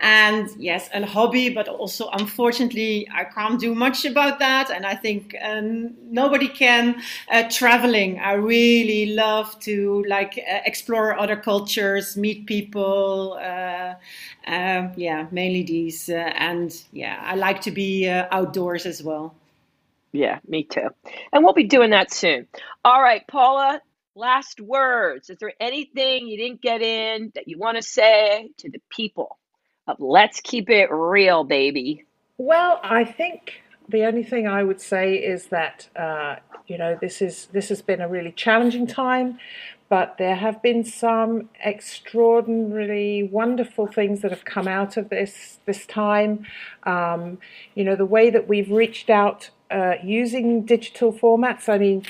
And 0.00 0.50
yes, 0.58 0.88
a 0.92 1.06
hobby, 1.06 1.48
but 1.48 1.68
also 1.68 2.08
unfortunately 2.10 3.08
I 3.14 3.24
can't 3.24 3.58
do 3.58 3.74
much 3.74 4.04
about 4.04 4.38
that. 4.40 4.70
And 4.70 4.84
I 4.84 4.94
think 4.94 5.34
um, 5.42 5.94
nobody 6.10 6.48
can. 6.48 7.02
Uh, 7.30 7.44
traveling, 7.50 8.18
I 8.18 8.32
really 8.34 9.14
love 9.14 9.58
to 9.60 10.04
like 10.08 10.38
uh, 10.38 10.60
explore 10.64 11.18
other 11.18 11.36
cultures, 11.36 12.16
meet 12.16 12.46
people. 12.46 13.38
Uh, 13.40 13.94
uh, 14.46 14.88
yeah, 14.96 15.26
mainly 15.30 15.62
these. 15.62 16.08
Uh, 16.08 16.32
and 16.36 16.72
yeah, 16.92 17.20
I 17.24 17.34
like 17.34 17.62
to 17.62 17.70
be 17.70 18.08
uh, 18.08 18.26
outdoors 18.30 18.86
as 18.86 19.02
well. 19.02 19.34
Yeah, 20.12 20.38
me 20.46 20.64
too. 20.64 20.88
And 21.32 21.44
we'll 21.44 21.52
be 21.52 21.64
doing 21.64 21.90
that 21.90 22.12
soon. 22.12 22.46
All 22.84 23.02
right, 23.02 23.26
Paula, 23.26 23.82
last 24.14 24.60
words. 24.60 25.30
Is 25.30 25.38
there 25.38 25.52
anything 25.60 26.26
you 26.28 26.38
didn't 26.38 26.62
get 26.62 26.80
in 26.82 27.32
that 27.34 27.48
you 27.48 27.58
want 27.58 27.76
to 27.76 27.82
say 27.82 28.50
to 28.58 28.70
the 28.70 28.80
people 28.90 29.38
of 29.86 30.00
Let's 30.00 30.40
Keep 30.40 30.70
It 30.70 30.90
Real, 30.90 31.44
baby? 31.44 32.04
Well, 32.38 32.80
I 32.82 33.04
think 33.04 33.62
the 33.88 34.04
only 34.04 34.22
thing 34.22 34.46
I 34.46 34.62
would 34.62 34.80
say 34.80 35.14
is 35.14 35.46
that 35.46 35.88
uh, 35.96 36.36
you 36.66 36.76
know 36.76 36.98
this 37.00 37.22
is 37.22 37.46
this 37.52 37.68
has 37.68 37.82
been 37.82 38.00
a 38.00 38.08
really 38.08 38.32
challenging 38.32 38.86
time, 38.86 39.38
but 39.88 40.18
there 40.18 40.34
have 40.34 40.60
been 40.62 40.84
some 40.84 41.48
extraordinarily 41.64 43.22
wonderful 43.22 43.86
things 43.86 44.20
that 44.20 44.30
have 44.32 44.44
come 44.44 44.68
out 44.68 44.96
of 44.96 45.08
this 45.08 45.60
this 45.66 45.86
time. 45.86 46.46
Um, 46.82 47.38
you 47.74 47.84
know 47.84 47.96
the 47.96 48.06
way 48.06 48.30
that 48.30 48.48
we've 48.48 48.70
reached 48.70 49.08
out 49.08 49.50
uh, 49.70 49.94
using 50.02 50.62
digital 50.62 51.12
formats. 51.12 51.68
I 51.68 51.78
mean, 51.78 52.04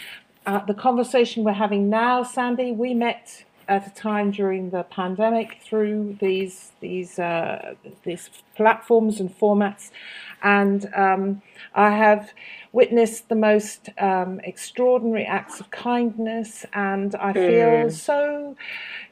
uh, 0.46 0.64
the 0.64 0.74
conversation 0.74 1.44
we're 1.44 1.52
having 1.52 1.88
now, 1.88 2.22
Sandy, 2.22 2.72
we 2.72 2.94
met 2.94 3.44
at 3.68 3.86
a 3.86 3.90
time 3.90 4.30
during 4.30 4.70
the 4.70 4.82
pandemic 4.84 5.58
through 5.62 6.16
these 6.20 6.72
these 6.80 7.18
uh, 7.18 7.74
these 8.04 8.30
platforms 8.54 9.20
and 9.20 9.36
formats, 9.36 9.90
and 10.42 10.92
um, 10.94 11.42
I 11.74 11.90
have 11.90 12.32
witnessed 12.72 13.28
the 13.28 13.34
most 13.34 13.88
um, 13.98 14.40
extraordinary 14.44 15.24
acts 15.24 15.60
of 15.60 15.70
kindness, 15.70 16.64
and 16.72 17.14
I 17.16 17.32
feel 17.32 17.42
mm. 17.42 17.92
so. 17.92 18.56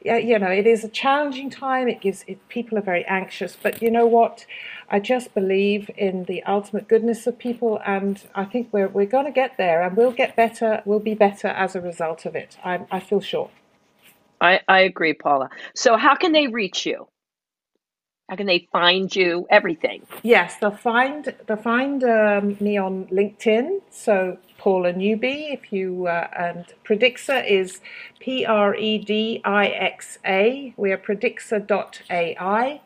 You 0.03 0.37
know, 0.37 0.51
it 0.51 0.67
is 0.67 0.83
a 0.83 0.87
challenging 0.87 1.49
time. 1.49 1.87
It 1.87 1.99
gives 1.99 2.23
it, 2.27 2.47
people 2.47 2.77
are 2.77 2.81
very 2.81 3.03
anxious, 3.05 3.57
but 3.61 3.81
you 3.81 3.89
know 3.89 4.05
what? 4.05 4.45
I 4.87 4.99
just 4.99 5.33
believe 5.33 5.89
in 5.97 6.25
the 6.25 6.43
ultimate 6.43 6.87
goodness 6.87 7.25
of 7.25 7.39
people, 7.39 7.81
and 7.85 8.21
I 8.35 8.45
think 8.45 8.69
we're 8.71 8.87
we're 8.87 9.07
going 9.07 9.25
to 9.25 9.31
get 9.31 9.57
there, 9.57 9.81
and 9.81 9.97
we'll 9.97 10.11
get 10.11 10.35
better. 10.35 10.83
We'll 10.85 10.99
be 10.99 11.15
better 11.15 11.47
as 11.47 11.75
a 11.75 11.81
result 11.81 12.25
of 12.25 12.35
it. 12.35 12.57
I, 12.63 12.85
I 12.91 12.99
feel 12.99 13.19
sure. 13.19 13.49
I, 14.41 14.59
I 14.67 14.81
agree, 14.81 15.13
Paula. 15.13 15.49
So, 15.75 15.97
how 15.97 16.15
can 16.15 16.31
they 16.31 16.47
reach 16.47 16.85
you? 16.85 17.07
How 18.29 18.35
can 18.35 18.47
they 18.47 18.67
find 18.71 19.15
you? 19.15 19.45
Everything. 19.51 20.01
Yes, 20.23 20.57
they'll 20.57 20.71
find 20.71 21.35
they'll 21.45 21.57
find 21.57 22.03
um, 22.03 22.57
me 22.59 22.75
on 22.75 23.05
LinkedIn. 23.07 23.81
So 23.91 24.39
Paula 24.57 24.93
Newby, 24.93 25.49
if 25.51 25.71
you 25.71 26.07
uh, 26.07 26.27
and 26.35 26.65
Predixa 26.83 27.47
is 27.47 27.81
P 28.19 28.43
R 28.43 28.75
E 28.75 28.97
D 28.97 29.41
I 29.45 29.67
X 29.67 30.17
A. 30.25 30.73
We 30.75 30.91
are 30.91 30.97
Predixa.ai. 30.97 32.81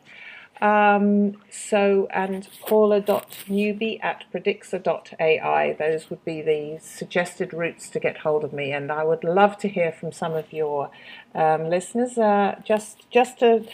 Um, 0.60 1.36
so, 1.50 2.08
and 2.10 2.48
paula.newby 2.66 4.00
at 4.02 4.24
predixa.ai. 4.32 5.76
Those 5.78 6.10
would 6.10 6.24
be 6.24 6.42
the 6.42 6.78
suggested 6.82 7.52
routes 7.54 7.88
to 7.90 8.00
get 8.00 8.18
hold 8.18 8.44
of 8.44 8.52
me. 8.52 8.72
And 8.72 8.92
I 8.92 9.04
would 9.04 9.24
love 9.24 9.58
to 9.58 9.68
hear 9.68 9.92
from 9.92 10.12
some 10.12 10.34
of 10.34 10.52
your 10.52 10.90
um, 11.34 11.70
listeners 11.70 12.18
uh, 12.18 12.60
just, 12.64 13.10
just, 13.10 13.38
to, 13.40 13.66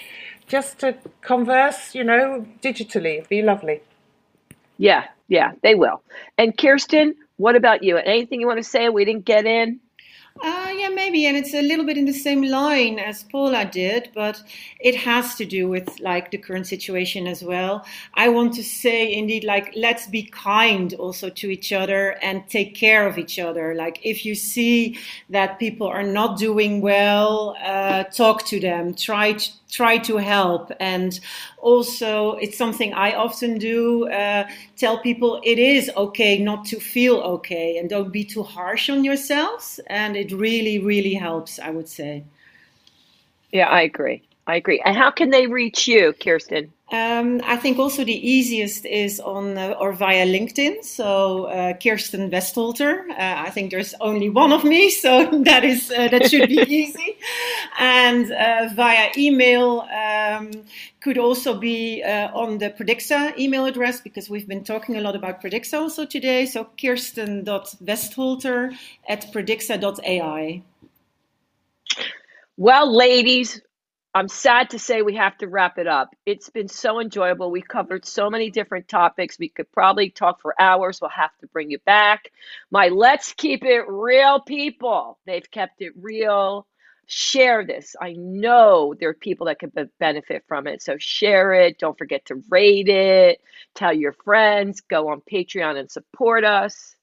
just 0.46 0.80
to 0.80 0.96
converse, 1.22 1.94
you 1.94 2.04
know, 2.04 2.46
digitally. 2.62 3.18
It'd 3.18 3.28
be 3.28 3.42
lovely. 3.42 3.82
Yeah, 4.78 5.04
yeah, 5.28 5.52
they 5.62 5.74
will. 5.74 6.02
And 6.38 6.56
Kirsten, 6.56 7.14
what 7.36 7.56
about 7.56 7.82
you? 7.82 7.96
Anything 7.98 8.40
you 8.40 8.46
want 8.46 8.58
to 8.62 8.68
say 8.68 8.88
we 8.88 9.04
didn't 9.04 9.24
get 9.24 9.46
in? 9.46 9.80
Uh, 10.42 10.70
yeah, 10.76 10.88
maybe, 10.90 11.24
and 11.24 11.34
it's 11.34 11.54
a 11.54 11.62
little 11.62 11.84
bit 11.84 11.96
in 11.96 12.04
the 12.04 12.12
same 12.12 12.42
line 12.42 12.98
as 12.98 13.22
Paula 13.22 13.64
did, 13.64 14.10
but 14.14 14.42
it 14.80 14.94
has 14.94 15.34
to 15.36 15.46
do 15.46 15.66
with 15.66 15.98
like 15.98 16.30
the 16.30 16.36
current 16.36 16.66
situation 16.66 17.26
as 17.26 17.42
well. 17.42 17.84
I 18.14 18.28
want 18.28 18.52
to 18.54 18.62
say, 18.62 19.14
indeed, 19.14 19.44
like 19.44 19.72
let's 19.74 20.06
be 20.06 20.24
kind 20.24 20.92
also 20.94 21.30
to 21.30 21.50
each 21.50 21.72
other 21.72 22.16
and 22.22 22.46
take 22.50 22.74
care 22.74 23.06
of 23.06 23.16
each 23.16 23.38
other. 23.38 23.74
Like 23.74 23.98
if 24.02 24.26
you 24.26 24.34
see 24.34 24.98
that 25.30 25.58
people 25.58 25.86
are 25.86 26.02
not 26.02 26.38
doing 26.38 26.82
well, 26.82 27.56
uh, 27.64 28.04
talk 28.04 28.44
to 28.46 28.60
them. 28.60 28.94
Try 28.94 29.32
to 29.32 29.50
try 29.68 29.98
to 29.98 30.16
help. 30.16 30.70
And 30.80 31.18
also, 31.58 32.34
it's 32.34 32.56
something 32.56 32.94
I 32.94 33.14
often 33.14 33.58
do 33.58 34.08
uh, 34.08 34.46
tell 34.76 34.98
people 34.98 35.40
it 35.44 35.58
is 35.58 35.90
okay 35.96 36.38
not 36.38 36.64
to 36.66 36.78
feel 36.78 37.16
okay 37.16 37.76
and 37.76 37.90
don't 37.90 38.12
be 38.12 38.24
too 38.24 38.42
harsh 38.42 38.88
on 38.88 39.04
yourselves. 39.04 39.80
And 39.88 40.16
it 40.16 40.25
really, 40.32 40.78
really 40.78 41.14
helps, 41.14 41.58
I 41.58 41.70
would 41.70 41.88
say. 41.88 42.24
Yeah, 43.52 43.68
I 43.68 43.82
agree. 43.82 44.25
I 44.48 44.56
agree. 44.56 44.80
And 44.84 44.96
how 44.96 45.10
can 45.10 45.30
they 45.30 45.48
reach 45.48 45.88
you, 45.88 46.12
Kirsten? 46.22 46.72
Um, 46.92 47.40
I 47.42 47.56
think 47.56 47.80
also 47.80 48.04
the 48.04 48.14
easiest 48.14 48.86
is 48.86 49.18
on 49.18 49.58
uh, 49.58 49.74
or 49.80 49.92
via 49.92 50.24
LinkedIn. 50.24 50.84
So 50.84 51.46
uh, 51.46 51.72
Kirsten 51.74 52.30
Westholter. 52.30 53.10
Uh, 53.10 53.14
I 53.18 53.50
think 53.50 53.72
there's 53.72 53.92
only 54.00 54.30
one 54.30 54.52
of 54.52 54.62
me, 54.62 54.88
so 54.90 55.40
that 55.44 55.64
is 55.64 55.90
uh, 55.90 56.06
that 56.08 56.30
should 56.30 56.48
be 56.48 56.58
easy. 56.68 57.16
And 57.80 58.30
uh, 58.30 58.68
via 58.72 59.10
email 59.18 59.80
um, 59.80 60.52
could 61.00 61.18
also 61.18 61.58
be 61.58 62.04
uh, 62.04 62.28
on 62.32 62.58
the 62.58 62.70
Predixa 62.70 63.36
email 63.36 63.66
address 63.66 64.00
because 64.00 64.30
we've 64.30 64.46
been 64.46 64.62
talking 64.62 64.96
a 64.96 65.00
lot 65.00 65.16
about 65.16 65.42
Predixa 65.42 65.80
also 65.80 66.06
today. 66.06 66.46
So 66.46 66.68
Kirsten.Westholter 66.80 68.76
at 69.08 69.32
Predixa.ai. 69.32 70.62
Well, 72.58 72.96
ladies, 72.96 73.60
I'm 74.16 74.28
sad 74.28 74.70
to 74.70 74.78
say 74.78 75.02
we 75.02 75.16
have 75.16 75.36
to 75.36 75.46
wrap 75.46 75.76
it 75.76 75.86
up. 75.86 76.16
It's 76.24 76.48
been 76.48 76.68
so 76.68 77.00
enjoyable. 77.00 77.50
We 77.50 77.60
covered 77.60 78.06
so 78.06 78.30
many 78.30 78.48
different 78.48 78.88
topics. 78.88 79.38
We 79.38 79.50
could 79.50 79.70
probably 79.70 80.08
talk 80.08 80.40
for 80.40 80.54
hours. 80.58 81.02
We'll 81.02 81.10
have 81.10 81.36
to 81.42 81.46
bring 81.48 81.70
you 81.70 81.78
back. 81.80 82.32
My 82.70 82.88
Let's 82.88 83.34
Keep 83.34 83.66
It 83.66 83.82
Real 83.86 84.40
people, 84.40 85.18
they've 85.26 85.50
kept 85.50 85.82
it 85.82 85.92
real. 86.00 86.66
Share 87.04 87.66
this. 87.66 87.94
I 88.00 88.14
know 88.14 88.94
there 88.98 89.10
are 89.10 89.14
people 89.14 89.48
that 89.48 89.58
could 89.58 89.78
benefit 89.98 90.44
from 90.48 90.66
it. 90.66 90.80
So 90.80 90.96
share 90.96 91.52
it. 91.52 91.78
Don't 91.78 91.98
forget 91.98 92.24
to 92.28 92.42
rate 92.48 92.88
it. 92.88 93.42
Tell 93.74 93.92
your 93.92 94.14
friends. 94.24 94.80
Go 94.80 95.10
on 95.10 95.20
Patreon 95.30 95.78
and 95.78 95.90
support 95.90 96.42
us. 96.42 96.96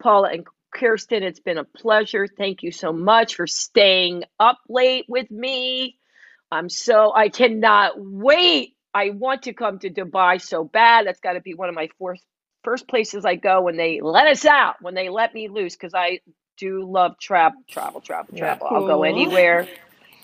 Paula 0.00 0.30
and 0.32 0.44
Kirsten, 0.74 1.22
it's 1.22 1.38
been 1.38 1.58
a 1.58 1.64
pleasure. 1.64 2.26
Thank 2.26 2.64
you 2.64 2.72
so 2.72 2.92
much 2.92 3.36
for 3.36 3.46
staying 3.46 4.24
up 4.40 4.58
late 4.68 5.04
with 5.08 5.30
me 5.30 6.00
I'm 6.50 6.68
so 6.68 7.12
I 7.14 7.28
cannot 7.28 7.92
wait. 7.96 8.74
I 8.94 9.10
want 9.10 9.42
to 9.42 9.52
come 9.52 9.78
to 9.80 9.90
Dubai 9.90 10.40
so 10.40 10.64
bad. 10.64 11.06
That's 11.06 11.20
got 11.20 11.34
to 11.34 11.40
be 11.40 11.54
one 11.54 11.68
of 11.68 11.74
my 11.74 11.88
first 12.00 12.24
first 12.64 12.88
places 12.88 13.24
I 13.24 13.36
go 13.36 13.62
when 13.62 13.76
they 13.76 14.00
let 14.00 14.26
us 14.26 14.44
out, 14.44 14.76
when 14.80 14.94
they 14.94 15.08
let 15.08 15.34
me 15.34 15.48
loose, 15.48 15.74
because 15.74 15.94
I 15.94 16.20
do 16.56 16.90
love 16.90 17.18
travel, 17.20 17.62
travel, 17.68 18.00
travel, 18.00 18.36
travel. 18.36 18.66
Yeah, 18.66 18.68
cool. 18.68 18.78
I'll 18.78 18.86
go 18.86 19.02
anywhere. 19.04 19.68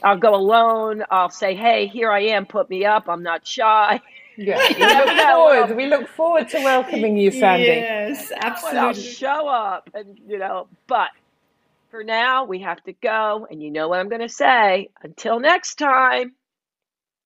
I'll 0.02 0.18
go 0.18 0.34
alone. 0.34 1.04
I'll 1.10 1.30
say, 1.30 1.54
"Hey, 1.54 1.86
here 1.86 2.10
I 2.10 2.20
am. 2.34 2.46
Put 2.46 2.68
me 2.70 2.84
up. 2.84 3.08
I'm 3.08 3.22
not 3.22 3.46
shy." 3.46 4.00
Yeah, 4.36 4.58
we 4.78 4.84
look 4.84 5.18
forward. 5.18 5.76
We 5.76 5.86
look 5.86 6.08
forward 6.08 6.48
to 6.50 6.58
welcoming 6.58 7.16
you, 7.16 7.30
Sandy. 7.30 7.64
Yes, 7.66 8.32
absolutely. 8.34 8.78
I'll 8.80 8.94
show 8.94 9.48
up, 9.48 9.90
and 9.94 10.18
you 10.26 10.38
know, 10.38 10.68
but 10.86 11.10
for 11.92 12.02
now, 12.02 12.44
we 12.44 12.62
have 12.62 12.82
to 12.84 12.92
go. 12.94 13.46
And 13.48 13.62
you 13.62 13.70
know 13.70 13.88
what 13.88 14.00
I'm 14.00 14.08
going 14.08 14.22
to 14.22 14.28
say. 14.28 14.88
Until 15.02 15.38
next 15.38 15.76
time, 15.76 16.32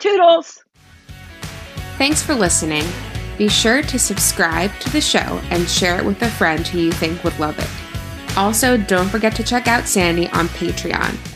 toodles. 0.00 0.62
Thanks 1.96 2.20
for 2.20 2.34
listening. 2.34 2.84
Be 3.38 3.48
sure 3.48 3.82
to 3.82 3.98
subscribe 3.98 4.72
to 4.80 4.90
the 4.90 5.00
show 5.00 5.40
and 5.50 5.68
share 5.68 5.98
it 5.98 6.04
with 6.04 6.20
a 6.22 6.28
friend 6.28 6.66
who 6.66 6.80
you 6.80 6.92
think 6.92 7.22
would 7.22 7.38
love 7.38 7.58
it. 7.58 8.36
Also, 8.36 8.76
don't 8.76 9.08
forget 9.08 9.34
to 9.36 9.44
check 9.44 9.68
out 9.68 9.86
Sandy 9.86 10.28
on 10.30 10.48
Patreon 10.48 11.35